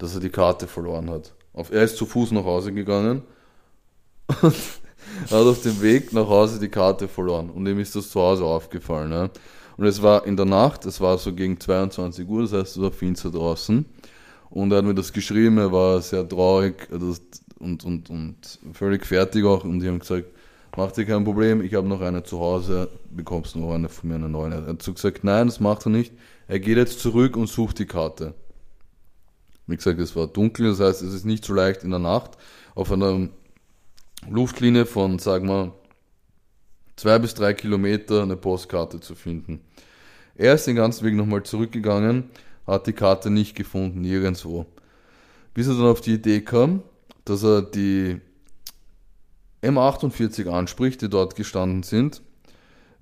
dass 0.00 0.14
er 0.14 0.20
die 0.20 0.30
Karte 0.30 0.66
verloren 0.66 1.10
hat. 1.10 1.32
Er 1.70 1.82
ist 1.82 1.96
zu 1.96 2.06
Fuß 2.06 2.32
nach 2.32 2.44
Hause 2.44 2.72
gegangen 2.72 3.22
und 4.42 4.54
hat 5.24 5.32
auf 5.32 5.62
dem 5.62 5.80
Weg 5.82 6.12
nach 6.12 6.28
Hause 6.28 6.58
die 6.58 6.68
Karte 6.68 7.06
verloren. 7.06 7.50
Und 7.50 7.66
ihm 7.66 7.78
ist 7.78 7.94
das 7.94 8.10
zu 8.10 8.20
Hause 8.20 8.44
aufgefallen. 8.44 9.12
Ja. 9.12 9.30
Und 9.76 9.86
es 9.86 10.02
war 10.02 10.26
in 10.26 10.36
der 10.36 10.46
Nacht, 10.46 10.86
es 10.86 11.00
war 11.00 11.18
so 11.18 11.32
gegen 11.34 11.60
22 11.60 12.28
Uhr, 12.28 12.42
das 12.42 12.52
heißt, 12.52 12.76
es 12.76 12.82
war 12.82 12.92
finster 12.92 13.30
draußen. 13.30 13.84
Und 14.48 14.72
er 14.72 14.78
hat 14.78 14.84
mir 14.84 14.94
das 14.94 15.12
geschrieben, 15.12 15.58
er 15.58 15.70
war 15.70 16.00
sehr 16.00 16.28
traurig 16.28 16.88
und, 17.58 17.84
und, 17.84 18.10
und 18.10 18.58
völlig 18.72 19.06
fertig 19.06 19.44
auch. 19.44 19.64
Und 19.64 19.80
die 19.80 19.88
haben 19.88 19.98
gesagt, 19.98 20.26
macht 20.76 20.96
dir 20.96 21.04
kein 21.04 21.24
Problem, 21.24 21.62
ich 21.62 21.74
habe 21.74 21.88
noch 21.88 22.00
eine 22.00 22.22
zu 22.22 22.40
Hause, 22.40 22.88
bekommst 23.10 23.54
noch 23.56 23.74
eine 23.74 23.88
von 23.88 24.08
mir, 24.08 24.16
eine 24.16 24.28
neue. 24.28 24.54
Er 24.54 24.66
hat 24.66 24.82
so 24.82 24.92
gesagt, 24.92 25.24
nein, 25.24 25.46
das 25.46 25.60
macht 25.60 25.86
er 25.86 25.90
nicht. 25.90 26.12
Er 26.48 26.58
geht 26.58 26.76
jetzt 26.76 27.00
zurück 27.00 27.36
und 27.36 27.48
sucht 27.48 27.78
die 27.78 27.86
Karte. 27.86 28.34
Wie 29.70 29.76
gesagt, 29.76 30.00
es 30.00 30.16
war 30.16 30.26
dunkel, 30.26 30.70
das 30.70 30.80
heißt, 30.80 31.02
es 31.02 31.14
ist 31.14 31.24
nicht 31.24 31.44
so 31.44 31.54
leicht 31.54 31.84
in 31.84 31.90
der 31.90 32.00
Nacht 32.00 32.36
auf 32.74 32.90
einer 32.90 33.28
Luftlinie 34.28 34.84
von, 34.84 35.18
sagen 35.18 35.48
wir, 35.48 35.72
zwei 36.96 37.18
bis 37.18 37.34
drei 37.34 37.54
Kilometer 37.54 38.22
eine 38.22 38.36
Postkarte 38.36 39.00
zu 39.00 39.14
finden. 39.14 39.60
Er 40.34 40.54
ist 40.54 40.66
den 40.66 40.76
ganzen 40.76 41.04
Weg 41.04 41.14
nochmal 41.14 41.42
zurückgegangen, 41.42 42.30
hat 42.66 42.86
die 42.86 42.92
Karte 42.92 43.30
nicht 43.30 43.56
gefunden, 43.56 44.00
nirgendwo. 44.00 44.66
Bis 45.54 45.68
er 45.68 45.74
dann 45.74 45.86
auf 45.86 46.00
die 46.00 46.14
Idee 46.14 46.40
kam, 46.40 46.82
dass 47.24 47.42
er 47.42 47.62
die 47.62 48.20
M48 49.62 50.48
anspricht, 50.48 51.02
die 51.02 51.08
dort 51.08 51.36
gestanden 51.36 51.82
sind, 51.82 52.22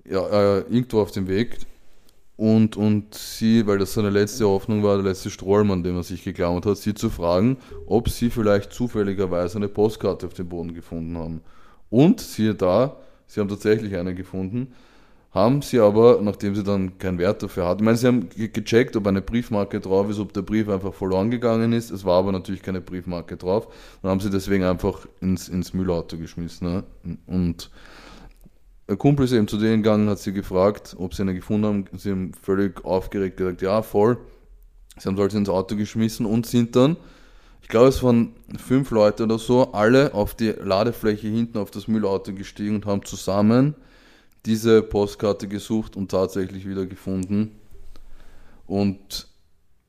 ja, 0.05 0.27
äh, 0.27 0.59
irgendwo 0.61 1.01
auf 1.01 1.11
dem 1.11 1.27
Weg. 1.27 1.59
Und, 2.39 2.77
und 2.77 3.15
sie, 3.15 3.67
weil 3.67 3.79
das 3.79 3.93
seine 3.95 4.09
letzte 4.09 4.47
Hoffnung 4.47 4.81
war, 4.81 4.95
der 4.95 5.03
letzte 5.03 5.29
Strohhalm, 5.29 5.71
an 5.71 5.83
dem 5.83 5.97
er 5.97 6.03
sich 6.03 6.23
geklammert 6.23 6.65
hat, 6.65 6.77
sie 6.77 6.93
zu 6.93 7.09
fragen, 7.09 7.57
ob 7.85 8.07
sie 8.07 8.29
vielleicht 8.29 8.71
zufälligerweise 8.71 9.57
eine 9.57 9.67
Postkarte 9.67 10.25
auf 10.25 10.33
dem 10.35 10.47
Boden 10.47 10.73
gefunden 10.73 11.17
haben. 11.17 11.41
Und 11.89 12.21
siehe 12.21 12.55
da, 12.55 12.95
sie 13.27 13.41
haben 13.41 13.49
tatsächlich 13.49 13.97
eine 13.97 14.15
gefunden. 14.15 14.73
haben 15.31 15.61
sie 15.61 15.79
aber, 15.79 16.19
nachdem 16.21 16.55
sie 16.55 16.63
dann 16.63 16.97
keinen 16.97 17.19
Wert 17.19 17.43
dafür 17.43 17.67
hatten, 17.67 17.81
ich 17.81 17.85
meine, 17.85 17.97
sie 17.97 18.07
haben 18.07 18.29
ge- 18.29 18.47
gecheckt, 18.47 18.95
ob 18.95 19.05
eine 19.05 19.21
Briefmarke 19.21 19.79
drauf 19.79 20.09
ist, 20.09 20.19
ob 20.19 20.33
der 20.33 20.41
Brief 20.41 20.69
einfach 20.69 20.93
verloren 20.93 21.29
gegangen 21.29 21.71
ist. 21.73 21.91
Es 21.91 22.03
war 22.03 22.19
aber 22.19 22.31
natürlich 22.31 22.63
keine 22.63 22.81
Briefmarke 22.81 23.37
drauf. 23.37 23.67
Dann 24.01 24.11
haben 24.11 24.19
sie 24.21 24.31
deswegen 24.31 24.63
einfach 24.63 25.05
ins, 25.21 25.47
ins 25.47 25.73
Müllauto 25.73 26.17
geschmissen. 26.17 26.67
Ne? 26.67 26.83
Und 27.27 27.69
Kumpel 28.97 29.25
ist 29.25 29.31
eben 29.31 29.47
zu 29.47 29.57
denen 29.57 29.83
gegangen, 29.83 30.09
hat 30.09 30.19
sie 30.19 30.33
gefragt, 30.33 30.95
ob 30.97 31.13
sie 31.13 31.21
eine 31.21 31.35
gefunden 31.35 31.65
haben. 31.65 31.85
Sie 31.97 32.11
haben 32.11 32.31
völlig 32.41 32.83
aufgeregt 32.85 33.37
gesagt, 33.37 33.61
ja, 33.61 33.81
voll. 33.81 34.17
Sie 34.97 35.07
haben 35.07 35.29
sie 35.29 35.37
ins 35.37 35.49
Auto 35.49 35.75
geschmissen 35.75 36.25
und 36.25 36.45
sind 36.45 36.75
dann, 36.75 36.97
ich 37.61 37.67
glaube, 37.67 37.87
es 37.87 38.03
waren 38.03 38.33
fünf 38.57 38.91
Leute 38.91 39.23
oder 39.23 39.37
so, 39.37 39.71
alle 39.71 40.13
auf 40.13 40.35
die 40.35 40.49
Ladefläche 40.49 41.27
hinten 41.27 41.57
auf 41.57 41.71
das 41.71 41.87
Müllauto 41.87 42.33
gestiegen 42.33 42.75
und 42.75 42.85
haben 42.85 43.05
zusammen 43.05 43.75
diese 44.45 44.81
Postkarte 44.81 45.47
gesucht 45.47 45.95
und 45.95 46.11
tatsächlich 46.11 46.67
wieder 46.67 46.85
gefunden. 46.85 47.51
Und 48.65 49.27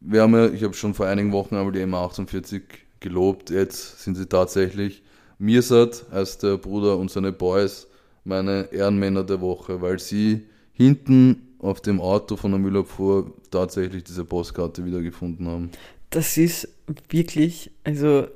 wir 0.00 0.22
haben 0.22 0.34
ja, 0.34 0.48
ich 0.48 0.62
habe 0.62 0.74
schon 0.74 0.94
vor 0.94 1.06
einigen 1.06 1.32
Wochen 1.32 1.56
einmal 1.56 1.72
die 1.72 1.80
M48 1.80 2.62
gelobt. 3.00 3.50
Jetzt 3.50 4.02
sind 4.02 4.16
sie 4.16 4.26
tatsächlich 4.26 5.02
Mirsad 5.40 6.04
heißt 6.12 6.42
der 6.42 6.58
Bruder 6.58 6.98
und 6.98 7.10
seine 7.10 7.32
Boys 7.32 7.86
meine 8.24 8.68
Ehrenmänner 8.72 9.24
der 9.24 9.40
Woche, 9.40 9.80
weil 9.80 9.98
sie 9.98 10.46
hinten 10.72 11.56
auf 11.58 11.80
dem 11.80 12.00
Auto 12.00 12.36
von 12.36 12.52
der 12.52 12.60
Müllabfuhr 12.60 13.32
tatsächlich 13.50 14.04
diese 14.04 14.24
Postkarte 14.24 14.84
wiedergefunden 14.84 15.46
haben. 15.46 15.70
Das 16.10 16.36
ist 16.36 16.68
wirklich, 17.08 17.70
also, 17.84 18.26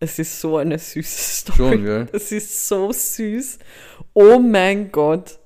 es 0.00 0.18
ist 0.18 0.40
so 0.40 0.58
eine 0.58 0.78
süße 0.78 1.18
Story. 1.52 1.56
Schon, 1.56 1.84
gell? 1.84 2.06
Das 2.12 2.30
ist 2.32 2.68
so 2.68 2.92
süß. 2.92 3.58
Oh 4.14 4.38
mein 4.38 4.92
Gott. 4.92 5.38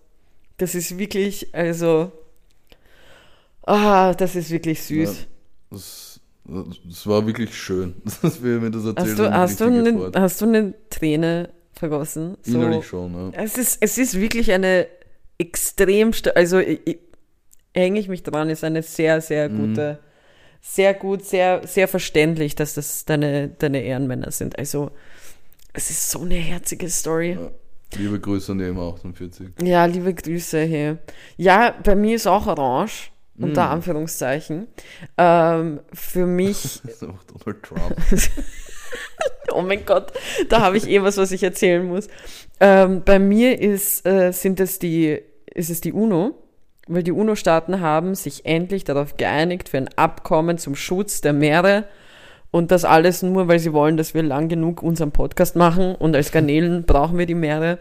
Das 0.58 0.74
ist 0.74 0.98
wirklich, 0.98 1.54
also, 1.54 2.12
ah, 3.62 4.14
das 4.14 4.36
ist 4.36 4.50
wirklich 4.50 4.82
süß. 4.82 5.18
Ja, 5.20 5.26
das, 5.70 6.20
das 6.84 7.06
war 7.06 7.26
wirklich 7.26 7.56
schön, 7.56 7.94
dass 8.22 8.42
wir 8.42 8.60
mir 8.60 8.70
das 8.70 8.84
erzählt 8.84 9.08
Hast 9.08 9.18
du, 9.18 9.24
haben. 9.24 9.34
hast, 9.34 9.60
du 9.60 9.64
eine, 9.64 10.12
hast 10.14 10.40
du 10.40 10.44
eine 10.44 10.74
Träne 10.90 11.50
vergossen? 11.82 12.36
So, 12.42 12.58
Innerlich 12.58 12.86
schon, 12.86 13.32
ja. 13.32 13.42
es, 13.42 13.58
ist, 13.58 13.78
es 13.82 13.98
ist 13.98 14.20
wirklich 14.20 14.52
eine 14.52 14.86
extrem, 15.38 16.12
also 16.34 16.60
hänge 17.74 17.98
ich 18.00 18.08
mich 18.08 18.22
dran, 18.22 18.48
ist 18.50 18.64
eine 18.64 18.82
sehr, 18.82 19.20
sehr 19.20 19.48
Mhm. 19.48 19.68
gute, 19.68 19.98
sehr 20.60 20.94
gut, 20.94 21.24
sehr, 21.24 21.66
sehr 21.66 21.88
verständlich, 21.88 22.54
dass 22.54 22.74
das 22.74 23.04
deine, 23.04 23.48
deine 23.48 23.82
Ehrenmänner 23.82 24.30
sind. 24.30 24.58
Also, 24.58 24.90
es 25.72 25.90
ist 25.90 26.10
so 26.10 26.20
eine 26.20 26.34
herzige 26.36 26.88
Story. 26.88 27.36
Liebe 27.96 28.20
Grüße 28.20 28.52
an 28.52 28.58
die 28.58 28.64
M48. 28.66 29.64
Ja, 29.66 29.84
liebe 29.86 30.14
Grüße 30.14 30.62
hier. 30.62 30.98
Ja, 31.36 31.74
bei 31.82 31.94
mir 31.96 32.14
ist 32.16 32.26
auch 32.26 32.46
orange, 32.46 33.10
unter 33.38 33.66
Mm. 33.66 33.72
Anführungszeichen. 33.72 34.68
Ähm, 35.18 35.80
für 35.92 36.26
mich 36.26 36.62
Das 36.84 36.94
ist 36.94 37.02
einfach 37.02 37.24
Donald 37.24 37.62
Trump. 37.62 37.96
Oh 39.54 39.62
mein 39.62 39.84
Gott, 39.84 40.12
da 40.48 40.60
habe 40.60 40.76
ich 40.76 40.88
eh 40.88 41.02
was, 41.02 41.16
was 41.16 41.32
ich 41.32 41.42
erzählen 41.42 41.84
muss. 41.84 42.08
Ähm, 42.60 43.02
bei 43.04 43.18
mir 43.18 43.60
ist, 43.60 44.06
äh, 44.06 44.32
sind 44.32 44.60
es 44.60 44.78
die, 44.78 45.18
ist 45.54 45.70
es 45.70 45.80
die 45.80 45.92
UNO, 45.92 46.34
weil 46.88 47.02
die 47.02 47.12
UNO-Staaten 47.12 47.80
haben 47.80 48.14
sich 48.14 48.44
endlich 48.44 48.84
darauf 48.84 49.16
geeinigt 49.16 49.68
für 49.68 49.78
ein 49.78 49.88
Abkommen 49.96 50.58
zum 50.58 50.74
Schutz 50.74 51.20
der 51.20 51.32
Meere 51.32 51.84
und 52.50 52.70
das 52.70 52.84
alles 52.84 53.22
nur, 53.22 53.48
weil 53.48 53.58
sie 53.58 53.72
wollen, 53.72 53.96
dass 53.96 54.14
wir 54.14 54.22
lang 54.22 54.48
genug 54.48 54.82
unseren 54.82 55.10
Podcast 55.10 55.56
machen 55.56 55.94
und 55.94 56.14
als 56.14 56.32
Garnelen 56.32 56.84
brauchen 56.84 57.18
wir 57.18 57.26
die 57.26 57.34
Meere. 57.34 57.78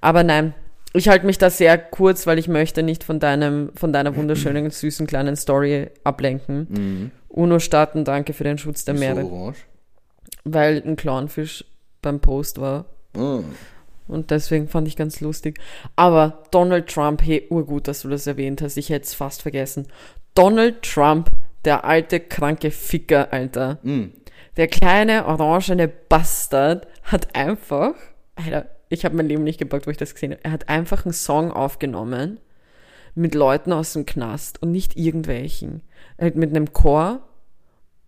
Aber 0.00 0.22
nein, 0.22 0.54
ich 0.94 1.08
halte 1.08 1.26
mich 1.26 1.38
da 1.38 1.50
sehr 1.50 1.78
kurz, 1.78 2.26
weil 2.26 2.38
ich 2.38 2.48
möchte 2.48 2.82
nicht 2.82 3.04
von 3.04 3.18
deinem, 3.18 3.70
von 3.74 3.92
deiner 3.92 4.14
wunderschönen, 4.14 4.70
süßen 4.70 5.06
kleinen 5.06 5.36
Story 5.36 5.88
ablenken. 6.04 6.66
Mhm. 6.70 7.10
UNO-Staaten, 7.28 8.04
danke 8.04 8.32
für 8.32 8.44
den 8.44 8.58
Schutz 8.58 8.84
der 8.84 8.94
Meere 8.94 9.24
orange? 9.24 9.58
Weil 10.44 10.82
ein 10.84 10.96
Clownfisch 10.96 11.64
beim 12.00 12.20
Post 12.20 12.60
war. 12.60 12.86
Ah, 13.16 13.40
Und 14.08 14.30
deswegen 14.30 14.68
fand 14.68 14.88
ich 14.88 14.96
ganz 14.96 15.20
lustig. 15.20 15.60
Aber 15.96 16.42
Donald 16.50 16.88
Trump, 16.88 17.22
hey, 17.22 17.46
urgut, 17.50 17.88
dass 17.88 18.02
du 18.02 18.08
das 18.08 18.26
erwähnt 18.26 18.60
hast. 18.62 18.76
Ich 18.76 18.90
hätte 18.90 19.04
es 19.06 19.14
fast 19.14 19.42
vergessen. 19.42 19.86
Donald 20.34 20.82
Trump, 20.82 21.30
der 21.64 21.84
alte, 21.84 22.18
kranke 22.20 22.70
Ficker, 22.70 23.32
Alter. 23.32 23.78
mh. 23.82 24.08
Der 24.58 24.66
kleine, 24.68 25.24
orangene 25.26 25.88
Bastard 25.88 26.86
hat 27.04 27.34
einfach, 27.34 27.94
Alter, 28.34 28.68
ich 28.90 29.06
habe 29.06 29.16
mein 29.16 29.28
Leben 29.28 29.44
nicht 29.44 29.58
gepackt, 29.58 29.86
wo 29.86 29.90
ich 29.90 29.96
das 29.96 30.12
gesehen 30.12 30.32
habe. 30.32 30.44
Er 30.44 30.50
hat 30.50 30.68
einfach 30.68 31.06
einen 31.06 31.14
Song 31.14 31.50
aufgenommen 31.50 32.38
mit 33.14 33.34
Leuten 33.34 33.72
aus 33.72 33.94
dem 33.94 34.04
Knast 34.04 34.60
und 34.60 34.70
nicht 34.70 34.96
irgendwelchen. 34.96 35.82
Er 36.18 36.26
hat 36.26 36.34
mit 36.36 36.50
einem 36.50 36.72
Chor 36.74 37.20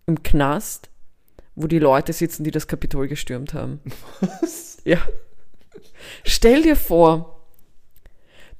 im 0.05 0.21
Knast, 0.21 0.89
wo 1.55 1.67
die 1.67 1.79
Leute 1.79 2.13
sitzen, 2.13 2.43
die 2.43 2.51
das 2.51 2.67
Kapitol 2.67 3.07
gestürmt 3.07 3.53
haben. 3.53 3.79
Was? 4.41 4.77
Ja. 4.83 4.99
Stell 6.23 6.61
dir 6.63 6.75
vor, 6.75 7.41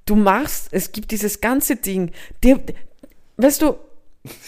du 0.06 0.16
machst, 0.16 0.70
es 0.72 0.92
gibt 0.92 1.12
dieses 1.12 1.42
ganze 1.42 1.76
Ding, 1.76 2.12
der, 2.44 2.60
weißt 3.38 3.62
du, 3.62 3.76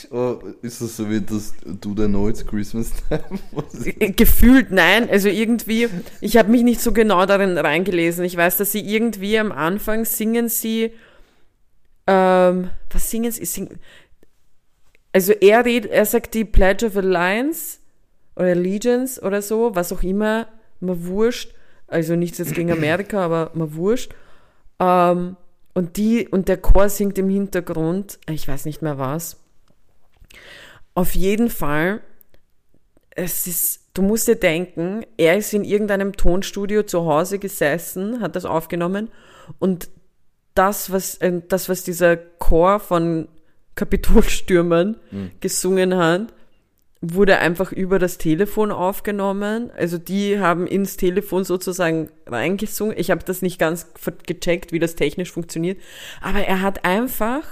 Oh, 0.10 0.40
ist 0.64 0.82
das 0.82 0.98
so 0.98 1.08
wie 1.08 1.22
das 1.22 1.54
Do 1.64 1.94
They 1.94 2.08
Know 2.08 2.28
It's 2.30 2.44
Christmas 2.46 2.92
Time? 3.08 3.40
Äh, 4.00 4.12
Gefühlt 4.12 4.72
nein, 4.72 5.08
also 5.10 5.30
irgendwie, 5.30 5.88
ich 6.20 6.38
habe 6.38 6.50
mich 6.50 6.64
nicht 6.64 6.82
so 6.82 6.92
genau 6.92 7.28
darin 7.28 7.58
reingelesen. 7.58 8.26
Ich 8.26 8.36
weiß, 8.36 8.58
dass 8.58 8.72
sie 8.72 8.80
irgendwie 8.80 9.38
am 9.38 9.52
Anfang 9.52 10.06
singen 10.06 10.50
sie, 10.50 10.94
ähm, 12.08 12.72
was 12.90 13.12
singen 13.12 13.32
sie? 13.32 13.46
Sing, 13.46 13.78
also 15.14 15.34
er 15.34 15.66
redet, 15.66 15.92
er 15.92 16.06
sagt 16.06 16.34
die 16.34 16.46
Pledge 16.46 16.86
of 16.88 16.98
Alliance 16.98 17.77
oder 18.38 18.50
Allegiance 18.50 19.22
oder 19.22 19.42
so, 19.42 19.76
was 19.76 19.92
auch 19.92 20.04
immer, 20.04 20.48
mir 20.80 21.06
wurscht. 21.06 21.54
Also 21.88 22.16
nichts 22.16 22.38
jetzt 22.38 22.54
gegen 22.54 22.72
Amerika, 22.72 23.24
aber 23.24 23.52
mir 23.54 23.74
wurscht. 23.76 24.14
Ähm, 24.80 25.38
und 25.74 25.98
die, 25.98 26.28
und 26.28 26.48
der 26.48 26.58
Chor 26.58 26.90
singt 26.90 27.18
im 27.18 27.30
Hintergrund, 27.30 28.20
ich 28.30 28.48
weiß 28.48 28.66
nicht 28.66 28.82
mehr 28.82 28.98
was. 28.98 29.38
Auf 30.94 31.16
jeden 31.16 31.50
Fall 31.50 32.02
es 33.18 33.48
ist, 33.48 33.82
du 33.96 34.04
musst 34.04 34.28
dir 34.28 34.36
denken, 34.36 35.04
er 35.18 35.38
ist 35.38 35.52
in 35.54 35.64
irgendeinem 35.64 36.14
Tonstudio 36.14 36.84
zu 36.84 37.06
Hause 37.06 37.40
gesessen, 37.40 38.22
hat 38.22 38.36
das 38.36 38.46
aufgenommen 38.46 39.10
und 39.58 39.90
das, 40.54 40.92
was, 40.92 41.16
äh, 41.16 41.42
das, 41.48 41.68
was 41.68 41.84
dieser 41.84 42.16
Chor 42.16 42.80
von 42.80 43.28
Kapitolstürmern 43.74 44.98
gesungen 45.40 45.98
hat, 45.98 46.34
wurde 47.02 47.38
einfach 47.38 47.72
über 47.72 48.00
das 48.00 48.18
Telefon 48.18 48.72
aufgenommen. 48.72 49.70
Also 49.78 49.98
die 49.98 50.40
haben 50.40 50.66
ins 50.66 50.98
Telefon 50.98 51.44
sozusagen 51.44 52.10
reingesungen. 52.26 52.98
Ich 52.98 53.12
habe 53.12 53.24
das 53.24 53.42
nicht 53.42 53.60
ganz 53.60 53.88
gecheckt, 54.26 54.72
wie 54.72 54.80
das 54.80 54.96
technisch 54.96 55.32
funktioniert. 55.32 55.80
Aber 56.22 56.40
er 56.40 56.62
hat 56.62 56.86
einfach 56.86 57.44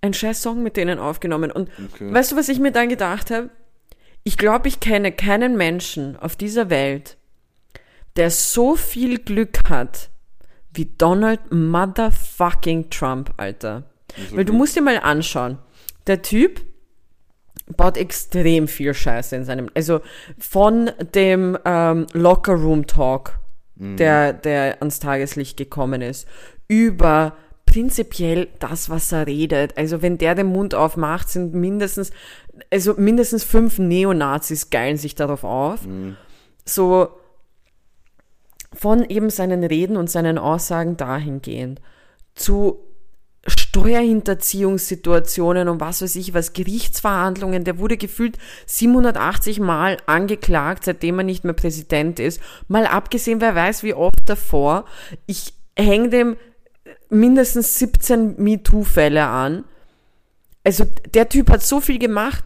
einen 0.00 0.14
scheiß 0.14 0.40
Song 0.42 0.62
mit 0.62 0.76
denen 0.76 0.98
aufgenommen. 0.98 1.50
Und 1.50 1.68
Okay. 1.92 2.12
weißt 2.12 2.32
du, 2.32 2.36
was 2.36 2.48
ich 2.48 2.58
mir 2.58 2.72
dann 2.72 2.88
gedacht 2.88 3.30
habe? 3.30 3.50
Ich 4.24 4.36
glaube, 4.38 4.68
ich 4.68 4.80
kenne 4.80 5.12
keinen 5.12 5.56
Menschen 5.56 6.16
auf 6.16 6.36
dieser 6.36 6.70
Welt, 6.70 7.16
der 8.16 8.30
so 8.30 8.76
viel 8.76 9.18
Glück 9.18 9.68
hat 9.68 10.10
wie 10.72 10.86
Donald 10.98 11.52
Motherfucking 11.52 12.90
Trump, 12.90 13.32
Alter. 13.36 13.84
Weil 14.30 14.44
du 14.44 14.52
Glück? 14.52 14.58
musst 14.58 14.76
dir 14.76 14.82
mal 14.82 14.98
anschauen. 14.98 15.58
Der 16.06 16.22
Typ 16.22 16.60
baut 17.76 17.96
extrem 17.96 18.68
viel 18.68 18.94
Scheiße 18.94 19.34
in 19.34 19.44
seinem, 19.44 19.70
also 19.74 20.00
von 20.38 20.90
dem 21.14 21.58
ähm, 21.64 22.06
Locker 22.12 22.54
Room 22.54 22.86
Talk, 22.86 23.38
der, 23.78 24.32
der 24.32 24.78
ans 24.80 25.00
Tageslicht 25.00 25.56
gekommen 25.58 26.00
ist, 26.00 26.26
über 26.66 27.36
prinzipiell 27.66 28.48
das, 28.58 28.88
was 28.88 29.12
er 29.12 29.26
redet. 29.26 29.76
Also 29.76 30.00
wenn 30.00 30.16
der 30.16 30.34
den 30.34 30.46
Mund 30.46 30.74
aufmacht, 30.74 31.28
sind 31.28 31.52
mindestens, 31.52 32.10
also 32.70 32.94
mindestens 32.96 33.44
fünf 33.44 33.78
Neonazis 33.78 34.70
geilen 34.70 34.96
sich 34.96 35.14
darauf 35.14 35.44
auf. 35.44 35.80
So 36.64 37.08
von 38.72 39.04
eben 39.04 39.28
seinen 39.30 39.62
Reden 39.64 39.96
und 39.96 40.08
seinen 40.10 40.38
Aussagen 40.38 40.96
dahingehend 40.96 41.80
zu 42.34 42.78
Steuerhinterziehungssituationen 43.46 45.68
und 45.68 45.80
was 45.80 46.02
weiß 46.02 46.16
ich 46.16 46.34
was, 46.34 46.52
Gerichtsverhandlungen, 46.52 47.64
der 47.64 47.78
wurde 47.78 47.96
gefühlt 47.96 48.38
780 48.66 49.60
Mal 49.60 49.96
angeklagt, 50.06 50.84
seitdem 50.84 51.18
er 51.18 51.24
nicht 51.24 51.44
mehr 51.44 51.54
Präsident 51.54 52.20
ist. 52.20 52.40
Mal 52.68 52.86
abgesehen, 52.86 53.40
wer 53.40 53.54
weiß 53.54 53.82
wie 53.82 53.94
oft 53.94 54.20
davor. 54.26 54.84
Ich 55.26 55.54
hänge 55.78 56.08
dem 56.08 56.36
mindestens 57.08 57.78
17 57.78 58.42
MeToo-Fälle 58.42 59.26
an. 59.26 59.64
Also 60.64 60.84
der 61.14 61.28
Typ 61.28 61.50
hat 61.50 61.62
so 61.62 61.80
viel 61.80 61.98
gemacht 61.98 62.44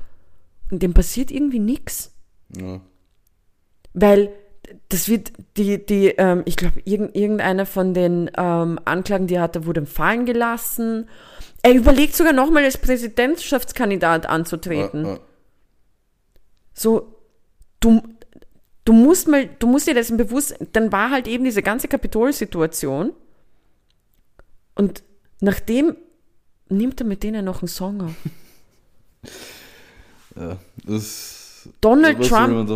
und 0.70 0.82
dem 0.82 0.92
passiert 0.92 1.30
irgendwie 1.30 1.58
nichts. 1.58 2.12
Ja. 2.54 2.80
Weil 3.94 4.30
das 4.88 5.08
wird, 5.08 5.32
die, 5.56 5.84
die, 5.84 6.08
ähm, 6.08 6.42
ich 6.46 6.56
glaube, 6.56 6.80
irgend, 6.84 7.16
irgendeine 7.16 7.66
von 7.66 7.94
den 7.94 8.30
ähm, 8.36 8.78
Anklagen, 8.84 9.26
die 9.26 9.34
er 9.34 9.42
hatte, 9.42 9.66
wurde 9.66 9.86
fallen 9.86 10.26
gelassen. 10.26 11.08
Er 11.62 11.74
überlegt 11.74 12.14
sogar 12.14 12.32
nochmal 12.32 12.64
als 12.64 12.78
Präsidentschaftskandidat 12.78 14.26
anzutreten. 14.26 15.04
Ja, 15.04 15.12
ja. 15.12 15.20
So, 16.74 17.14
du, 17.80 18.02
du 18.84 18.92
musst 18.92 19.28
mal, 19.28 19.48
du 19.58 19.66
musst 19.66 19.86
dir 19.86 19.94
dessen 19.94 20.16
bewusst, 20.16 20.54
dann 20.72 20.92
war 20.92 21.10
halt 21.10 21.28
eben 21.28 21.44
diese 21.44 21.62
ganze 21.62 21.88
Kapitol-Situation. 21.88 23.12
Und 24.74 25.02
nachdem 25.40 25.96
nimmt 26.68 27.00
er 27.00 27.06
mit 27.06 27.22
denen 27.22 27.44
noch 27.44 27.62
einen 27.62 27.68
Song 27.68 28.02
auf. 28.02 28.14
Ja, 30.36 30.56
das. 30.84 31.39
Donald 31.80 32.26
Trump 32.26 32.68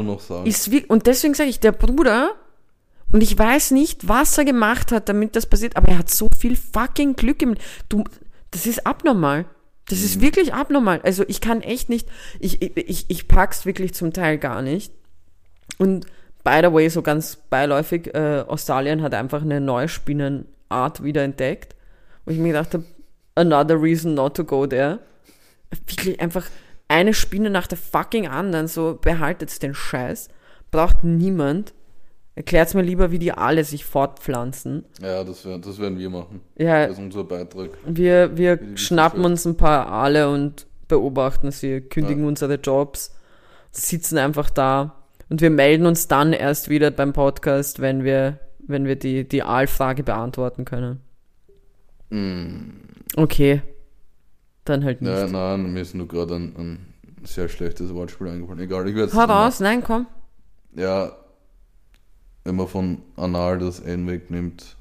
ist 0.44 0.70
wie, 0.70 0.84
und 0.86 1.06
deswegen 1.06 1.34
sage 1.34 1.50
ich, 1.50 1.60
der 1.60 1.72
Bruder, 1.72 2.32
und 3.12 3.22
ich 3.22 3.38
weiß 3.38 3.70
nicht, 3.70 4.08
was 4.08 4.36
er 4.38 4.44
gemacht 4.44 4.90
hat, 4.90 5.08
damit 5.08 5.36
das 5.36 5.46
passiert, 5.46 5.76
aber 5.76 5.88
er 5.88 5.98
hat 5.98 6.10
so 6.10 6.28
viel 6.36 6.56
fucking 6.56 7.14
Glück 7.14 7.42
im, 7.42 7.54
du, 7.88 8.04
das 8.50 8.66
ist 8.66 8.86
abnormal. 8.86 9.46
Das 9.88 10.00
ist 10.00 10.20
wirklich 10.20 10.54
abnormal. 10.54 11.00
Also 11.02 11.24
ich 11.28 11.40
kann 11.40 11.60
echt 11.60 11.90
nicht, 11.90 12.08
ich, 12.40 12.62
ich, 12.62 13.04
ich, 13.08 13.28
pack's 13.28 13.66
wirklich 13.66 13.94
zum 13.94 14.12
Teil 14.12 14.38
gar 14.38 14.62
nicht. 14.62 14.92
Und 15.78 16.06
by 16.42 16.60
the 16.62 16.72
way, 16.72 16.88
so 16.88 17.02
ganz 17.02 17.36
beiläufig, 17.50 18.14
äh, 18.14 18.44
Australien 18.48 19.02
hat 19.02 19.14
einfach 19.14 19.42
eine 19.42 19.60
neue 19.60 19.88
Spinnenart 19.88 21.02
wieder 21.02 21.22
entdeckt, 21.22 21.76
wo 22.24 22.32
ich 22.32 22.38
mir 22.38 22.48
gedacht 22.48 22.74
habe, 22.74 22.84
another 23.34 23.80
reason 23.80 24.14
not 24.14 24.36
to 24.36 24.44
go 24.44 24.66
there. 24.66 25.00
Wirklich 25.86 26.20
einfach 26.20 26.46
eine 26.94 27.12
Spinne 27.14 27.50
nach 27.50 27.66
der 27.66 27.78
fucking 27.78 28.26
anderen, 28.28 28.68
so 28.68 28.98
behaltet 29.00 29.62
den 29.62 29.74
Scheiß. 29.74 30.28
Braucht 30.70 31.04
niemand. 31.04 31.74
Erklärt's 32.36 32.74
mir 32.74 32.82
lieber, 32.82 33.10
wie 33.12 33.18
die 33.20 33.32
alle 33.32 33.62
sich 33.64 33.84
fortpflanzen. 33.84 34.84
ja, 35.00 35.22
das, 35.22 35.44
wär, 35.44 35.58
das 35.58 35.78
werden 35.78 35.98
wir 35.98 36.10
machen. 36.10 36.40
Ja, 36.56 36.86
Das 36.86 36.96
ist 36.98 37.02
unser 37.04 37.22
Beitrag. 37.24 37.70
wir, 37.86 38.36
wir 38.36 38.58
schnappen 38.76 39.24
uns 39.24 39.44
ein 39.44 39.56
paar 39.56 39.86
Aale 39.86 40.28
und 40.28 40.66
beobachten 40.88 41.50
sie, 41.52 41.80
kündigen 41.80 42.22
Ja. 42.24 42.28
unsere 42.28 42.54
Jobs, 42.56 43.14
sitzen 43.70 44.18
einfach 44.18 44.50
da 44.50 44.96
und 45.30 45.40
wir 45.40 45.50
melden 45.50 45.86
uns 45.86 46.08
dann 46.08 46.32
erst 46.32 46.68
wieder 46.68 46.90
beim 46.90 47.12
Podcast, 47.12 47.80
wenn 47.80 48.02
wir, 48.02 48.40
wenn 48.66 48.84
wir 48.86 48.96
die, 48.96 49.28
die 49.28 49.42
Aalfrage 49.44 50.02
beantworten 50.02 50.64
können. 50.64 51.00
Mm, 52.10 52.82
Okay. 53.16 53.62
Dann 54.64 54.84
halt 54.84 55.02
nicht. 55.02 55.10
ja, 55.10 55.26
nein, 55.26 55.72
mir 55.72 55.80
ist 55.80 55.94
nur 55.94 56.08
gerade 56.08 56.34
ein, 56.36 56.56
ein 56.56 56.94
sehr 57.24 57.48
schlechtes 57.48 57.92
Wortspiel 57.94 58.28
eingefallen. 58.28 58.60
Egal, 58.60 58.88
ich 58.88 58.94
werde 58.94 59.08
es 59.10 59.14
Hau 59.14 59.24
raus, 59.24 59.60
nein, 59.60 59.82
komm. 59.82 60.06
Ja, 60.74 61.12
wenn 62.44 62.56
man 62.56 62.68
von 62.68 63.02
anal 63.16 63.58
das 63.58 63.80
N 63.80 64.06
wegnimmt, 64.06 64.76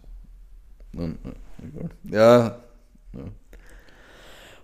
dann, 0.93 1.17
äh, 1.23 1.67
egal. 1.67 1.89
Ja, 2.03 2.59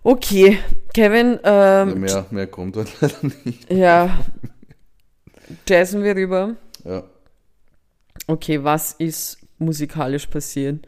Okay, 0.02 0.58
Kevin, 0.94 1.40
ähm, 1.44 2.00
mehr, 2.00 2.26
mehr 2.32 2.48
kommt 2.48 2.78
halt 2.78 2.90
leider 3.02 3.18
nicht. 3.44 3.72
ja. 3.72 4.20
Jazzen 5.68 6.04
wir 6.04 6.16
rüber. 6.16 6.56
Ja, 6.86 7.04
Okay, 8.28 8.64
was 8.64 8.94
ist 8.94 9.40
musikalisch 9.58 10.28
passiert? 10.28 10.88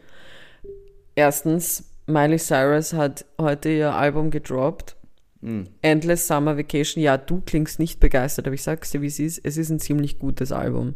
Erstens, 1.15 1.90
Miley 2.07 2.39
Cyrus 2.39 2.93
hat 2.93 3.25
heute 3.39 3.69
ihr 3.69 3.93
Album 3.93 4.31
gedroppt. 4.31 4.95
mm, 5.41 5.63
Endless 5.81 6.27
Summer 6.27 6.57
Vacation. 6.57 7.03
Ja, 7.03 7.17
du 7.17 7.41
klingst 7.41 7.79
nicht 7.79 7.99
begeistert, 7.99 8.47
aber 8.47 8.53
ich 8.55 8.63
sag's 8.63 8.91
dir, 8.91 9.01
wie 9.01 9.07
es 9.07 9.19
ist. 9.19 9.39
Es 9.43 9.57
ist 9.57 9.69
ein 9.69 9.79
ziemlich 9.79 10.19
gutes 10.19 10.51
Album. 10.51 10.95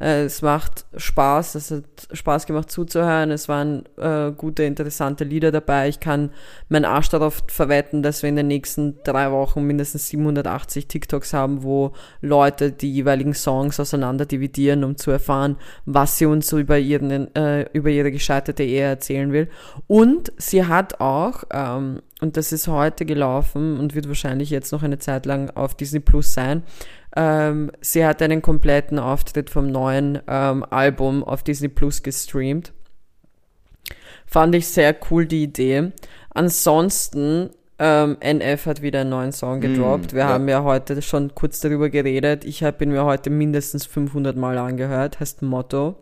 Äh, 0.00 0.24
es 0.24 0.42
macht 0.42 0.86
Spaß, 0.96 1.54
es 1.54 1.70
hat 1.70 1.84
Spaß 2.12 2.46
gemacht 2.46 2.70
zuzuhören. 2.70 3.30
Es 3.30 3.48
waren 3.48 3.84
äh, 3.96 4.32
gute, 4.32 4.64
interessante 4.64 5.24
Lieder 5.24 5.52
dabei. 5.52 5.88
Ich 5.88 6.00
kann 6.00 6.30
meinen 6.68 6.84
Arsch 6.84 7.08
darauf 7.08 7.42
verwetten, 7.48 8.02
dass 8.02 8.22
wir 8.22 8.28
in 8.28 8.36
den 8.36 8.48
nächsten 8.48 8.98
drei 9.04 9.30
Wochen 9.30 9.62
mindestens 9.62 10.08
780 10.08 10.88
TikToks 10.88 11.32
haben, 11.32 11.62
wo 11.62 11.92
Leute 12.20 12.72
die 12.72 12.92
jeweiligen 12.92 13.34
Songs 13.34 13.78
auseinander 13.78 14.26
dividieren, 14.26 14.84
um 14.84 14.96
zu 14.96 15.10
erfahren, 15.10 15.56
was 15.84 16.18
sie 16.18 16.26
uns 16.26 16.46
so 16.46 16.58
über, 16.58 16.78
ihren, 16.78 17.34
äh, 17.34 17.68
über 17.72 17.90
ihre 17.90 18.10
gescheiterte 18.10 18.62
Ehe 18.62 18.82
erzählen 18.82 19.32
will. 19.32 19.48
Und 19.86 20.32
sie 20.36 20.66
hat 20.66 21.00
auch, 21.00 21.44
ähm, 21.52 22.00
und 22.20 22.36
das 22.36 22.52
ist 22.52 22.68
heute 22.68 23.04
gelaufen 23.04 23.78
und 23.78 23.94
wird 23.94 24.06
wahrscheinlich 24.08 24.50
jetzt 24.50 24.72
noch 24.72 24.82
eine 24.82 24.98
Zeit 24.98 25.26
lang 25.26 25.50
auf 25.50 25.74
Disney 25.74 26.00
Plus 26.00 26.32
sein, 26.32 26.62
ähm, 27.16 27.70
sie 27.80 28.04
hat 28.04 28.22
einen 28.22 28.42
kompletten 28.42 28.98
Auftritt 28.98 29.50
vom 29.50 29.66
neuen 29.66 30.20
ähm, 30.26 30.64
Album 30.70 31.22
auf 31.22 31.42
Disney 31.42 31.68
Plus 31.68 32.02
gestreamt. 32.02 32.72
Fand 34.26 34.54
ich 34.54 34.68
sehr 34.68 34.96
cool 35.10 35.26
die 35.26 35.42
Idee. 35.42 35.92
Ansonsten, 36.30 37.50
ähm, 37.78 38.16
NF 38.20 38.66
hat 38.66 38.80
wieder 38.80 39.00
einen 39.00 39.10
neuen 39.10 39.32
Song 39.32 39.60
gedroppt. 39.60 40.12
Mm, 40.12 40.16
Wir 40.16 40.22
ja. 40.22 40.28
haben 40.28 40.48
ja 40.48 40.62
heute 40.62 41.02
schon 41.02 41.34
kurz 41.34 41.60
darüber 41.60 41.90
geredet. 41.90 42.44
Ich 42.44 42.62
habe 42.62 42.84
ihn 42.84 42.92
mir 42.92 43.04
heute 43.04 43.28
mindestens 43.28 43.84
500 43.84 44.36
Mal 44.36 44.56
angehört. 44.56 45.20
Heißt 45.20 45.42
Motto. 45.42 45.96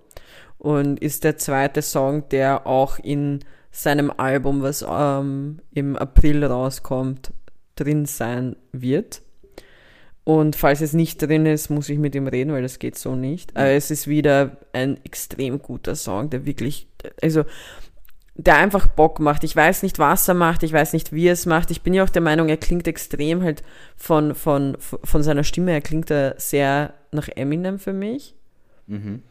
Und 0.58 1.00
ist 1.00 1.24
der 1.24 1.38
zweite 1.38 1.82
Song, 1.82 2.28
der 2.28 2.66
auch 2.66 2.98
in 2.98 3.40
seinem 3.72 4.12
Album, 4.16 4.62
was 4.62 4.84
ähm, 4.88 5.60
im 5.72 5.96
April 5.96 6.44
rauskommt, 6.44 7.32
drin 7.76 8.04
sein 8.04 8.56
wird. 8.72 9.22
Und 10.24 10.54
falls 10.54 10.80
es 10.80 10.92
nicht 10.92 11.22
drin 11.22 11.46
ist, 11.46 11.70
muss 11.70 11.88
ich 11.88 11.98
mit 11.98 12.14
ihm 12.14 12.26
reden, 12.26 12.52
weil 12.52 12.62
das 12.62 12.78
geht 12.78 12.96
so 12.96 13.16
nicht. 13.16 13.56
Aber 13.56 13.70
es 13.70 13.90
ist 13.90 14.06
wieder 14.06 14.58
ein 14.72 14.98
extrem 15.04 15.60
guter 15.60 15.96
Song, 15.96 16.30
der 16.30 16.44
wirklich, 16.44 16.86
also, 17.22 17.44
der 18.34 18.56
einfach 18.56 18.86
Bock 18.86 19.18
macht. 19.18 19.44
Ich 19.44 19.56
weiß 19.56 19.82
nicht, 19.82 19.98
was 19.98 20.28
er 20.28 20.34
macht, 20.34 20.62
ich 20.62 20.72
weiß 20.72 20.92
nicht, 20.92 21.12
wie 21.12 21.26
er 21.26 21.32
es 21.32 21.46
macht. 21.46 21.70
Ich 21.70 21.82
bin 21.82 21.94
ja 21.94 22.04
auch 22.04 22.10
der 22.10 22.22
Meinung, 22.22 22.48
er 22.48 22.56
klingt 22.56 22.86
extrem 22.86 23.42
halt 23.42 23.62
von, 23.96 24.34
von, 24.34 24.76
von 24.78 25.22
seiner 25.22 25.44
Stimme, 25.44 25.72
er 25.72 25.80
klingt 25.80 26.10
er 26.10 26.34
sehr 26.38 26.94
nach 27.12 27.28
Eminem 27.28 27.78
für 27.78 27.92
mich. 27.92 28.34
mhm. 28.86 29.22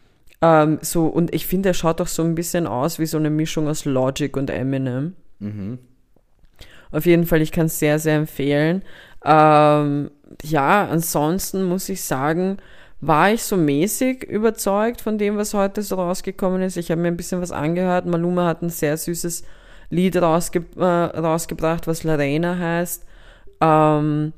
Ähm, 0.41 0.79
so, 0.81 1.07
und 1.07 1.35
ich 1.35 1.47
finde, 1.47 1.69
er 1.69 1.73
schaut 1.73 1.99
auch 1.99 2.07
so 2.07 2.23
ein 2.23 2.33
bisschen 2.33 2.65
aus 2.65 2.97
wie 2.97 3.05
so 3.05 3.17
eine 3.17 3.29
Mischung 3.29 3.67
aus 3.67 3.83
Logic 3.83 4.37
und 4.37 4.49
Eminem. 4.49 5.15
Mhm. 5.39 5.79
Auf 6.91 7.05
jeden 7.05 7.25
Fall, 7.25 7.41
ich 7.41 7.51
kann 7.51 7.65
es 7.65 7.77
sehr, 7.77 7.99
sehr 7.99 8.15
empfehlen. 8.15 8.83
Ähm, 9.25 10.11
ja, 10.43 10.87
ansonsten 10.87 11.63
muss 11.63 11.89
ich 11.89 12.03
sagen, 12.03 12.57
war 13.01 13.31
ich 13.31 13.43
so 13.43 13.55
mäßig 13.55 14.23
überzeugt 14.23 15.01
von 15.01 15.17
dem, 15.17 15.37
was 15.37 15.53
heute 15.53 15.81
so 15.81 15.95
rausgekommen 15.95 16.61
ist. 16.61 16.77
Ich 16.77 16.91
habe 16.91 17.01
mir 17.01 17.07
ein 17.07 17.17
bisschen 17.17 17.41
was 17.41 17.51
angehört. 17.51 18.05
Maluma 18.05 18.45
hat 18.45 18.61
ein 18.61 18.69
sehr 18.69 18.97
süßes 18.97 19.43
Lied 19.89 20.17
rausge 20.17 20.65
äh, 20.77 20.83
rausgebracht, 20.83 21.87
was 21.87 22.03
Lorena 22.03 22.57
heißt. 22.57 23.05
Ähm, 23.61 24.33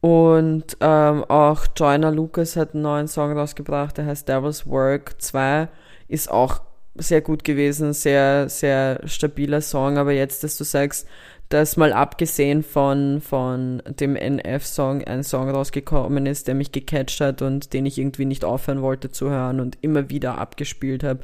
und 0.00 0.76
ähm, 0.80 1.24
auch 1.24 1.66
Joyner 1.76 2.10
Lucas 2.10 2.56
hat 2.56 2.74
einen 2.74 2.82
neuen 2.82 3.08
Song 3.08 3.38
rausgebracht, 3.38 3.98
der 3.98 4.06
heißt 4.06 4.28
Devil's 4.28 4.66
Work 4.66 5.20
2. 5.22 5.68
Ist 6.08 6.30
auch 6.30 6.62
sehr 6.96 7.20
gut 7.20 7.44
gewesen, 7.44 7.92
sehr, 7.92 8.48
sehr 8.48 9.00
stabiler 9.04 9.60
Song. 9.60 9.98
Aber 9.98 10.12
jetzt, 10.12 10.42
dass 10.42 10.56
du 10.56 10.64
sagst, 10.64 11.06
dass 11.52 11.76
mal 11.76 11.92
abgesehen 11.92 12.62
von, 12.62 13.20
von 13.20 13.82
dem 13.86 14.16
NF-Song 14.16 15.04
ein 15.04 15.22
Song 15.22 15.50
rausgekommen 15.50 16.24
ist, 16.24 16.48
der 16.48 16.54
mich 16.54 16.72
gecatcht 16.72 17.20
hat 17.20 17.42
und 17.42 17.74
den 17.74 17.84
ich 17.84 17.98
irgendwie 17.98 18.24
nicht 18.24 18.44
aufhören 18.44 18.80
wollte 18.80 19.10
zu 19.10 19.28
hören 19.28 19.60
und 19.60 19.76
immer 19.82 20.08
wieder 20.08 20.38
abgespielt 20.38 21.04
habe, 21.04 21.20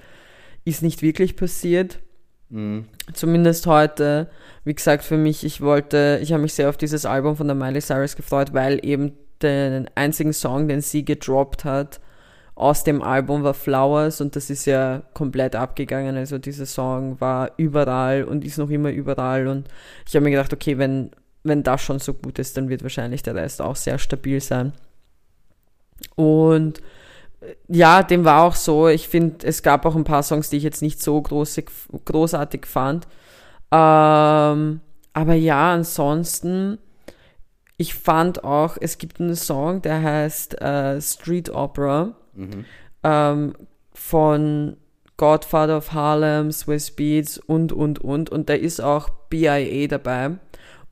ist 0.65 0.83
nicht 0.83 1.01
wirklich 1.01 1.35
passiert. 1.35 2.01
Mhm. 2.51 2.85
Zumindest 3.15 3.67
heute. 3.67 4.29
Wie 4.65 4.75
gesagt, 4.75 5.03
für 5.03 5.17
mich, 5.17 5.45
ich 5.45 5.63
wollte, 5.63 6.19
ich 6.23 6.33
habe 6.33 6.43
mich 6.43 6.53
sehr 6.53 6.69
auf 6.69 6.77
dieses 6.77 7.07
Album 7.07 7.37
von 7.37 7.47
der 7.47 7.57
Miley 7.57 7.81
Cyrus 7.81 8.15
gefreut, 8.15 8.53
weil 8.53 8.85
eben 8.85 9.13
den 9.43 9.89
einzigen 9.95 10.35
Song, 10.35 10.69
den 10.69 10.83
sie 10.83 11.07
gedroppt 11.07 11.65
hat, 11.65 12.01
aus 12.59 12.83
dem 12.83 13.03
Album 13.03 13.45
war 13.45 13.55
Flowers 13.55 14.21
und 14.21 14.35
das 14.35 14.51
ist 14.51 14.67
ja 14.67 15.03
komplett 15.15 15.55
abgegangen. 15.55 16.17
Also 16.17 16.39
dieser 16.39 16.67
Song 16.67 17.21
war 17.21 17.53
überall 17.57 18.25
und 18.25 18.45
ist 18.45 18.59
noch 18.59 18.69
immer 18.69 18.91
überall 18.91 19.47
und 19.47 19.69
ich 20.05 20.17
habe 20.17 20.25
mir 20.25 20.33
gedacht, 20.33 20.53
okay, 20.53 20.77
wenn, 20.77 21.13
wenn 21.45 21.63
das 21.63 21.81
schon 21.81 22.01
so 22.01 22.15
gut 22.15 22.41
ist, 22.41 22.57
dann 22.57 22.69
wird 22.69 22.83
wahrscheinlich 22.83 23.23
der 23.23 23.37
Rest 23.37 23.63
auch 23.63 23.77
sehr 23.77 23.99
stabil 23.99 24.41
sein. 24.41 24.73
Und 26.17 26.81
äh, 27.43 27.55
ja, 27.69 28.03
dem 28.03 28.25
war 28.25 28.43
auch 28.43 28.57
so. 28.57 28.89
Ich 28.89 29.07
finde, 29.07 29.47
es 29.47 29.63
gab 29.63 29.87
auch 29.87 29.95
ein 29.95 30.03
paar 30.03 30.25
Songs, 30.25 30.51
die 30.51 30.57
ich 30.57 30.65
jetzt 30.65 30.83
nicht 30.83 31.01
so 31.01 31.23
großig, 31.23 31.71
großartig 32.07 32.67
fand. 32.67 33.07
Ähm, 33.71 34.81
aber 35.13 35.35
ja, 35.35 35.75
ansonsten, 35.75 36.79
ich 37.77 37.95
fand 37.95 38.43
auch, 38.43 38.77
es 38.81 38.99
gibt 38.99 39.21
einen 39.21 39.37
Song, 39.37 39.81
der 39.81 40.03
heißt 40.03 40.61
äh, 40.61 41.01
Street 41.01 41.51
Opera 41.51 42.17
Mhm. 42.39 42.65
ähm, 43.03 43.55
von 43.93 44.77
Godfather 45.17 45.77
of 45.79 45.93
Harlem, 45.93 46.53
Swiss 46.53 46.93
Beats 46.93 47.39
und, 47.39 47.73
und, 47.73 47.99
und. 47.99 48.31
Und 48.31 48.49
da 48.49 48.55
ist 48.55 48.81
auch 48.81 49.09
BIA 49.29 49.89
dabei. 49.89 50.39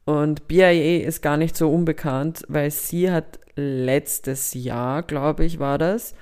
Und 0.05 0.49
BIA 0.49 1.07
ist 1.07 1.23
gar 1.23 1.37
nicht 1.37 1.57
so 1.57 1.71
unbekannt, 1.71 2.45
weil 2.49 2.71
sie 2.71 3.11
hat 3.11 3.39
letztes 3.57 4.55
Jahr, 4.55 5.03
glaube 5.03 5.45
ich, 5.45 5.59
war 5.59 5.79
das, 5.79 6.15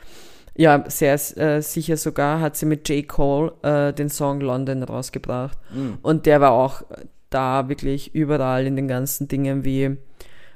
Ja, 0.56 0.84
sehr 0.86 1.14
äh, 1.36 1.60
sicher 1.62 1.96
sogar 1.96 2.40
hat 2.40 2.56
sie 2.56 2.66
mit 2.66 2.88
J. 2.88 3.08
Cole 3.08 3.52
äh, 3.62 3.92
den 3.92 4.08
Song 4.08 4.40
London 4.40 4.82
rausgebracht. 4.84 5.58
Mhm. 5.74 5.98
Und 6.02 6.26
der 6.26 6.40
war 6.40 6.52
auch 6.52 6.82
da 7.30 7.68
wirklich 7.68 8.14
überall 8.14 8.66
in 8.66 8.76
den 8.76 8.86
ganzen 8.86 9.26
Dingen 9.26 9.64
wie 9.64 9.96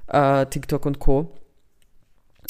äh, 0.07 0.47
TikTok 0.47 0.87
und 0.87 0.99
Co. 1.01 1.33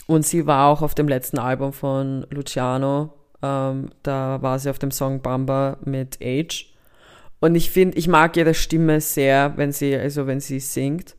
Und 0.08 0.26
sie 0.26 0.46
war 0.46 0.68
auch 0.68 0.80
auf 0.82 0.94
dem 0.94 1.06
letzten 1.06 1.38
Album 1.38 1.72
von 1.72 2.26
Luciano. 2.30 3.12
Ähm, 3.42 3.90
da 4.02 4.40
war 4.42 4.58
sie 4.58 4.70
auf 4.70 4.78
dem 4.78 4.90
Song 4.90 5.20
Bamba 5.20 5.76
mit 5.84 6.18
Age. 6.22 6.72
Und 7.40 7.54
ich 7.54 7.70
finde, 7.70 7.96
ich 7.98 8.08
mag 8.08 8.36
ihre 8.36 8.54
Stimme 8.54 9.00
sehr, 9.00 9.52
wenn 9.56 9.70
sie, 9.70 9.94
also 9.94 10.26
wenn 10.26 10.40
sie 10.40 10.60
singt. 10.60 11.14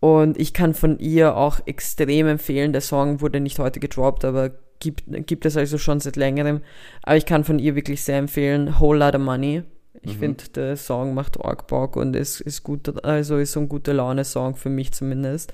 Und 0.00 0.38
ich 0.40 0.54
kann 0.54 0.72
von 0.72 0.98
ihr 0.98 1.36
auch 1.36 1.60
extrem 1.66 2.26
empfehlen. 2.28 2.72
Der 2.72 2.80
Song 2.80 3.20
wurde 3.20 3.40
nicht 3.40 3.58
heute 3.58 3.80
gedroppt, 3.80 4.24
aber 4.24 4.50
gibt, 4.78 5.04
gibt 5.26 5.44
es 5.44 5.56
also 5.56 5.76
schon 5.76 6.00
seit 6.00 6.16
längerem. 6.16 6.60
Aber 7.02 7.16
ich 7.16 7.26
kann 7.26 7.44
von 7.44 7.58
ihr 7.58 7.74
wirklich 7.74 8.02
sehr 8.02 8.18
empfehlen. 8.18 8.78
Whole 8.80 9.00
Lotta 9.00 9.18
Money. 9.18 9.64
Ich 10.00 10.14
Mhm. 10.14 10.18
finde, 10.20 10.44
der 10.54 10.76
Song 10.76 11.12
macht 11.14 11.44
arg 11.44 11.66
Bock 11.66 11.96
und 11.96 12.14
ist, 12.16 12.40
ist 12.40 12.62
gut, 12.62 13.04
also 13.04 13.36
ist 13.36 13.52
so 13.52 13.60
ein 13.60 13.68
guter 13.68 13.94
Laune-Song 13.94 14.54
für 14.56 14.70
mich 14.70 14.92
zumindest. 14.92 15.52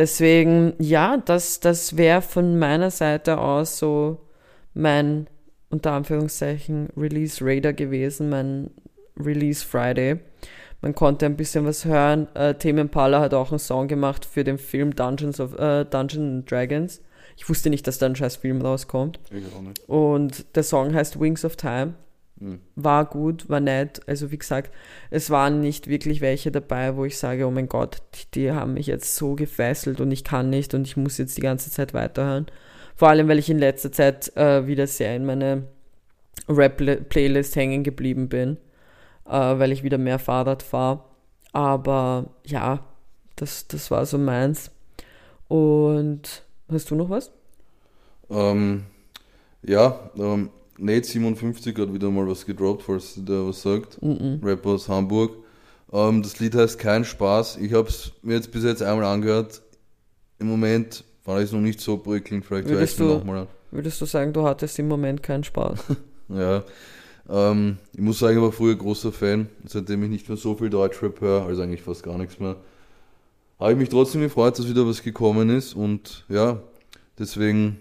Deswegen, 0.00 0.72
ja, 0.78 1.18
das, 1.18 1.60
das 1.60 1.98
wäre 1.98 2.22
von 2.22 2.58
meiner 2.58 2.90
Seite 2.90 3.36
aus 3.36 3.76
so 3.76 4.16
mein, 4.72 5.26
unter 5.68 5.92
Anführungszeichen, 5.92 6.88
Release 6.96 7.44
Raider 7.44 7.74
gewesen, 7.74 8.30
mein 8.30 8.70
Release 9.18 9.62
Friday. 9.62 10.20
Man 10.80 10.94
konnte 10.94 11.26
ein 11.26 11.36
bisschen 11.36 11.66
was 11.66 11.84
hören. 11.84 12.34
Äh, 12.34 12.54
Tame 12.54 12.80
Impala 12.80 13.20
hat 13.20 13.34
auch 13.34 13.50
einen 13.50 13.58
Song 13.58 13.88
gemacht 13.88 14.24
für 14.24 14.42
den 14.42 14.56
Film 14.56 14.96
Dungeons 14.96 15.38
of 15.38 15.58
äh, 15.58 15.84
Dungeons 15.84 16.16
and 16.16 16.50
Dragons. 16.50 17.02
Ich 17.36 17.46
wusste 17.50 17.68
nicht, 17.68 17.86
dass 17.86 17.98
da 17.98 18.06
ein 18.06 18.16
scheiß 18.16 18.36
Film 18.36 18.62
rauskommt. 18.62 19.20
Ich 19.30 19.44
auch 19.54 19.60
nicht. 19.60 19.86
Und 19.86 20.56
der 20.56 20.62
Song 20.62 20.94
heißt 20.94 21.20
Wings 21.20 21.44
of 21.44 21.56
Time. 21.56 21.92
War 22.74 23.04
gut, 23.04 23.48
war 23.48 23.60
nett. 23.60 24.00
Also 24.06 24.30
wie 24.30 24.38
gesagt, 24.38 24.72
es 25.10 25.28
waren 25.30 25.60
nicht 25.60 25.88
wirklich 25.88 26.20
welche 26.20 26.50
dabei, 26.50 26.96
wo 26.96 27.04
ich 27.04 27.18
sage, 27.18 27.46
oh 27.46 27.50
mein 27.50 27.68
Gott, 27.68 27.98
die, 28.14 28.30
die 28.34 28.52
haben 28.52 28.74
mich 28.74 28.86
jetzt 28.86 29.14
so 29.16 29.34
gefesselt 29.34 30.00
und 30.00 30.10
ich 30.10 30.24
kann 30.24 30.48
nicht 30.48 30.72
und 30.72 30.86
ich 30.86 30.96
muss 30.96 31.18
jetzt 31.18 31.36
die 31.36 31.42
ganze 31.42 31.70
Zeit 31.70 31.92
weiterhören. 31.92 32.46
Vor 32.96 33.08
allem, 33.08 33.28
weil 33.28 33.38
ich 33.38 33.50
in 33.50 33.58
letzter 33.58 33.92
Zeit 33.92 34.34
äh, 34.36 34.66
wieder 34.66 34.86
sehr 34.86 35.14
in 35.16 35.26
meine 35.26 35.64
Rap-Playlist 36.48 37.56
hängen 37.56 37.84
geblieben 37.84 38.28
bin, 38.28 38.56
äh, 39.26 39.32
weil 39.32 39.72
ich 39.72 39.82
wieder 39.82 39.98
mehr 39.98 40.18
Fahrrad 40.18 40.62
fahre. 40.62 41.04
Aber 41.52 42.30
ja, 42.44 42.84
das, 43.36 43.66
das 43.68 43.90
war 43.90 44.06
so 44.06 44.18
meins. 44.18 44.70
Und 45.48 46.44
hast 46.70 46.90
du 46.90 46.94
noch 46.94 47.10
was? 47.10 47.32
Ähm, 48.30 48.84
ja, 49.62 50.10
ähm, 50.16 50.50
Nate57 50.80 51.80
hat 51.80 51.92
wieder 51.92 52.10
mal 52.10 52.26
was 52.26 52.46
gedroppt, 52.46 52.82
falls 52.82 53.14
der 53.16 53.46
was 53.46 53.62
sagt. 53.62 54.00
Mhm. 54.02 54.40
Rapper 54.42 54.70
aus 54.70 54.88
Hamburg. 54.88 55.32
Ähm, 55.92 56.22
das 56.22 56.38
Lied 56.40 56.54
heißt 56.54 56.78
Kein 56.78 57.04
Spaß. 57.04 57.58
Ich 57.58 57.72
habe 57.72 57.88
es 57.88 58.12
mir 58.22 58.34
jetzt 58.34 58.50
bis 58.50 58.64
jetzt 58.64 58.82
einmal 58.82 59.04
angehört. 59.04 59.60
Im 60.38 60.48
Moment 60.48 61.04
fand 61.22 61.40
ich 61.40 61.46
es 61.46 61.52
noch 61.52 61.60
nicht 61.60 61.80
so 61.80 61.96
prickelnd. 61.98 62.44
Vielleicht 62.44 62.68
höre 62.68 62.82
ich 62.82 62.98
Würdest 62.98 63.00
es 63.00 63.06
nochmal 63.06 63.38
an. 63.40 63.46
Würdest 63.70 64.00
du 64.00 64.06
sagen, 64.06 64.32
du 64.32 64.44
hattest 64.44 64.78
im 64.78 64.88
Moment 64.88 65.22
keinen 65.22 65.44
Spaß? 65.44 65.80
Ja. 66.32 66.62
Ähm, 67.28 67.78
ich 67.92 68.00
muss 68.00 68.20
sagen, 68.20 68.36
ich 68.36 68.42
war 68.42 68.52
früher 68.52 68.76
großer 68.76 69.10
Fan. 69.10 69.48
Seitdem 69.66 70.04
ich 70.04 70.10
nicht 70.10 70.28
mehr 70.28 70.36
so 70.36 70.54
viel 70.54 70.70
Deutschrap 70.70 71.20
höre, 71.20 71.44
also 71.44 71.60
eigentlich 71.60 71.82
fast 71.82 72.04
gar 72.04 72.16
nichts 72.16 72.38
mehr, 72.38 72.54
habe 73.58 73.72
ich 73.72 73.78
mich 73.78 73.88
trotzdem 73.88 74.20
gefreut, 74.20 74.56
dass 74.56 74.68
wieder 74.68 74.86
was 74.86 75.02
gekommen 75.02 75.50
ist. 75.50 75.74
Und 75.74 76.24
ja, 76.28 76.60
deswegen, 77.18 77.78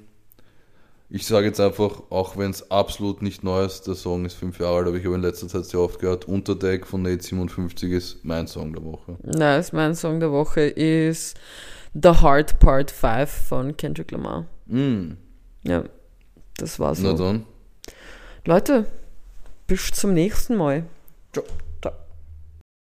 ich 1.12 1.26
sage 1.26 1.47
jetzt 1.47 1.60
einfach, 1.60 2.03
auch 2.10 2.38
wenn 2.38 2.51
es 2.51 2.70
absolut 2.70 3.22
nicht 3.22 3.43
neu 3.43 3.64
ist, 3.66 3.88
der 3.88 3.95
Song 3.95 4.26
ist 4.26 4.36
fünf 4.36 4.60
Jahre 4.60 4.78
alt, 4.78 4.88
aber 4.88 4.97
ich 4.97 5.05
habe 5.05 5.16
in 5.16 5.22
letzter 5.22 5.47
Zeit 5.47 5.66
sehr 5.66 5.80
oft 5.80 5.99
gehört, 5.99 6.28
Unterdeck 6.28 6.86
von 6.86 7.01
Nate 7.01 7.24
57 7.24 7.91
ist 7.91 8.24
mein 8.24 8.47
Song 8.47 8.74
der 8.74 8.84
Woche. 8.84 9.18
Nice, 9.24 9.72
mein 9.74 9.95
Song 9.95 10.20
der 10.20 10.32
Woche 10.32 10.62
ist 10.62 11.36
The 11.93 12.22
Heart 12.22 12.60
Part 12.60 12.91
5 12.91 13.30
von 13.30 13.76
Kendrick 13.76 14.12
Lamar. 14.12 14.45
Mm, 14.68 15.14
Ja, 15.64 15.84
das 16.57 16.80
war's. 16.80 16.99
na 16.99 17.18
So. 17.18 17.24
dann. 17.24 17.45
Leute, 18.45 18.86
bis 19.68 19.91
zum 19.91 20.14
nächsten 20.14 20.55
Mal. 20.55 20.86
Ciao. 21.34 21.43